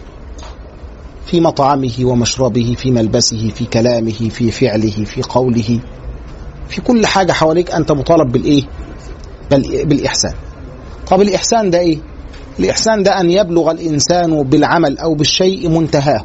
في 1.26 1.40
مطعمه 1.40 1.92
ومشربه 2.02 2.74
في 2.78 2.90
ملبسه 2.90 3.48
في 3.54 3.64
كلامه 3.64 4.28
في 4.28 4.50
فعله 4.50 5.04
في 5.04 5.22
قوله 5.22 5.80
في 6.68 6.80
كل 6.80 7.06
حاجة 7.06 7.32
حواليك 7.32 7.70
أنت 7.70 7.92
مطالب 7.92 8.32
بالإيه؟ 8.32 8.62
بال- 9.50 9.84
بالإحسان. 9.86 10.32
طب 11.10 11.20
الإحسان 11.22 11.70
ده 11.70 11.78
إيه؟ 11.78 11.98
الإحسان 12.58 13.02
ده 13.02 13.20
أن 13.20 13.30
يبلغ 13.30 13.70
الإنسان 13.70 14.42
بالعمل 14.42 14.98
أو 14.98 15.14
بالشيء 15.14 15.68
منتهاه. 15.68 16.24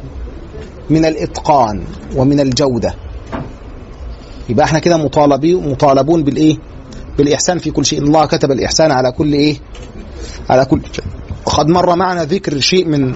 من 0.89 1.05
الإتقان 1.05 1.83
ومن 2.15 2.39
الجودة. 2.39 2.95
يبقى 4.49 4.65
إحنا 4.65 4.79
كده 4.79 4.97
مطالبين 4.97 5.69
مطالبون 5.69 6.23
بالإيه؟ 6.23 6.57
بالإحسان 7.17 7.57
في 7.57 7.71
كل 7.71 7.85
شيء. 7.85 7.99
الله 7.99 8.25
كتب 8.25 8.51
الإحسان 8.51 8.91
على 8.91 9.11
كل 9.11 9.33
إيه؟ 9.33 9.57
على 10.49 10.65
كل 10.65 10.81
شيء. 10.91 11.05
وقد 11.45 11.67
مر 11.67 11.95
معنا 11.95 12.23
ذكر 12.23 12.59
شيء 12.59 12.85
من 12.87 13.15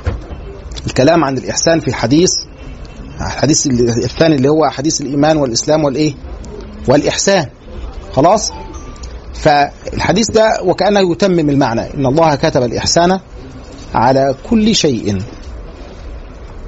الكلام 0.87 1.23
عن 1.23 1.37
الإحسان 1.37 1.79
في 1.79 1.87
الحديث 1.87 2.31
الحديث 3.21 3.67
الثاني 4.03 4.35
اللي 4.35 4.49
هو 4.49 4.69
حديث 4.69 5.01
الإيمان 5.01 5.37
والإسلام 5.37 5.83
والإيه؟ 5.83 6.13
والإحسان. 6.87 7.45
خلاص؟ 8.13 8.51
فالحديث 9.33 10.31
ده 10.31 10.61
وكأنه 10.63 11.11
يتمم 11.11 11.49
المعنى. 11.49 11.81
إن 11.93 12.05
الله 12.05 12.35
كتب 12.35 12.63
الإحسان 12.63 13.19
على 13.95 14.35
كل 14.49 14.75
شيء. 14.75 15.17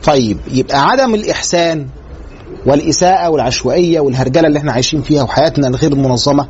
طيب 0.04 0.38
يبقى 0.52 0.88
عدم 0.90 1.16
الإحسان 1.16 1.88
والإساءة 2.66 3.30
والعشوائية 3.30 4.00
والهرجلة 4.00 4.48
اللي 4.48 4.60
إحنا 4.60 4.72
عايشين 4.72 5.02
فيها 5.02 5.24
وحياتنا 5.24 5.68
الغير 5.68 5.96
منظمة 5.96 6.48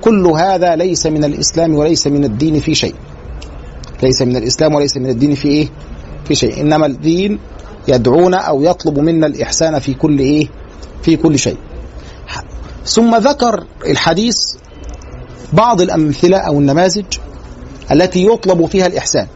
كل 0.00 0.26
هذا 0.26 0.76
ليس 0.76 1.06
من 1.06 1.24
الإسلام 1.24 1.74
وليس 1.74 2.06
من 2.06 2.24
الدين 2.24 2.60
في 2.60 2.74
شيء. 2.74 2.94
ليس 4.02 4.22
من 4.22 4.36
الإسلام 4.36 4.74
وليس 4.74 4.96
من 4.96 5.10
الدين 5.10 5.34
في 5.34 5.48
إيه؟ 5.48 5.68
في 6.24 6.34
شيء. 6.34 6.60
إنما 6.60 6.86
الدين 6.86 7.38
يدعونا 7.88 8.36
أو 8.36 8.62
يطلب 8.62 8.98
منا 8.98 9.26
الإحسان 9.26 9.78
في 9.78 9.94
كل 9.94 10.18
إيه؟ 10.18 10.48
في 11.02 11.16
كل 11.16 11.38
شيء. 11.38 11.56
ثم 12.86 13.16
ذكر 13.16 13.64
الحديث 13.86 14.34
بعض 15.52 15.80
الأمثلة 15.80 16.38
أو 16.38 16.58
النماذج 16.58 17.04
التي 17.92 18.26
يطلب 18.26 18.66
فيها 18.66 18.86
الإحسان. 18.86 19.26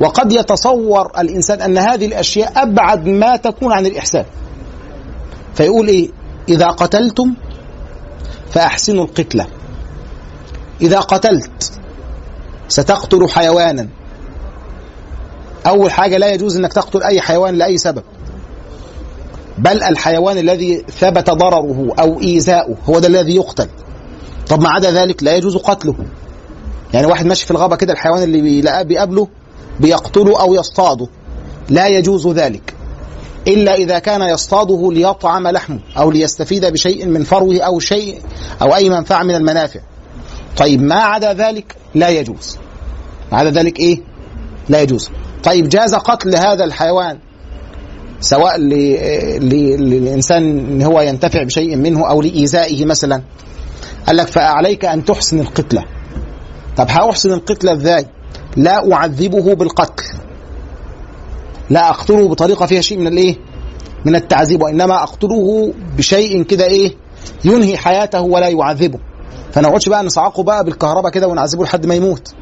وقد 0.00 0.32
يتصور 0.32 1.10
الإنسان 1.18 1.62
أن 1.62 1.78
هذه 1.78 2.06
الأشياء 2.06 2.52
أبعد 2.62 3.06
ما 3.06 3.36
تكون 3.36 3.72
عن 3.72 3.86
الإحسان. 3.86 4.24
فيقول 5.54 5.88
إيه؟ 5.88 6.10
إذا 6.48 6.66
قتلتم 6.66 7.34
فأحسنوا 8.50 9.04
القتلة. 9.04 9.46
إذا 10.80 11.00
قتلت 11.00 11.72
ستقتل 12.68 13.28
حيوانا. 13.28 13.88
أول 15.66 15.90
حاجة 15.90 16.18
لا 16.18 16.32
يجوز 16.34 16.56
إنك 16.56 16.72
تقتل 16.72 17.02
أي 17.02 17.20
حيوان 17.20 17.54
لأي 17.54 17.78
سبب. 17.78 18.02
بل 19.58 19.82
الحيوان 19.82 20.38
الذي 20.38 20.84
ثبت 20.98 21.30
ضرره 21.30 21.94
أو 21.98 22.20
إيذاؤه 22.20 22.76
هو 22.84 22.98
ده 22.98 23.08
الذي 23.08 23.36
يقتل. 23.36 23.68
طب 24.48 24.62
ما 24.62 24.68
عدا 24.68 24.90
ذلك 24.90 25.22
لا 25.22 25.36
يجوز 25.36 25.56
قتله. 25.56 25.94
يعني 26.94 27.06
واحد 27.06 27.26
ماشي 27.26 27.44
في 27.44 27.50
الغابة 27.50 27.76
كده 27.76 27.92
الحيوان 27.92 28.22
اللي 28.22 28.62
بيقابله 28.84 29.28
بيقتله 29.80 30.40
أو 30.40 30.54
يصطاده 30.54 31.08
لا 31.68 31.86
يجوز 31.86 32.28
ذلك. 32.28 32.74
إلا 33.48 33.74
إذا 33.74 33.98
كان 33.98 34.22
يصطاده 34.22 34.92
ليطعم 34.92 35.48
لحمه 35.48 35.80
أو 35.98 36.10
ليستفيد 36.10 36.66
بشيء 36.66 37.06
من 37.06 37.22
فروه 37.24 37.60
أو 37.60 37.78
شيء 37.78 38.20
أو 38.62 38.74
أي 38.74 38.90
منفعة 38.90 39.22
من 39.22 39.34
المنافع. 39.34 39.80
طيب 40.56 40.82
ما 40.82 40.94
عدا 40.94 41.32
ذلك؟ 41.32 41.76
لا 41.94 42.08
يجوز. 42.08 42.58
ما 43.32 43.38
عدا 43.38 43.50
ذلك 43.50 43.80
إيه؟ 43.80 44.00
لا 44.68 44.80
يجوز. 44.80 45.10
طيب 45.44 45.68
جاز 45.68 45.94
قتل 45.94 46.36
هذا 46.36 46.64
الحيوان 46.64 47.18
سواء 48.20 48.58
ل... 48.58 48.68
ل... 49.40 49.54
للإنسان 49.90 50.58
إن 50.58 50.82
هو 50.82 51.00
ينتفع 51.00 51.42
بشيء 51.42 51.76
منه 51.76 52.10
أو 52.10 52.22
لإيذائه 52.22 52.84
مثلا. 52.84 53.22
قال 54.06 54.16
لك 54.16 54.26
فعليك 54.26 54.84
أن 54.84 55.04
تحسن 55.04 55.40
القتلة. 55.40 55.84
طب 56.76 56.86
هأحسن 56.88 57.32
القتلة 57.32 57.72
إزاي؟ 57.72 58.06
لا 58.56 58.92
أعذبه 58.92 59.54
بالقتل. 59.54 60.04
لا 61.70 61.90
أقتله 61.90 62.28
بطريقة 62.28 62.66
فيها 62.66 62.80
شيء 62.80 62.98
من 62.98 63.06
الإيه؟ 63.06 63.36
من 64.04 64.16
التعذيب 64.16 64.62
وإنما 64.62 65.02
أقتله 65.02 65.72
بشيء 65.96 66.42
كده 66.42 66.64
إيه؟ 66.64 66.94
ينهي 67.44 67.76
حياته 67.76 68.20
ولا 68.20 68.48
يعذبه. 68.48 68.98
فما 69.52 69.68
نقعدش 69.68 69.88
بقى 69.88 70.04
نصعقه 70.04 70.42
بقى 70.42 70.64
بالكهرباء 70.64 71.12
كده 71.12 71.28
ونعذبه 71.28 71.64
لحد 71.64 71.86
ما 71.86 71.94
يموت. 71.94 72.34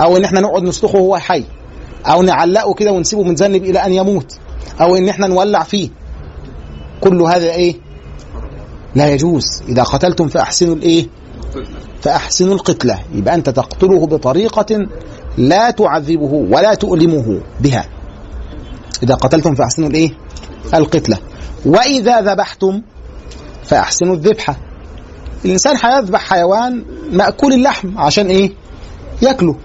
أو 0.00 0.16
إن 0.16 0.24
إحنا 0.24 0.40
نقعد 0.40 0.62
نسلخه 0.62 0.98
وهو 0.98 1.16
حي. 1.18 1.44
أو 2.06 2.22
نعلقه 2.22 2.74
كده 2.74 2.92
ونسيبه 2.92 3.22
متذنب 3.22 3.64
إلى 3.64 3.78
أن 3.78 3.92
يموت. 3.92 4.38
أو 4.80 4.96
إن 4.96 5.08
إحنا 5.08 5.26
نولع 5.26 5.62
فيه. 5.62 5.88
كل 7.00 7.22
هذا 7.22 7.50
إيه؟ 7.50 7.74
لا 8.94 9.12
يجوز. 9.12 9.62
إذا 9.68 9.82
قتلتم 9.82 10.28
فأحسنوا 10.28 10.74
الإيه؟ 10.74 11.06
فأحسنوا 12.02 12.54
القتلة. 12.54 12.98
يبقى 13.14 13.34
أنت 13.34 13.50
تقتله 13.50 14.06
بطريقة 14.06 14.86
لا 15.38 15.70
تعذبه 15.70 16.46
ولا 16.50 16.74
تؤلمه 16.74 17.40
بها. 17.60 17.88
إذا 19.02 19.14
قتلتم 19.14 19.54
فأحسنوا 19.54 19.88
الإيه؟ 19.88 20.10
القتلة. 20.74 21.18
وإذا 21.66 22.20
ذبحتم 22.20 22.82
فأحسنوا 23.64 24.14
الذبحة. 24.14 24.56
الإنسان 25.44 25.76
هيذبح 25.82 26.20
حيوان 26.20 26.84
مأكول 27.12 27.52
اللحم 27.52 27.98
عشان 27.98 28.26
إيه؟ 28.26 28.52
ياكله. 29.22 29.56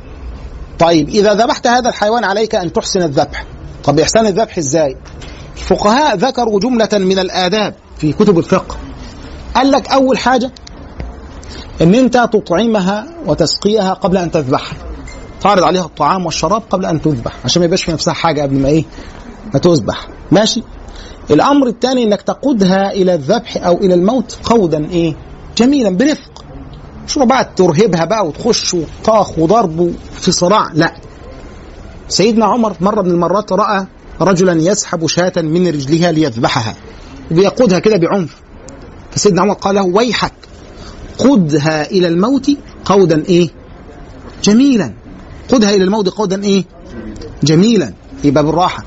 طيب 0.79 1.09
إذا 1.09 1.33
ذبحت 1.33 1.67
هذا 1.67 1.89
الحيوان 1.89 2.23
عليك 2.23 2.55
أن 2.55 2.73
تحسن 2.73 3.01
الذبح. 3.01 3.45
طب 3.83 3.99
إحسان 3.99 4.25
الذبح 4.25 4.57
إزاي؟ 4.57 4.97
الفقهاء 5.57 6.15
ذكروا 6.15 6.59
جملة 6.59 6.89
من 6.93 7.19
الآداب 7.19 7.75
في 7.97 8.13
كتب 8.13 8.37
الفقه. 8.37 8.77
قال 9.55 9.71
لك 9.71 9.91
أول 9.91 10.17
حاجة 10.17 10.51
إن 11.81 11.95
أنت 11.95 12.29
تطعمها 12.33 13.05
وتسقيها 13.25 13.93
قبل 13.93 14.17
أن 14.17 14.31
تذبحها. 14.31 14.92
تعرض 15.43 15.63
عليها 15.63 15.85
الطعام 15.85 16.25
والشراب 16.25 16.63
قبل 16.69 16.85
أن 16.85 17.01
تذبح 17.01 17.33
عشان 17.45 17.59
ما 17.59 17.65
يبقاش 17.65 17.83
في 17.83 17.91
نفسها 17.91 18.13
حاجة 18.13 18.41
قبل 18.41 18.55
ما 18.55 18.67
إيه؟ 18.69 18.83
ما 19.53 19.59
تذبح. 19.59 20.07
ماشي؟ 20.31 20.63
الأمر 21.31 21.67
الثاني 21.67 22.03
إنك 22.03 22.21
تقودها 22.21 22.91
إلى 22.91 23.13
الذبح 23.13 23.57
أو 23.57 23.77
إلى 23.77 23.93
الموت 23.93 24.37
قودا 24.43 24.89
إيه؟ 24.89 25.15
جميلا 25.57 25.89
برفق. 25.89 26.45
مش 27.07 27.17
بقى 27.17 27.49
ترهبها 27.55 28.05
بقى 28.05 28.27
وتخش 28.27 28.73
وطاخ 28.73 29.39
وضرب 29.39 29.93
في 30.19 30.31
صراع؟ 30.31 30.69
لا. 30.73 30.93
سيدنا 32.09 32.45
عمر 32.45 32.73
مرة 32.81 33.01
من 33.01 33.11
المرات 33.11 33.51
رأى 33.53 33.85
رجلا 34.21 34.53
يسحب 34.71 35.07
شاة 35.07 35.33
من 35.37 35.67
رجلها 35.67 36.11
ليذبحها 36.11 36.75
وبيقودها 37.31 37.79
كده 37.79 37.97
بعنف. 37.97 38.35
فسيدنا 39.11 39.41
عمر 39.41 39.53
قال 39.53 39.75
له 39.75 39.83
ويحك 39.85 40.33
قدها 41.17 41.91
إلى 41.91 42.07
الموت 42.07 42.51
قودا 42.85 43.23
إيه؟ 43.29 43.49
جميلا. 44.43 44.93
قدها 45.49 45.69
إلى 45.69 45.83
الموت 45.83 46.09
قودا 46.09 46.43
إيه؟ 46.43 46.63
جميلا. 47.43 47.93
يبقى 48.23 48.43
بالراحة 48.45 48.83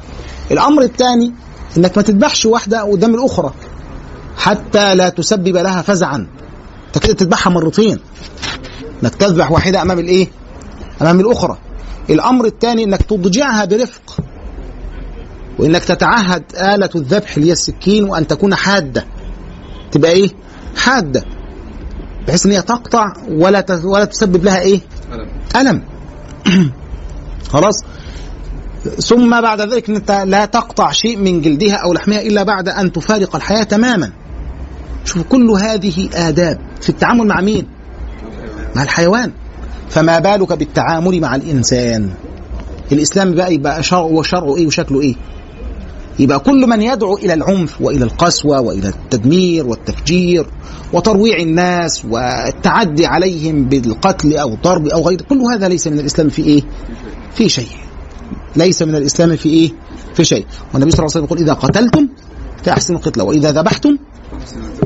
الأمر 0.51 0.83
الثاني 0.83 1.33
إنك 1.77 1.97
ما 1.97 2.03
تذبحش 2.03 2.47
واحدة 2.47 2.83
قدام 2.83 3.15
الأخرى 3.15 3.55
حتى 4.37 4.95
لا 4.95 5.09
تسبب 5.09 5.57
لها 5.57 5.83
فزعا. 5.83 6.27
أنت 6.87 6.99
كده 6.99 7.13
تذبحها 7.13 7.51
مرتين. 7.53 7.99
إنك 9.03 9.15
تذبح 9.15 9.51
واحدة 9.53 9.83
أمام 9.83 9.99
الإيه؟ 9.99 10.29
أمام 11.03 11.21
الأخرى. 11.21 11.59
الأمر 12.11 12.45
الثاني 12.45 12.85
إنك 12.85 13.03
تضجعها 13.03 13.65
برفق. 13.65 14.17
وإنك 15.59 15.85
تتعهد 15.85 16.43
آلة 16.55 16.91
الذبح 16.95 17.37
اللي 17.37 17.49
هي 17.49 17.53
السكين 17.53 18.05
وأن 18.05 18.27
تكون 18.27 18.55
حادة. 18.55 19.07
تبقى 19.93 20.11
إيه؟ 20.11 20.31
حادة. 20.77 21.25
بحيث 22.29 22.47
إن 22.47 22.53
هي 22.53 22.63
تقطع 22.63 23.13
ولا 23.29 23.65
ولا 23.85 24.05
تسبب 24.05 24.45
لها 24.45 24.61
إيه؟ 24.61 24.81
ألم. 25.57 25.83
خلاص. 27.53 27.85
ثم 29.01 29.41
بعد 29.41 29.61
ذلك 29.61 29.91
انت 29.91 30.11
لا 30.27 30.45
تقطع 30.45 30.93
شيء 30.93 31.17
من 31.17 31.41
جلدها 31.41 31.75
أو 31.75 31.93
لحمها 31.93 32.21
إلا 32.21 32.43
بعد 32.43 32.69
أن 32.69 32.93
تفارق 32.93 33.37
الحياة 33.37 33.63
تماما. 33.63 34.13
شوف 35.05 35.23
كل 35.23 35.51
هذه 35.51 36.09
آداب 36.15 36.59
في 36.81 36.89
التعامل 36.89 37.27
مع 37.27 37.41
مين؟ 37.41 37.67
مع 38.77 38.83
الحيوان. 38.83 39.33
فما 39.91 40.19
بالك 40.19 40.53
بالتعامل 40.53 41.21
مع 41.21 41.35
الإنسان؟ 41.35 42.11
الإسلام 42.93 43.35
بقى 43.35 43.55
يبقى 43.55 43.83
شرعه 43.83 44.05
وشرعه 44.05 44.57
إيه 44.57 44.67
وشكله 44.67 45.01
إيه؟ 45.01 45.15
يبقى 46.19 46.41
كل 46.41 46.67
من 46.69 46.83
يدعو 46.83 47.17
إلى 47.17 47.35
العنف 47.35 47.81
وإلى 47.81 48.05
القسوة 48.05 48.61
وإلى 48.61 48.89
التدمير 48.89 49.67
والتفجير 49.67 50.47
وترويع 50.93 51.37
الناس 51.39 52.05
والتعدي 52.05 53.07
عليهم 53.07 53.65
بالقتل 53.65 54.37
أو 54.37 54.55
الضرب 54.55 54.87
أو 54.87 55.09
غيره 55.09 55.23
كل 55.23 55.41
هذا 55.41 55.69
ليس 55.69 55.87
من 55.87 55.99
الإسلام 55.99 56.29
في 56.29 56.43
إيه؟ 56.43 56.63
في 57.35 57.49
شيء. 57.49 57.69
ليس 58.57 58.83
من 58.83 58.95
الإسلام 58.95 59.37
في 59.37 59.49
إيه؟ 59.49 59.73
في 60.15 60.25
شيء. 60.25 60.47
والنبي 60.75 60.91
صلى 60.91 60.99
الله 60.99 61.17
عليه 61.17 61.25
وسلم 61.25 61.25
يقول 61.25 61.39
إذا 61.39 61.53
قتلتم 61.53 62.09
فأحسنوا 62.63 62.99
القتلة 62.99 63.25
وإذا 63.25 63.53
ذبحتم 63.53 63.97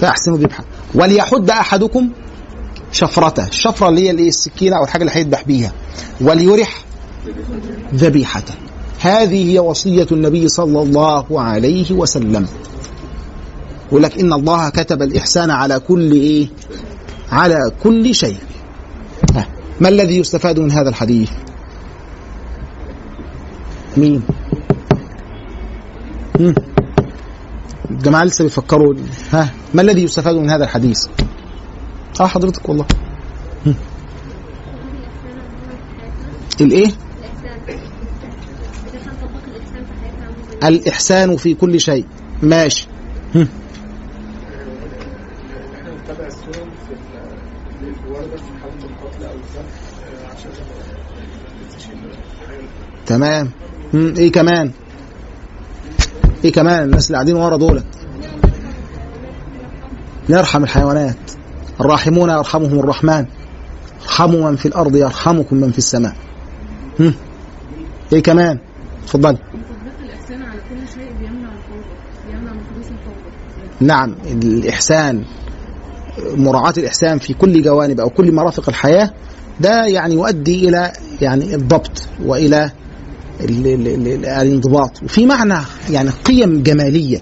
فأحسنوا 0.00 0.36
الذبحة 0.36 0.64
وليحد 0.94 1.50
أحدكم 1.50 2.10
شفرته. 2.92 3.48
الشفرة 3.48 3.88
اللي 3.88 4.00
هي 4.06 4.10
الإيه؟ 4.10 4.28
السكينة 4.28 4.76
أو 4.76 4.84
الحاجة 4.84 5.02
اللي 5.02 5.12
هيذبح 5.14 5.42
بيها. 5.42 5.72
وليرح 6.20 6.84
ذبيحته. 7.94 8.54
هذه 9.00 9.52
هي 9.52 9.58
وصية 9.58 10.06
النبي 10.12 10.48
صلى 10.48 10.82
الله 10.82 11.40
عليه 11.40 11.92
وسلم. 11.92 12.46
يقول 13.88 14.02
لك 14.02 14.18
إن 14.20 14.32
الله 14.32 14.68
كتب 14.68 15.02
الإحسان 15.02 15.50
على 15.50 15.80
كل 15.80 16.12
إيه؟ 16.12 16.48
على 17.32 17.72
كل 17.82 18.14
شيء. 18.14 18.36
ها. 19.34 19.46
ما 19.80 19.88
الذي 19.88 20.18
يستفاد 20.18 20.58
من 20.58 20.72
هذا 20.72 20.88
الحديث؟ 20.88 21.30
مين. 23.96 24.22
الجماعة 27.90 28.24
لسه 28.24 28.44
بيفكروا. 28.44 28.94
ها 29.32 29.52
ما 29.74 29.82
الذي 29.82 30.02
يستفاد 30.02 30.36
من 30.36 30.50
هذا 30.50 30.64
الحديث؟ 30.64 31.06
آه 32.20 32.26
حضرتك 32.26 32.68
والله. 32.68 32.86
الإيه؟ 36.60 36.90
الإحسان 40.64 41.36
في 41.36 41.54
كل 41.54 41.80
شيء. 41.80 42.06
ماشي. 42.42 42.88
تمام. 53.06 53.50
إيه 53.94 54.32
كمان؟ 54.32 54.70
إيه 56.44 56.52
كمان؟ 56.52 56.82
الناس 56.82 57.06
اللي 57.06 57.16
قاعدين 57.16 57.36
ورا 57.36 57.56
دول 57.56 57.82
نرحم 60.28 60.62
الحيوانات. 60.64 61.16
الراحمون 61.80 62.30
يرحمهم 62.30 62.78
الرحمن. 62.78 63.26
ارحموا 64.02 64.50
من 64.50 64.56
في 64.56 64.66
الأرض 64.66 64.96
يرحمكم 64.96 65.56
من 65.56 65.72
في 65.72 65.78
السماء. 65.78 66.16
إيه 68.12 68.22
كمان؟ 68.22 68.58
اتفضلي 69.04 69.36
تطبيق 69.36 69.98
الإحسان 70.04 70.42
على 70.42 70.60
كل 70.70 70.88
شيء 70.94 71.12
بيمنع 71.20 71.48
الفوضى 71.52 71.94
بيمنع 72.26 72.52
من 72.52 72.60
حدوث 72.70 72.86
الفوضى 72.86 73.30
نعم 73.80 74.14
الإحسان 74.30 75.24
مراعاة 76.34 76.74
الإحسان 76.78 77.18
في 77.18 77.34
كل 77.34 77.62
جوانب 77.62 78.00
أو 78.00 78.10
كل 78.10 78.32
مرافق 78.32 78.68
الحياة 78.68 79.10
ده 79.60 79.84
يعني 79.86 80.14
يؤدي 80.14 80.68
إلى 80.68 80.92
يعني 81.20 81.54
الضبط 81.54 82.02
وإلى 82.24 82.70
ال- 83.40 83.66
ال- 83.66 83.88
ال- 84.08 84.26
الانضباط. 84.26 85.02
وفي 85.02 85.26
معنى 85.26 85.58
يعني 85.90 86.10
قيم 86.10 86.62
جمالية 86.62 87.20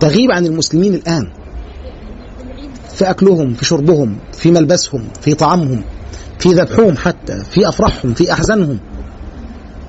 تغيب 0.00 0.30
عن 0.30 0.46
المسلمين 0.46 0.94
الآن 0.94 1.32
في 2.94 3.10
أكلهم 3.10 3.54
في 3.54 3.64
شربهم 3.64 4.18
في 4.32 4.50
ملبسهم 4.50 5.04
في 5.22 5.34
طعامهم 5.34 5.82
في 6.38 6.48
ذبحهم 6.48 6.96
حتى 6.96 7.44
في 7.50 7.68
أفراحهم 7.68 8.14
في 8.14 8.32
أحزانهم. 8.32 8.78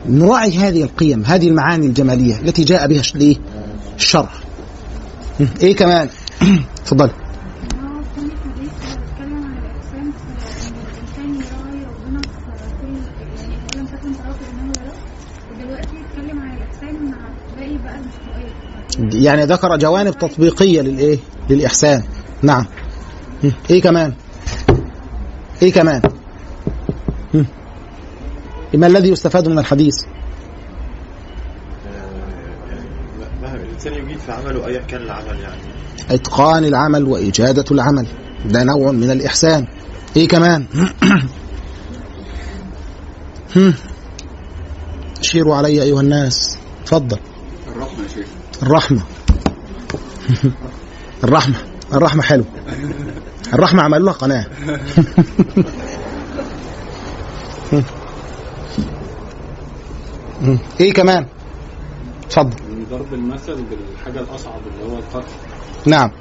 نراعي 0.09 0.57
هذه 0.57 0.83
القيم 0.83 1.25
هذه 1.25 1.47
المعاني 1.47 1.85
الجمالية 1.85 2.39
التي 2.39 2.63
جاء 2.63 2.87
بها؟ 2.87 3.01
الشرع 3.95 4.29
إيه 5.61 5.75
كمان؟ 5.75 6.09
اتفضل 6.81 7.09
هو 7.09 7.11
في 8.15 8.19
حديث 8.19 8.71
بيتكلم 8.79 9.43
عن 9.45 9.57
الإحسان 9.57 10.11
في 10.11 10.67
إن 10.67 10.75
الإنسان 10.91 11.35
يراعي 11.35 11.85
ربنا 11.85 12.21
في 12.21 12.29
كل 18.97 19.13
يعني 19.13 19.43
ذكر 19.43 19.77
جوانب 19.77 20.17
تطبيقية 20.17 20.81
للإيه؟ 20.81 21.19
للإحسان. 21.49 22.03
نعم. 22.41 22.65
إيه 23.69 23.81
كمان؟ 23.81 24.13
إيه 25.61 25.71
كمان؟ 25.71 26.01
هم. 27.33 27.45
ما 28.73 28.87
الذي 28.87 29.09
يستفاد 29.09 29.47
من 29.47 29.59
الحديث؟ 29.59 29.95
في 34.25 34.31
عمله 34.31 34.67
ايا 34.67 34.81
كان 34.81 35.01
العمل 35.01 35.39
يعني. 35.39 35.61
إتقان 36.11 36.65
العمل 36.65 37.03
وإجادة 37.03 37.65
العمل. 37.71 38.07
ده 38.45 38.63
نوع 38.63 38.91
من 38.91 39.11
الإحسان. 39.11 39.67
إيه 40.17 40.27
كمان؟ 40.27 40.65
هم. 43.55 43.73
اشيروا 45.19 45.55
علي 45.55 45.81
أيها 45.81 46.01
الناس. 46.01 46.57
تفضل. 46.85 47.17
الرحمة 47.67 48.03
يا 48.03 48.07
شيخ. 48.07 48.27
الرحمة. 48.63 49.01
الرحمة. 51.23 51.55
الرحمة 51.93 52.21
حلو. 52.23 52.43
الرحمة 53.53 53.83
عملوا 53.83 54.05
لها 54.05 54.13
قناة. 54.13 54.45
إيه 60.79 60.93
كمان؟ 60.93 61.25
اتفضل 62.25 62.68
ضرب 62.89 63.13
المثل 63.13 63.63
بالحاجة 63.63 64.19
الأصعب 64.19 64.61
اللي 64.67 64.93
هو 64.93 64.97
القتل 64.97 65.33
نعم 65.85 66.11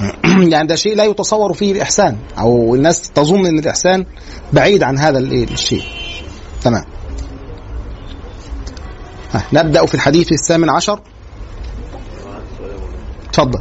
يعني 0.52 0.68
ده 0.68 0.74
شيء 0.74 0.96
لا 0.96 1.04
يتصور 1.04 1.52
فيه 1.52 1.72
الإحسان 1.72 2.16
أو 2.38 2.74
الناس 2.74 3.10
تظن 3.10 3.46
أن 3.46 3.58
الإحسان 3.58 4.06
بعيد 4.52 4.82
عن 4.82 4.98
هذا؟ 4.98 5.18
الشيء 5.18 5.82
تمام 6.62 6.84
ها، 9.32 9.42
نبدأ 9.52 9.86
في 9.86 9.94
الحديث 9.94 10.32
الثامن 10.32 10.70
عشر 10.70 11.00
أنا 12.26 12.34
عندي 12.34 12.46
سؤال 12.58 12.70
يا 12.70 12.76
مولانا. 12.76 13.32
تفضل 13.32 13.60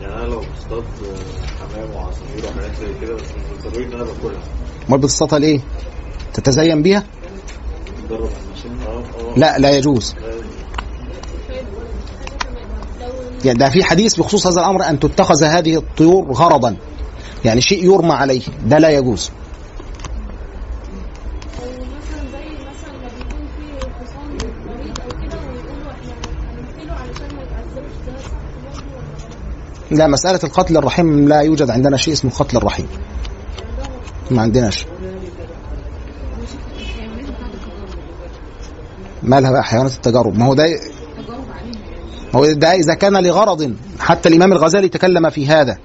يعني 0.00 0.14
أنا 0.14 0.24
لو 0.24 0.40
بصطاد 0.40 0.84
حمام 1.60 1.90
وعصافير 1.94 2.44
وحاجات 2.50 2.76
زي 2.76 3.06
كده 3.06 3.14
بس 3.14 3.22
مش 3.22 3.64
ضروري 3.64 3.86
إن 3.86 3.92
أنا 3.92 4.04
باكلها 4.04 4.42
أمال 4.88 5.00
بتصطادها 5.00 5.38
ليه؟ 5.38 5.60
تتزين 6.34 6.82
بيها؟ 6.82 7.04
لا 9.36 9.58
لا 9.58 9.70
يجوز 9.78 10.14
يعني 13.44 13.58
ده 13.58 13.70
في 13.70 13.84
حديث 13.84 14.14
بخصوص 14.14 14.46
هذا 14.46 14.60
الأمر 14.60 14.88
أن 14.88 14.98
تتخذ 15.00 15.44
هذه 15.44 15.76
الطيور 15.76 16.32
غرضا. 16.32 16.76
يعني 17.44 17.60
شيء 17.60 17.84
يرمى 17.84 18.12
عليه. 18.12 18.42
ده 18.66 18.78
لا 18.78 18.90
يجوز. 18.90 19.30
لا 29.90 30.06
مسألة 30.06 30.40
القتل 30.44 30.76
الرحيم 30.76 31.28
لا 31.28 31.40
يوجد 31.40 31.70
عندنا 31.70 31.96
شيء 31.96 32.14
اسمه 32.14 32.30
القتل 32.30 32.56
الرحيم. 32.56 32.86
ما 34.30 34.42
عندناش. 34.42 34.86
مالها 39.22 39.50
بقى 39.50 39.64
حيوانات 39.64 39.92
التجارب. 39.92 40.38
ما 40.38 40.46
هو 40.46 40.54
ده 40.54 40.64
هو 42.34 42.52
ده 42.52 42.74
إذا 42.74 42.94
كان 42.94 43.16
لغرض 43.16 43.74
حتى 44.00 44.28
الإمام 44.28 44.52
الغزالي 44.52 44.88
تكلم 44.88 45.30
في 45.30 45.46
هذا. 45.46 45.78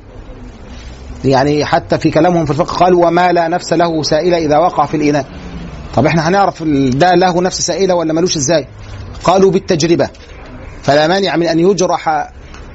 يعني 1.26 1.66
حتى 1.66 1.98
في 1.98 2.12
كلامهم 2.12 2.46
في 2.46 2.52
الفقه 2.52 2.74
قال 2.74 2.94
وما 2.94 3.32
لا 3.32 3.48
نفس 3.48 3.74
له 3.74 4.04
سائلة 4.04 4.38
إذا 4.38 4.58
وقع 4.58 4.86
في 4.86 4.98
الإناء. 4.98 5.26
طب 5.96 6.06
إحنا 6.06 6.28
هنعرف 6.28 6.64
ده 6.90 7.16
له 7.16 7.42
نفس 7.42 7.62
سائلة 7.62 7.96
ولا 7.96 8.14
ملوش 8.14 8.38
إزاي؟ 8.38 8.68
قالوا 9.24 9.52
بالتجربة. 9.52 10.10
فلا 10.82 11.08
مانع 11.08 11.36
من 11.36 11.48
أن 11.48 11.60
يجرح 11.60 12.30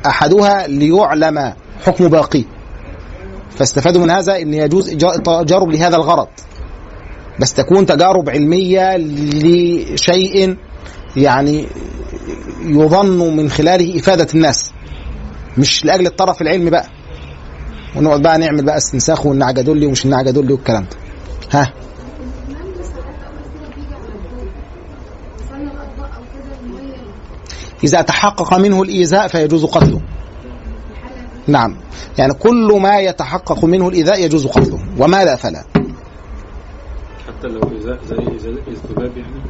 أحدها 0.07 0.67
ليعلم 0.67 1.53
حكم 1.85 2.09
باقي. 2.09 2.45
فاستفادوا 3.59 4.03
من 4.03 4.11
هذا 4.11 4.37
أن 4.37 4.55
يجوز 4.55 4.91
تجارب 5.25 5.71
لهذا 5.71 5.97
الغرض. 5.97 6.29
بس 7.41 7.53
تكون 7.55 7.87
تجارب 7.87 8.31
علمية 8.31 8.97
لشيء 8.97 10.57
يعني 11.17 11.67
يظن 12.61 13.37
من 13.37 13.51
خلاله 13.51 13.99
إفادة 13.99 14.27
الناس. 14.35 14.73
مش 15.59 15.85
لأجل 15.85 16.07
الطرف 16.07 16.43
العلمي 16.43 16.71
بقى. 16.71 16.87
ونقعد 17.97 18.23
بقى 18.23 18.39
نعمل 18.39 18.65
بقى 18.65 18.77
استنساخ 18.77 19.27
والنعجة 19.27 19.61
دولي 19.61 19.87
ومش 19.87 20.05
النعجة 20.05 20.31
دولي 20.31 20.53
والكلام 20.53 20.83
ده. 20.83 20.97
ها؟ 21.59 21.73
إذا 27.85 28.03
تحقق 28.03 28.55
منه 28.55 28.83
الإيذاء 28.83 29.29
فيجوز 29.29 29.65
قتله. 29.65 30.01
نعم. 31.47 31.77
يعني 32.19 32.35
كل 32.35 32.79
ما 32.83 32.99
يتحقق 32.99 33.65
منه 33.65 33.89
الإيذاء 33.89 34.25
يجوز 34.25 34.47
قتله. 34.47 34.79
وما 34.99 35.25
لا 35.25 35.37
فلا؟ 35.37 35.65
حتى 37.27 37.49
لو 37.49 37.61
إذا 37.61 37.99
زي 38.09 38.39
زي 38.39 38.51
الذباب 38.69 39.17
يعني؟ 39.17 39.41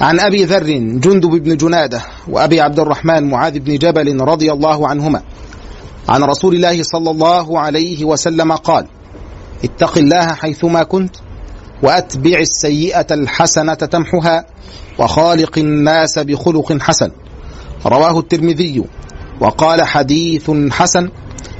عن 0.00 0.20
أبي 0.20 0.44
ذر 0.44 0.66
جندب 0.76 1.30
بن 1.30 1.56
جنادة 1.56 2.02
وأبي 2.28 2.60
عبد 2.60 2.78
الرحمن 2.78 3.30
معاذ 3.30 3.58
بن 3.58 3.78
جبل 3.78 4.20
رضي 4.20 4.52
الله 4.52 4.88
عنهما. 4.88 5.22
عن 6.08 6.22
رسول 6.22 6.54
الله 6.54 6.82
صلى 6.82 7.10
الله 7.10 7.60
عليه 7.60 8.04
وسلم 8.04 8.52
قال 8.52 8.86
اتق 9.64 9.98
الله 9.98 10.26
حيثما 10.26 10.82
كنت 10.82 11.16
وأتبع 11.82 12.38
السيئة 12.38 13.06
الحسنة 13.10 13.74
تمحها 13.74 14.46
وخالق 14.98 15.58
الناس 15.58 16.18
بخلق 16.18 16.78
حسن. 16.80 17.10
رواه 17.86 18.18
الترمذي 18.18 18.84
وقال 19.40 19.82
حديث 19.82 20.50
حسن 20.70 21.10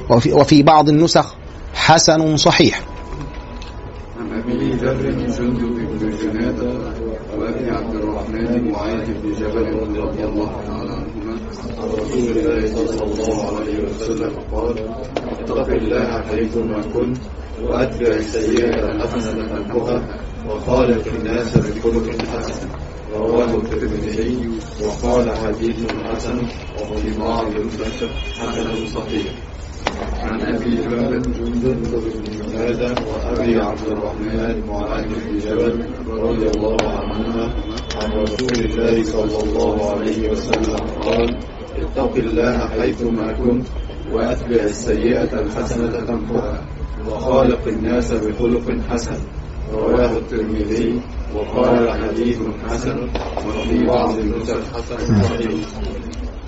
وفي, 0.09 0.63
بعض 0.63 0.89
النسخ 0.89 1.35
حسن 1.73 2.37
صحيح. 2.37 2.90
أبي 4.31 4.71
ذر 4.71 5.11
جندب 5.11 5.75
بن 5.99 6.15
جنادة 6.21 6.71
وأبي 7.37 7.69
عبد 7.69 7.95
الرحمن 7.95 8.71
معاذ 8.71 9.05
بن 9.23 9.31
جبل 9.39 9.99
رضي 9.99 10.23
الله 10.23 10.51
تعالى 10.67 10.91
عنهما. 10.91 11.35
عن 11.79 11.89
رسول 11.89 12.37
الله 12.37 12.67
صلى 12.67 13.03
الله 13.03 13.57
عليه 13.57 13.77
وسلم 13.85 14.33
قال 14.51 14.75
اتق 15.39 15.67
الله 15.67 16.21
حيثما 16.21 16.81
كنت 16.93 17.17
وأتبع 17.63 18.07
السيئة 18.07 18.91
الحسنه 18.91 19.47
تمحها 19.47 20.19
وخالق 20.49 21.05
الناس 21.15 21.57
بخلق 21.57 22.07
حسن. 22.21 22.67
رواه 23.13 23.55
الترمذي 23.55 24.49
وقال 24.83 25.37
حديث 25.37 25.79
حسن 26.03 26.37
وفي 26.91 27.19
بعض 27.19 27.45
النسخ 27.55 28.11
حسن 28.39 28.85
صحيح. 28.95 29.33
عن 30.01 30.41
أبي 30.41 30.75
ذر 30.75 31.19
جندب 31.19 31.91
بن 31.91 32.23
جنادة 32.37 32.95
وأبي 33.07 33.55
عبد 33.55 33.87
الرحمن 33.87 34.63
معاذ 34.67 35.05
بن 35.05 35.39
جبل 35.39 35.85
رضي 36.09 36.47
الله 36.49 36.77
عنهما 36.81 37.53
عن 37.95 38.11
رسول 38.11 38.65
الله 38.65 39.03
صلى 39.03 39.43
الله 39.43 39.91
عليه 39.91 40.31
وسلم 40.31 40.75
قال 41.01 41.39
اتق 41.77 42.15
الله 42.15 42.57
حيثما 42.67 43.31
كنت 43.31 43.67
وأتبع 44.11 44.63
السيئة 44.63 45.39
الحسنة 45.39 45.99
تمحها 46.05 46.65
وخالق 47.09 47.67
الناس 47.67 48.11
بخلق 48.13 48.67
حسن. 48.89 49.17
رواه 49.73 50.17
الترمذي 50.17 51.01
وقال 51.35 51.89
حديث 51.91 52.39
حسن 52.69 52.97
وفي 53.47 53.85
بعض 53.85 54.17
النسخ 54.19 54.59
حسن 54.73 55.23
صحيح. 55.23 55.51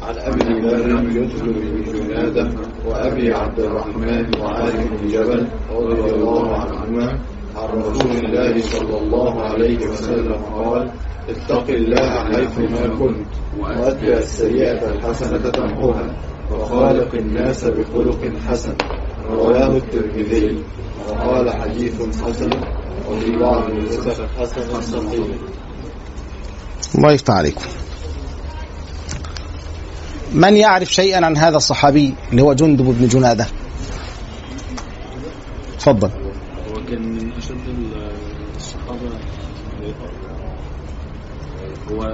عن 0.03 0.17
أبي 0.17 0.59
ذر 0.67 0.95
بن 0.95 1.83
جناده 1.93 2.49
وأبي 2.85 3.33
عبد 3.33 3.59
الرحمن 3.59 4.39
معاذ 4.39 4.87
بن 4.87 5.07
جبل 5.07 5.47
رضي 5.71 6.11
الله 6.11 6.57
عنهما 6.57 7.19
عن 7.55 7.69
رسول 7.69 8.25
الله 8.25 8.61
صلى 8.61 8.97
الله 8.97 9.41
عليه 9.41 9.87
وسلم 9.87 10.33
قال 10.33 10.91
اتق 11.29 11.69
الله 11.69 12.09
حيثما 12.23 12.87
كنت 12.99 13.27
واتبع 13.59 14.17
السيئة 14.17 14.89
الحسنة 14.91 15.49
تمحها 15.49 16.15
وخالق 16.51 17.15
الناس 17.15 17.63
بخلق 17.63 18.31
حسن. 18.47 18.75
رواه 19.29 19.77
الترمذي. 19.77 20.63
وقال 21.09 21.49
حديث 21.49 22.01
حسن 22.23 22.49
وفي 23.09 23.31
بعض 23.37 23.69
النسخ 23.69 24.21
حسن 24.39 24.81
صحيح. 24.81 25.27
الله 26.95 27.11
يفتح 27.11 27.33
عليكم. 27.33 27.82
من 30.33 30.57
يعرف 30.57 30.93
شيئا 30.93 31.25
عن 31.25 31.37
هذا 31.37 31.57
الصحابي 31.57 32.13
اللي 32.31 32.41
هو 32.41 32.53
جندب 32.53 32.85
بن 32.85 33.07
جنادة؟ 33.07 33.47
تفضل. 35.79 36.09
هو 36.69 36.85
كان 36.89 37.01
من 37.01 37.31
أشد 37.37 37.57
الصحابة 38.55 38.99
هو 41.91 42.13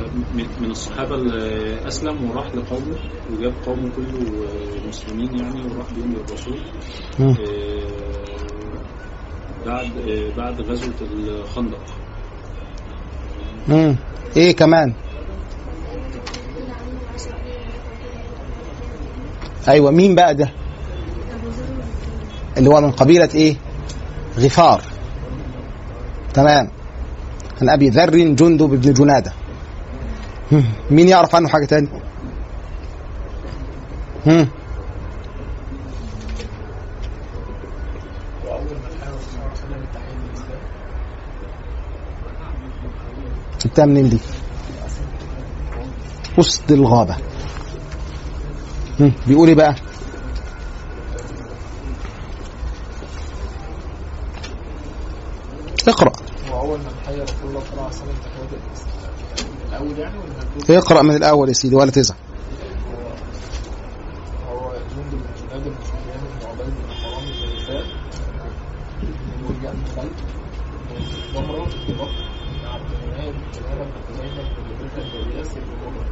من- 0.61 0.71
الصحابة 0.71 1.15
اللي 1.15 1.87
أسلم 1.87 2.29
وراح 2.31 2.45
لقومه 2.55 2.97
وجاب 3.31 3.53
قومه 3.65 3.89
كله 3.95 4.45
مسلمين 4.89 5.39
يعني 5.39 5.61
وراح 5.61 5.87
بيهم 5.95 6.13
للرسول. 6.13 6.59
آه، 7.19 7.35
بعد 9.65 9.91
آه، 10.09 10.35
بعد 10.37 10.61
غزوة 10.61 10.93
الخندق. 11.01 11.79
مم. 13.67 13.95
إيه 14.37 14.55
كمان؟ 14.55 14.93
أيوه 19.69 19.91
مين 19.91 20.15
بقى 20.15 20.35
ده 20.35 20.49
اللي 22.57 22.69
هو 22.69 22.81
من 22.81 22.91
قبيلة 22.91 23.29
إيه 23.35 23.55
غفار 24.37 24.81
تمام 26.33 26.69
عن 27.61 27.69
أبي 27.69 27.89
ذر 27.89 28.09
جندب 28.09 28.69
بن 28.69 28.93
جنادة 28.93 29.33
هم. 30.51 30.65
مين 30.91 31.07
يعرف 31.07 31.35
عنه 31.35 31.47
حاجة 31.49 31.65
تاني 31.65 31.87
هم. 34.25 34.47
جبتها 43.65 43.85
منين 43.85 44.09
دي 44.09 44.19
وسط 46.37 46.71
الغابة 46.71 47.13
هم. 47.15 47.28
بيقول 49.27 49.47
إيه 49.47 49.55
بقى؟ 49.55 49.75
هو 56.51 56.59
أول 56.61 56.79
من 61.03 61.15
الأول 61.15 61.47
يا 61.47 61.53
سيدي 61.53 61.75
ولا 61.75 61.91
تزعل 61.91 62.17
هو 64.49 64.71
جند 64.95 65.11
بن 65.11 65.21
جناد 65.49 65.63
بن 65.63 65.75
سفيان 65.83 66.21
بن 66.39 66.47
عبيد 66.47 66.73
بن 66.73 66.93
حرام 66.93 67.23
بن 67.25 67.61
نساء 67.61 67.83
بن 69.01 69.45
ورجع 69.45 69.71
بن 69.71 69.85
خلف 69.95 70.11
بن 70.89 71.03
ضمرة 71.33 71.65
بن 71.65 71.93
بكر 71.93 72.25
بن 72.51 72.67
عبد 72.67 72.91
المناب 73.03 73.33
بن 73.33 73.59
كنانة 73.59 73.83
بن 73.83 73.91
خزيمة 74.13 74.43
بن 74.43 74.85
مدركة 74.85 75.23
بن 75.25 75.31
إياس 75.35 75.47
بن 75.53 75.61
عمر 75.85 76.03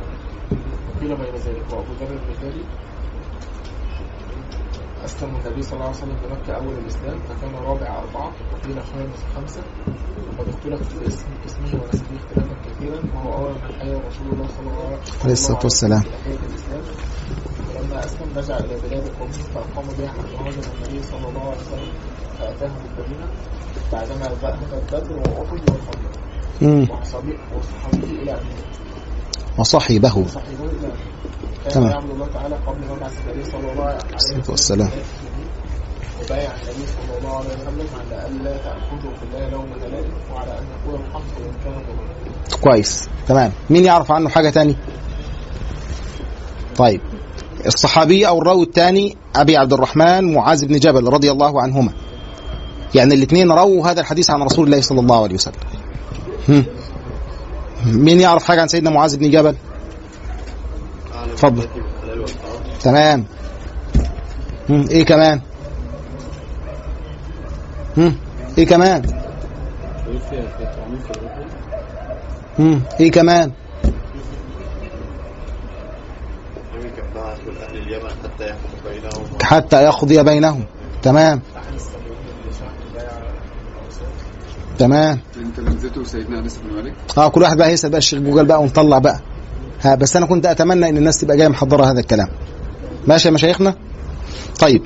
وقيل 1.08 1.26
غير 1.26 1.36
ذلك. 1.36 1.74
وأبو 1.74 1.94
ذر 2.00 2.12
الغفاري 2.12 2.64
أسلم 5.06 5.36
النبي 5.36 5.62
صلى 5.62 5.74
الله 5.74 5.86
عليه 5.86 5.98
وسلم 5.98 6.18
بمكة 6.24 6.54
أول 6.54 6.74
الإسلام 6.74 7.20
فكان 7.20 7.56
رابع 7.56 8.00
أربعة 8.00 8.32
وقيل 8.54 8.84
خامس 8.84 9.20
خمسة. 9.36 9.62
وقد 10.28 10.48
اختلف 10.50 10.82
في 10.90 11.08
اسم 11.08 11.28
اسمه 11.46 11.82
ونسبه 11.82 12.16
اختلافا 12.18 12.56
كثيرا. 12.66 13.00
وهو 13.16 13.34
أول 13.34 13.52
من 13.52 13.72
حيا 13.80 13.98
رسول 14.08 14.28
الله 14.34 14.48
صلى 14.48 14.68
الله 14.68 14.86
عليه 14.86 15.02
وسلم 15.02 15.22
عليه 15.24 15.34
الصلاة 15.34 15.60
والسلام. 15.64 16.04
ولما 17.76 18.06
أسلم 18.06 18.30
رجع 18.38 18.58
إلى 18.58 18.76
بلاد 18.82 19.08
قومه 19.20 19.32
فأقام 19.32 19.86
بها 20.00 20.08
حتى 20.08 20.38
هاجر 20.38 20.64
النبي 20.76 21.04
صلى 21.04 21.28
الله 21.30 21.42
عليه 21.42 21.62
وسلم 21.62 21.94
فأتاهم 22.40 22.80
بالمدينة. 22.98 23.28
بعدما 23.92 24.26
ذهبت 24.42 24.94
بدر 24.94 25.16
وأحد 25.16 25.62
والخندق. 25.70 26.14
وصحابي 26.92 28.12
إلى 28.22 28.32
أمين 28.32 28.58
وصحبه 29.58 30.26
تمام. 31.70 31.92
يعبد 31.92 32.10
الله 32.10 32.28
تعالى 32.34 32.56
قبل 32.56 32.80
مبعث 32.96 33.14
النبي 33.28 33.52
صلى 33.52 33.72
الله 33.72 33.84
عليه 33.84 34.50
وسلم. 34.50 34.90
وبايع 36.24 36.52
النبي 36.52 36.86
صلى 36.88 37.18
الله 37.18 37.38
عليه 37.38 37.48
وسلم 37.48 37.88
على 38.00 38.28
ألا 38.28 38.58
تأخذوا 38.58 39.14
في 39.16 39.24
الله 39.24 39.50
لومة 39.50 39.76
لائم 39.78 40.12
وعلى 40.34 40.52
أن 40.52 40.64
يقول 40.74 41.00
الحق 41.02 41.22
وإن 41.40 41.54
كان 41.64 41.74
ظلما 41.74 42.62
كويس. 42.62 43.10
تمام. 43.28 43.52
مين 43.70 43.86
يعرف 43.86 44.12
عنه 44.12 44.30
حاجة 44.30 44.50
تاني؟ 44.50 44.76
طيب. 46.78 47.02
الصحابي 47.66 48.28
أو 48.28 48.42
الراوي 48.42 48.64
الثاني 48.64 49.18
أبي 49.36 49.58
عبد 49.58 49.74
الرحمن 49.74 50.34
معاذ 50.34 50.66
بن 50.66 50.80
جبل 50.80 51.08
رضي 51.08 51.32
الله 51.32 51.62
عنهما. 51.62 51.92
يعني 52.96 53.14
الاثنين 53.14 53.52
رووا 53.52 53.88
هذا 53.88 54.02
الحديث 54.02 54.30
عن 54.30 54.44
رسول 54.44 54.66
الله 54.66 54.82
صلى 54.82 55.00
الله 55.00 55.24
عليه 55.24 55.36
وسلم. 55.36 55.60
هم. 56.50 56.66
مين 57.86 58.20
يعرف 58.20 58.44
حاجة 58.44 58.62
عن 58.62 58.68
سيدنا 58.68 58.90
معاذ 58.90 59.18
بن 59.18 59.32
جبل 59.32 59.56
اتفضل. 61.34 61.68
تمام. 62.84 63.26
إيه 64.70 65.06
كمان 65.06 65.42
هم. 67.98 68.16
إيه 68.58 68.66
كمان 68.66 69.02
هم. 72.60 72.84
إيه 73.00 73.12
كمان 73.12 73.52
حتى 79.44 79.84
يقضي 79.84 80.24
بينهم 80.24 80.66
تمام 81.02 81.42
تمام؟ 84.80 85.20
انت 85.38 85.82
سالته 85.82 86.04
سيدنا 86.04 86.40
انس 86.40 86.58
بن 86.64 86.76
مالك 86.76 86.94
آه 87.18 87.28
كل 87.28 87.42
واحد 87.42 87.58
بقى 87.58 87.72
يسال 87.74 87.90
بقى 87.90 87.98
الشيخ 87.98 88.20
جوجل 88.20 88.46
بقى 88.46 88.62
ونطلع 88.62 88.98
بقى. 88.98 89.20
ها 89.82 89.96
بس 89.96 90.16
أنا 90.16 90.26
كنت 90.26 90.46
أتمنى 90.46 90.90
إن 90.90 90.98
الناس 90.98 91.18
تبقى 91.22 91.38
جاية 91.38 91.48
محضرة 91.48 91.86
هذا 91.92 92.00
الكلام. 92.00 92.28
ماشي 93.08 93.28
يا 93.28 93.34
مشايخنا؟ 93.34 93.76
طيب. 94.60 94.82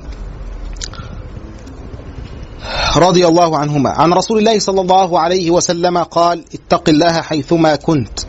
رضي 2.97 3.27
الله 3.27 3.57
عنهما. 3.57 3.89
عن 3.89 4.13
رسول 4.13 4.37
الله 4.37 4.59
صلى 4.59 4.81
الله 4.81 5.19
عليه 5.19 5.51
وسلم 5.51 5.97
قال 5.97 6.45
اتق 6.53 6.89
الله 6.89 7.21
حيثما 7.21 7.75
كنت. 7.75 8.19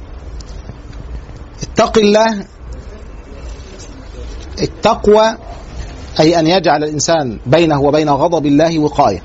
اتق 1.63 1.99
الله 1.99 2.45
التقوى 4.63 5.37
أي 6.21 6.39
أن 6.39 6.47
يجعل 6.47 6.85
الإنسان 6.85 7.39
بينه 7.47 7.81
وبين 7.81 8.09
غضب 8.09 8.47
الله 8.47 8.79
وقاية. 8.79 9.23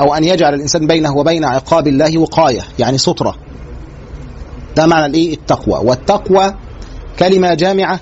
أو 0.00 0.14
أن 0.14 0.24
يجعل 0.24 0.54
الإنسان 0.54 0.86
بينه 0.86 1.16
وبين 1.16 1.44
عقاب 1.44 1.86
الله 1.86 2.18
وقاية 2.18 2.60
يعني 2.78 2.98
سترة. 2.98 3.34
ده 4.76 4.86
معنى 4.86 5.06
الإيه؟ 5.06 5.34
التقوى. 5.34 5.80
والتقوى 5.88 6.54
كلمة 7.18 7.54
جامعة 7.54 8.00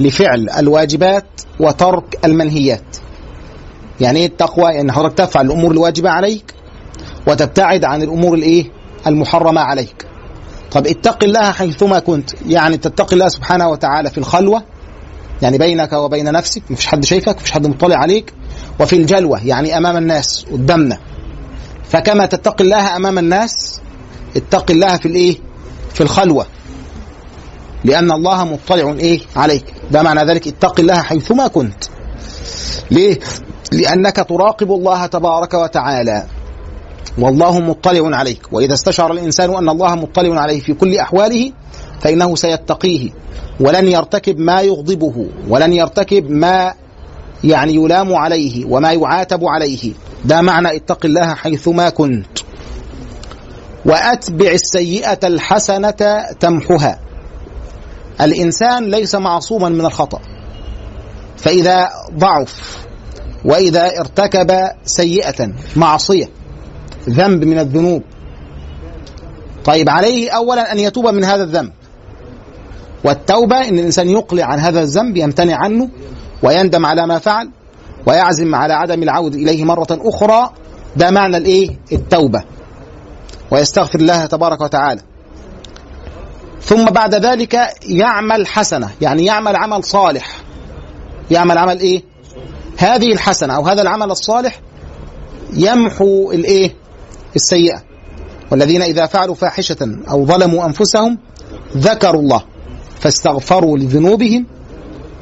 لفعل 0.00 0.50
الواجبات 0.58 1.26
وترك 1.60 2.18
المنهيات. 2.24 2.96
يعني 4.00 4.18
إيه 4.18 4.26
التقوى؟ 4.26 4.80
إن 4.80 4.92
حضرتك 4.92 5.18
تفعل 5.18 5.46
الأمور 5.46 5.70
الواجبة 5.70 6.10
عليك 6.10 6.54
وتبتعد 7.26 7.84
عن 7.84 8.02
الأمور 8.02 8.34
الإيه؟ 8.34 8.70
المحرمة 9.06 9.60
عليك. 9.60 10.06
طب 10.72 10.86
اتق 10.86 11.24
الله 11.24 11.52
حيثما 11.52 11.98
كنت. 11.98 12.30
يعني 12.46 12.76
تتقي 12.76 13.12
الله 13.12 13.28
سبحانه 13.28 13.68
وتعالى 13.68 14.10
في 14.10 14.18
الخلوة 14.18 14.62
يعني 15.42 15.58
بينك 15.58 15.92
وبين 15.92 16.32
نفسك 16.32 16.62
مفيش 16.70 16.86
حد 16.86 17.04
شايفك 17.04 17.36
مفيش 17.36 17.50
حد 17.50 17.66
مطلع 17.66 17.96
عليك. 17.96 18.32
وفي 18.80 18.96
الجلوة 18.96 19.46
يعني 19.46 19.76
أمام 19.76 19.96
الناس 19.96 20.46
قدامنا. 20.52 20.98
فكما 21.90 22.26
تتقي 22.26 22.64
الله 22.64 22.96
أمام 22.96 23.18
الناس 23.18 23.80
اتق 24.36 24.70
الله 24.70 24.96
في 24.96 25.06
الإيه؟ 25.06 25.36
في 25.94 26.00
الخلوة. 26.00 26.46
لأن 27.84 28.10
الله 28.10 28.44
مطلع 28.44 28.92
إيه؟ 28.92 29.20
عليك. 29.36 29.64
ده 29.90 30.02
معنى 30.02 30.30
ذلك 30.30 30.48
اتق 30.48 30.80
الله 30.80 31.02
حيثما 31.02 31.46
كنت. 31.46 31.84
ليه؟ 32.90 33.18
لأنك 33.72 34.16
تراقب 34.16 34.72
الله 34.72 35.06
تبارك 35.06 35.54
وتعالى. 35.54 36.24
والله 37.18 37.60
مطلع 37.60 38.16
عليك. 38.16 38.52
وإذا 38.52 38.74
استشعر 38.74 39.12
الإنسان 39.12 39.54
أن 39.54 39.68
الله 39.68 39.94
مطلع 39.94 40.40
عليه 40.40 40.60
في 40.60 40.74
كل 40.74 40.98
أحواله 40.98 41.52
فإنه 42.00 42.36
سيتقيه. 42.36 43.10
ولن 43.60 43.86
يرتكب 43.86 44.38
ما 44.38 44.60
يغضبه 44.60 45.26
ولن 45.48 45.72
يرتكب 45.72 46.30
ما 46.30 46.74
يعني 47.44 47.74
يلام 47.74 48.14
عليه 48.14 48.64
وما 48.66 48.92
يعاتب 48.92 49.44
عليه. 49.44 49.92
ده 50.24 50.40
معنى 50.40 50.76
اتق 50.76 51.06
الله 51.06 51.34
حيثما 51.34 51.90
كنت. 51.90 52.38
وأتبع 53.84 54.50
السيئة 54.50 55.18
الحسنة 55.24 56.24
تمحها. 56.40 56.98
الإنسان 58.20 58.90
ليس 58.90 59.14
معصوما 59.14 59.68
من 59.68 59.80
الخطأ. 59.80 60.20
فإذا 61.36 61.90
ضعف 62.18 62.84
وإذا 63.44 64.00
ارتكب 64.00 64.70
سيئة 64.84 65.52
معصية 65.76 66.28
ذنب 67.08 67.44
من 67.44 67.58
الذنوب. 67.58 68.02
طيب 69.64 69.88
عليه 69.90 70.30
أولا 70.30 70.72
أن 70.72 70.78
يتوب 70.78 71.06
من 71.06 71.24
هذا 71.24 71.42
الذنب. 71.42 71.72
والتوبة 73.04 73.68
أن 73.68 73.78
الإنسان 73.78 74.08
يقلع 74.08 74.44
عن 74.44 74.58
هذا 74.58 74.82
الذنب 74.82 75.16
يمتنع 75.16 75.56
عنه 75.56 75.88
ويندم 76.42 76.86
على 76.86 77.06
ما 77.06 77.18
فعل. 77.18 77.50
ويعزم 78.06 78.54
على 78.54 78.74
عدم 78.74 79.02
العودة 79.02 79.38
إليه 79.38 79.64
مرة 79.64 79.86
أخرى 79.90 80.50
ده 80.96 81.10
معنى 81.10 81.36
الإيه؟ 81.36 81.78
التوبة. 81.92 82.42
ويستغفر 83.50 84.00
الله 84.00 84.26
تبارك 84.26 84.60
وتعالى. 84.60 85.00
ثم 86.62 86.84
بعد 86.84 87.14
ذلك 87.14 87.58
يعمل 87.86 88.46
حسنة. 88.46 88.90
يعني 89.00 89.24
يعمل 89.24 89.56
عمل 89.56 89.84
صالح. 89.84 90.36
يعمل 91.30 91.58
عمل 91.58 91.80
إيه؟ 91.80 92.02
هذه 92.76 93.12
الحسنة 93.12 93.56
أو 93.56 93.66
هذا 93.66 93.82
العمل 93.82 94.10
الصالح 94.10 94.60
يمحو 95.52 96.32
الإيه؟ 96.32 96.74
السيئة. 97.36 97.82
والذين 98.50 98.82
إذا 98.82 99.06
فعلوا 99.06 99.34
فاحشة 99.34 99.98
أو 100.10 100.26
ظلموا 100.26 100.66
أنفسهم 100.66 101.18
ذكروا 101.76 102.22
الله. 102.22 102.42
فاستغفروا 103.00 103.78
لذنوبهم 103.78 104.46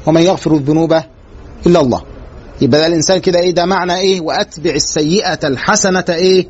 ومن 0.07 0.21
يغفر 0.21 0.53
الذنوب 0.53 0.93
إلا 1.67 1.79
الله. 1.79 2.01
يبقى 2.61 2.79
ده 2.79 2.87
الإنسان 2.87 3.17
كده 3.19 3.39
إيه؟ 3.39 3.51
ده 3.51 3.65
معنى 3.65 3.95
إيه؟ 3.95 4.21
وأتبع 4.21 4.71
السيئة 4.71 5.39
الحسنة 5.47 6.05
إيه؟ 6.09 6.47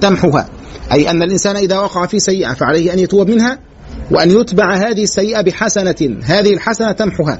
تمحوها. 0.00 0.48
أي 0.92 1.10
أن 1.10 1.22
الإنسان 1.22 1.56
إذا 1.56 1.78
وقع 1.78 2.06
في 2.06 2.18
سيئة 2.18 2.52
فعليه 2.54 2.92
أن 2.92 2.98
يتوب 2.98 3.30
منها 3.30 3.58
وأن 4.10 4.30
يتبع 4.40 4.74
هذه 4.74 5.02
السيئة 5.02 5.40
بحسنة 5.40 6.18
هذه 6.24 6.54
الحسنة 6.54 6.92
تمحوها. 6.92 7.38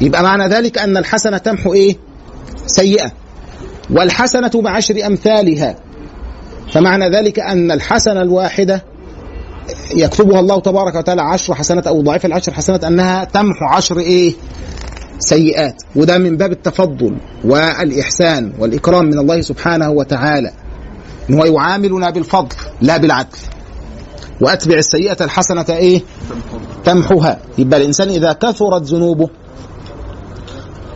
يبقى 0.00 0.22
معنى 0.22 0.48
ذلك 0.54 0.78
أن 0.78 0.96
الحسنة 0.96 1.38
تمحو 1.38 1.74
إيه؟ 1.74 1.96
سيئة. 2.66 3.12
والحسنة 3.90 4.50
بعشر 4.54 5.06
أمثالها. 5.06 5.76
فمعنى 6.72 7.08
ذلك 7.08 7.38
أن 7.40 7.70
الحسنة 7.70 8.22
الواحدة 8.22 8.84
يكتبها 9.94 10.40
الله 10.40 10.60
تبارك 10.60 10.94
وتعالى 10.94 11.22
عشر 11.22 11.54
حسنات 11.54 11.86
أو 11.86 12.02
ضعيف 12.02 12.26
العشر 12.26 12.52
حسنات 12.54 12.84
أنها 12.84 13.24
تمحو 13.24 13.64
عشر 13.72 13.98
إيه؟ 13.98 14.34
سيئات. 15.22 15.82
وده 15.96 16.18
من 16.18 16.36
باب 16.36 16.52
التفضل 16.52 17.16
والإحسان 17.44 18.52
والإكرام 18.58 19.04
من 19.04 19.18
الله 19.18 19.40
سبحانه 19.40 19.90
وتعالى 19.90 20.52
إن 21.30 21.34
هو 21.34 21.44
يعاملنا 21.44 22.10
بالفضل 22.10 22.56
لا 22.80 22.96
بالعدل. 22.96 23.38
وأتبع 24.40 24.74
السيئة 24.78 25.16
الحسنة 25.24 25.64
إيه؟ 25.70 26.02
تمحوها 26.84 27.38
يبقى 27.58 27.80
الإنسان 27.80 28.08
إذا 28.08 28.32
كثرت 28.32 28.82
ذنوبه 28.82 29.28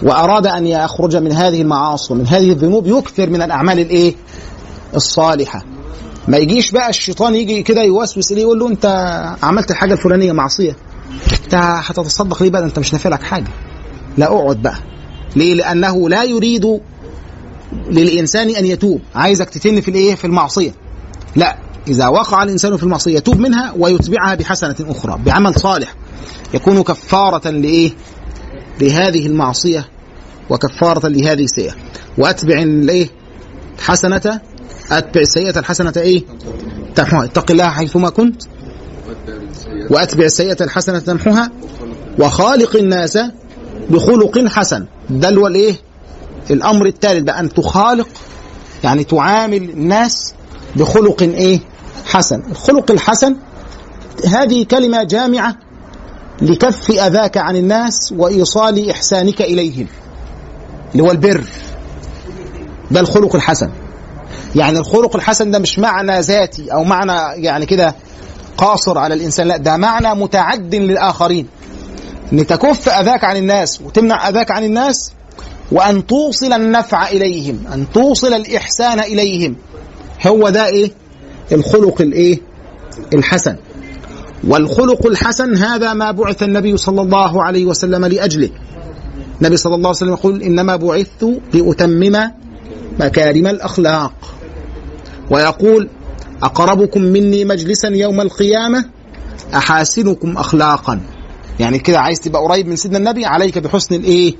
وأراد 0.02 0.46
أن 0.46 0.66
يخرج 0.66 1.16
من 1.16 1.32
هذه 1.32 1.62
المعاصي 1.62 2.12
ومن 2.12 2.26
هذه 2.26 2.50
الذنوب 2.52 2.86
يكثر 2.86 3.30
من 3.30 3.42
الأعمال 3.42 3.80
الإيه؟ 3.80 4.14
الصالحة. 4.94 5.64
ما 6.28 6.36
يجيش 6.36 6.70
بقى 6.70 6.88
الشيطان 6.90 7.34
يجي 7.34 7.62
كده 7.62 7.82
يوسوس 7.82 8.32
ليه 8.32 8.42
يقول 8.42 8.58
له 8.58 8.68
أنت 8.68 8.86
عملت 9.42 9.70
الحاجة 9.70 9.92
الفلانية 9.92 10.32
معصية. 10.32 10.76
أنت 11.44 11.54
هتتصدق 11.54 12.42
ليه 12.42 12.50
بقى؟ 12.50 12.62
أنت 12.64 12.78
مش 12.78 12.92
نافع 12.92 13.10
لك 13.10 13.22
حاجة. 13.22 13.48
لا 14.16 14.26
أقعد 14.26 14.62
بقى. 14.62 14.76
ليه؟ 15.36 15.54
لأنه 15.54 16.08
لا 16.08 16.24
يريد 16.24 16.80
للإنسان 17.90 18.48
أن 18.48 18.66
يتوب. 18.66 19.00
عايزك 19.14 19.50
تتن 19.50 19.80
في 19.80 19.88
الإيه؟ 19.88 20.14
في 20.14 20.24
المعصية. 20.24 20.74
لا. 21.36 21.56
إذا 21.88 22.08
وقع 22.08 22.42
الإنسان 22.42 22.76
في 22.76 22.82
المعصية 22.82 23.16
يتوب 23.16 23.38
منها 23.38 23.74
ويتبعها 23.78 24.34
بحسنة 24.34 24.76
أخرى 24.80 25.18
بعمل 25.26 25.54
صالح. 25.54 25.94
يكون 26.54 26.82
كفارة 26.82 27.50
لإيه؟ 27.50 27.92
لهذه 28.80 29.26
المعصية 29.26 29.88
وكفارة 30.50 31.08
لهذه 31.08 31.44
السيئة. 31.44 31.74
وأتبع 32.18 32.62
الإيه؟ 32.62 33.08
حسنة. 33.78 34.40
أتبع 34.90 35.20
السيئة 35.20 35.58
الحسنة 35.58 35.92
إيه؟ 35.96 36.22
تمحوها. 36.94 37.24
اتق 37.24 37.50
الله 37.50 37.68
حيثما 37.68 38.10
كنت. 38.10 38.42
وأتبع 39.90 40.24
السيئة 40.24 40.64
الحسنة 40.64 40.98
تمحوها. 40.98 41.50
وخالق 42.18 42.76
الناس 42.76 43.18
بخلق 43.90 44.38
حسن. 44.48 44.86
ده 45.10 45.28
اللي 45.28 45.40
هو 45.40 45.46
الايه؟ 45.46 45.74
الأمر 46.50 46.86
الثالث 46.86 47.22
بقى 47.22 47.40
أن 47.40 47.48
تخالق 47.48 48.08
يعني 48.84 49.04
تعامل 49.04 49.56
الناس 49.70 50.34
بخلق 50.76 51.22
إيه؟ 51.22 51.60
حسن. 52.06 52.42
الخلق 52.50 52.90
الحسن 52.90 53.36
هذه 54.28 54.64
كلمة 54.64 55.02
جامعة 55.02 55.56
لكف 56.42 56.90
أذاك 56.90 57.36
عن 57.36 57.56
الناس 57.56 58.12
وإيصال 58.16 58.90
إحسانك 58.90 59.42
إليهم. 59.42 59.86
اللي 60.92 61.02
هو 61.02 61.10
البر. 61.10 61.44
ده 62.90 63.00
الخلق 63.00 63.34
الحسن. 63.34 63.70
يعني 64.56 64.78
الخلق 64.78 65.16
الحسن 65.16 65.50
ده 65.50 65.58
مش 65.58 65.78
معنى 65.78 66.20
ذاتي 66.20 66.72
أو 66.72 66.84
معنى 66.84 67.42
يعني 67.44 67.66
كده 67.66 67.94
قاصر 68.56 68.98
على 68.98 69.14
الإنسان 69.14 69.46
لا 69.46 69.56
ده 69.56 69.76
معنى 69.76 70.14
متعد 70.20 70.74
للآخرين. 70.74 71.46
ان 72.32 72.46
تكف 72.46 72.88
اذاك 72.88 73.24
عن 73.24 73.36
الناس 73.36 73.80
وتمنع 73.80 74.28
اذاك 74.28 74.50
عن 74.50 74.64
الناس 74.64 75.12
وأن 75.72 76.06
توصل 76.06 76.52
النفع 76.52 77.08
إليهم 77.08 77.66
أن 77.72 77.86
توصل 77.94 78.34
الإحسان 78.34 79.00
إليهم. 79.00 79.56
هو 80.26 80.48
ده 80.48 80.66
إيه؟ 80.66 80.90
الخلق 81.52 82.00
الإيه؟ 82.00 82.40
الحسن. 83.14 83.56
والخلق 84.48 85.06
الحسن 85.06 85.56
هذا 85.56 85.92
ما 85.92 86.10
بعث 86.10 86.42
النبي 86.42 86.76
صلى 86.76 87.02
الله 87.02 87.42
عليه 87.42 87.64
وسلم 87.64 88.04
لأجله. 88.04 88.50
النبي 89.40 89.56
صلى 89.56 89.74
الله 89.74 89.88
عليه 89.88 89.96
وسلم 89.96 90.12
يقول 90.12 90.42
إنما 90.42 90.76
بعثت 90.76 91.40
لأتمم 91.54 92.30
مكارم 93.00 93.46
الأخلاق. 93.46 94.12
ويقول 95.30 95.88
أقربكم 96.42 97.02
مني 97.02 97.44
مجلسا 97.44 97.88
يوم 97.88 98.20
القيامة 98.20 98.84
أحاسنكم 99.54 100.36
أخلاقا. 100.36 101.00
يعني 101.60 101.78
كده 101.78 102.00
عايز 102.00 102.20
تبقى 102.20 102.42
قريب 102.42 102.66
من 102.68 102.76
سيدنا 102.76 102.98
النبي 102.98 103.24
عليك 103.26 103.58
بحسن 103.58 103.94
الإيه؟ 103.94 104.34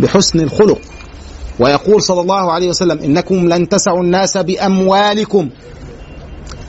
بحسن 0.00 0.40
الخلق. 0.40 0.80
ويقول 1.60 2.02
صلى 2.02 2.20
الله 2.20 2.52
عليه 2.52 2.68
وسلم 2.68 2.98
إنكم 2.98 3.48
لن 3.48 3.68
تسعوا 3.68 4.02
الناس 4.02 4.36
بأموالكم 4.36 5.48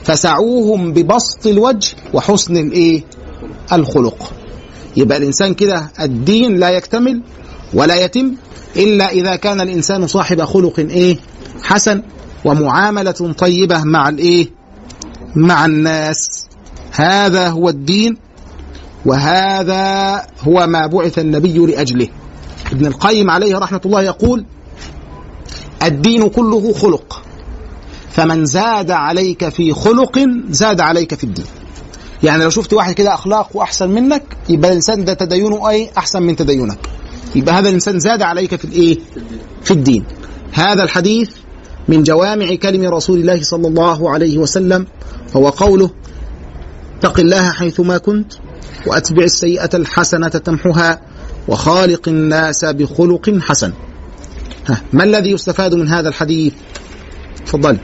فسعوهم 0.04 0.92
ببسط 0.92 1.46
الوجه 1.46 1.96
وحسن 2.14 2.56
الايه؟ 2.56 3.02
الخلق. 3.72 4.32
يبقى 4.96 5.18
الإنسان 5.18 5.54
كده 5.54 5.90
الدين 6.00 6.56
لا 6.56 6.70
يكتمل 6.70 7.22
ولا 7.74 8.04
يتم 8.04 8.34
إلا 8.76 9.08
إذا 9.10 9.36
كان 9.36 9.60
الإنسان 9.60 10.06
صاحب 10.06 10.42
خلق 10.42 10.78
إيه؟ 10.78 11.18
حسن 11.62 12.02
ومعاملة 12.44 13.32
طيبة 13.38 13.84
مع 13.84 14.08
الايه؟ 14.08 14.48
مع 15.36 15.64
الناس. 15.66 16.16
هذا 16.92 17.48
هو 17.48 17.68
الدين 17.68 18.16
وهذا 19.06 20.22
هو 20.40 20.66
ما 20.66 20.86
بعث 20.86 21.18
النبي 21.18 21.58
لأجله. 21.58 22.08
ابن 22.72 22.86
القيم 22.86 23.30
عليه 23.30 23.58
رحمة 23.58 23.80
الله 23.86 24.02
يقول 24.02 24.44
الدين 25.82 26.28
كله 26.28 26.72
خلق 26.72 27.22
فمن 28.10 28.46
زاد 28.46 28.90
عليك 28.90 29.48
في 29.48 29.72
خلق 29.72 30.18
زاد 30.48 30.80
عليك 30.80 31.14
في 31.14 31.24
الدين. 31.24 31.44
يعني 32.22 32.44
لو 32.44 32.50
شفت 32.50 32.72
واحد 32.72 32.94
كده 32.94 33.14
أخلاقه 33.14 33.62
أحسن 33.62 33.90
منك 33.90 34.22
يبقى 34.48 34.70
الإنسان 34.70 35.04
ده 35.04 35.14
تدينه 35.14 35.68
أي 35.70 35.90
أحسن 35.98 36.22
من 36.22 36.36
تدينك. 36.36 36.78
يبقى 37.34 37.54
هذا 37.54 37.68
الإنسان 37.68 37.98
زاد 37.98 38.22
عليك 38.22 38.56
في 38.56 38.64
الإيه؟ 38.64 38.98
في 39.64 39.70
الدين. 39.70 40.04
هذا 40.52 40.82
الحديث 40.82 41.30
من 41.88 42.02
جوامع 42.02 42.54
كلم 42.54 42.94
رسول 42.94 43.18
الله 43.20 43.42
صلى 43.42 43.68
الله 43.68 44.10
عليه 44.10 44.38
وسلم 44.38 44.86
هو 45.36 45.48
قوله 45.48 45.90
اتق 46.98 47.20
الله 47.20 47.50
حيثما 47.52 47.98
كنت 47.98 48.32
وأتبع 48.86 49.22
السيئة 49.22 49.70
الحسنة 49.74 50.28
تمحها 50.28 51.00
وخالق 51.48 52.08
الناس 52.08 52.64
بخلق 52.64 53.38
حسن. 53.40 53.72
ها 54.66 54.82
ما 54.92 55.04
الذي 55.04 55.30
يستفاد 55.30 55.74
من 55.74 55.88
هذا 55.88 56.08
الحديث؟ 56.08 56.52
تفضل. 57.46 57.78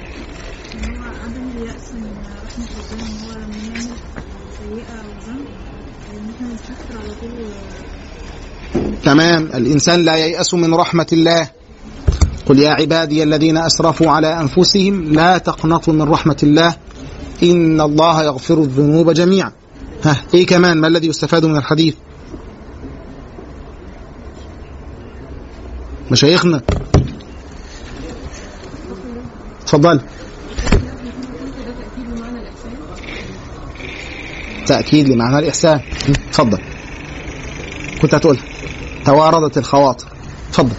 تمام. 9.04 9.48
الإنسان 9.54 10.04
لا 10.04 10.16
ييأس 10.16 10.54
من 10.54 10.74
رحمة 10.74 11.06
الله. 11.12 11.48
قل 12.46 12.58
يا 12.58 12.70
عبادي 12.70 13.22
الذين 13.22 13.56
أسرفوا 13.56 14.10
على 14.10 14.40
أنفسهم 14.40 15.12
لا 15.12 15.38
تقنطوا 15.38 15.92
من 15.92 16.02
رحمة 16.02 16.36
الله. 16.42 16.74
إن 17.42 17.80
الله 17.80 18.24
يغفر 18.24 18.58
الذنوب 18.58 19.10
جميعا. 19.10 19.52
ها 20.04 20.16
إيه 20.34 20.46
كمان؟ 20.46 20.80
ما 20.80 20.86
الذي 20.88 21.06
يستفاد 21.08 21.44
من 21.44 21.56
الحديث؟ 21.56 21.94
مشايخنا. 26.10 26.60
تفضل. 29.66 30.00
تأكيد 34.66 35.08
لمعنى 35.08 35.38
الإحسان. 35.38 35.80
تفضل. 36.32 36.58
كنت 38.02 38.14
هتقول 38.14 38.38
تواردت 39.04 39.58
الخواطر. 39.58 40.08
تفضل 40.52 40.74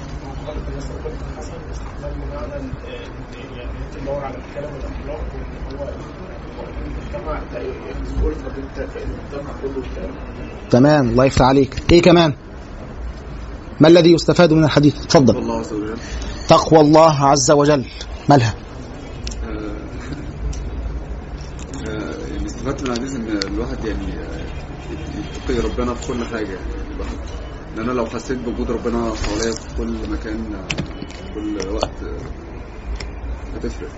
تدور 3.94 4.24
على 4.26 4.36
الكلام 4.38 4.74
والاخلاق 4.74 5.22
وان 5.34 5.80
هو 5.80 5.88
المجتمع 6.86 7.42
الألفة 7.56 8.50
بنت 8.50 8.78
المجتمع 8.80 9.52
كله 9.62 9.82
بتاعه 9.92 10.61
تمام 10.72 11.10
الله 11.10 11.26
يفتح 11.26 11.46
عليك. 11.46 11.84
إيه 11.92 12.02
كمان؟ 12.02 12.34
ما 13.80 13.88
الذي 13.88 14.14
يستفاد 14.14 14.54
من 14.54 14.64
الحديث؟ 14.64 15.06
تفضل. 15.06 15.38
الله 15.38 15.60
عز 15.60 15.74
وجل. 15.74 15.98
تقوى 16.48 16.80
الله 16.80 17.26
عز 17.26 17.52
وجل. 17.52 17.86
مالها 18.30 18.54
آه، 19.44 19.72
آه، 21.90 22.14
يعني 22.32 22.46
استفدت 22.46 22.82
من 22.84 22.92
الحديث 22.92 23.16
إن 23.16 23.40
الواحد 23.54 23.86
يعني 23.86 24.14
آه، 24.14 24.42
يتقي 25.48 25.70
ربنا 25.70 25.94
في 25.94 26.08
كل 26.08 26.26
حاجة. 26.26 26.48
يعني 26.48 26.94
الواحد 26.96 27.18
إن 27.78 27.80
أنا 27.84 27.92
لو 27.92 28.06
حسيت 28.06 28.38
بوجود 28.38 28.72
ربنا 28.72 29.14
حواليا 29.24 29.52
في 29.52 29.78
كل 29.78 30.10
مكان 30.12 30.38
في 31.10 31.34
كل 31.34 31.70
وقت 31.74 31.92
هتفرق. 33.56 33.90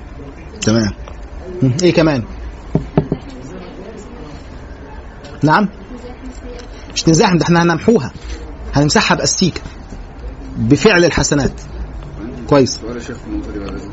تمام. 0.62 0.92
إيه 1.84 1.94
كمان؟ 1.94 2.24
نعم. 5.44 5.83
مش 6.94 7.10
نزاحم 7.10 7.38
ده 7.38 7.46
إحنا 7.46 7.64
هنمحوها. 7.64 8.12
هنمسحها 8.74 9.18
بأستيكة. 9.18 9.62
بفعل 10.58 11.06
الحسنات. 11.06 11.52
كويس. 12.50 12.80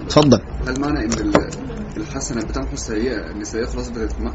اتفضل. 0.06 0.40
هل 0.68 0.80
معنى 0.80 1.04
إن 1.04 1.12
ال- 1.12 1.50
الحسنة 1.96 2.40
بتمحو 2.42 2.72
السيئه 2.74 3.30
إن 3.30 3.40
السيئة 3.40 3.66
خلاص 3.66 3.88
بتتم- 3.88 4.30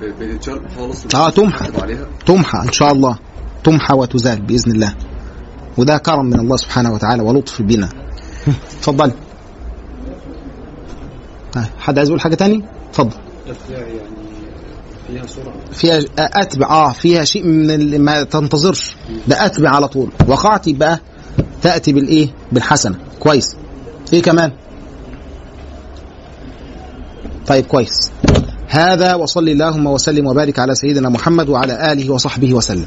ب- 0.00 0.04
بتتشال 0.22 0.60
خالص 0.76 1.14
آه 1.14 1.30
تمحى. 1.30 1.66
تمحى 2.26 2.58
إن 2.58 2.72
شاء 2.72 2.92
الله. 2.92 3.18
تمحى 3.64 3.94
وتزال 3.94 4.40
بإذن 4.42 4.72
الله. 4.72 4.94
وده 5.76 5.98
كرم 5.98 6.24
من 6.26 6.40
الله 6.40 6.56
سبحانه 6.56 6.92
وتعالى 6.94 7.22
ولطف 7.22 7.62
بنا. 7.62 7.88
اتفضل 8.78 9.12
ها، 11.56 11.68
حد 11.78 11.98
عايز 11.98 12.08
يقول 12.08 12.20
حاجة 12.20 12.34
تاني؟ 12.34 12.64
اتفضل. 12.90 13.16
يعني. 13.70 13.86
فيها 15.08 15.26
سرعه 15.26 15.54
فيها 15.72 16.00
أتبع 16.18 16.66
آه 16.70 16.92
فيها 16.92 17.24
شيء 17.24 17.44
من 17.46 17.70
اللي 17.70 17.98
ما 17.98 18.22
تنتظرش. 18.22 18.96
ده 19.28 19.46
أتبع 19.46 19.70
على 19.70 19.88
طول. 19.88 20.10
وقعت 20.28 20.66
يبقى 20.68 21.00
تأتي 21.62 21.92
بالإيه؟ 21.92 22.28
بالحسنة. 22.52 22.98
كويس. 23.20 23.56
إيه 24.12 24.22
كمان؟ 24.22 24.52
طيب 27.46 27.66
كويس. 27.66 28.10
هذا 28.68 29.14
وصلي 29.14 29.52
اللهم 29.52 29.86
وسلم 29.86 30.26
وبارك 30.26 30.58
على 30.58 30.74
سيدنا 30.74 31.08
محمد 31.08 31.48
وعلى 31.48 31.92
آله 31.92 32.10
وصحبه 32.10 32.54
وسلم. 32.54 32.86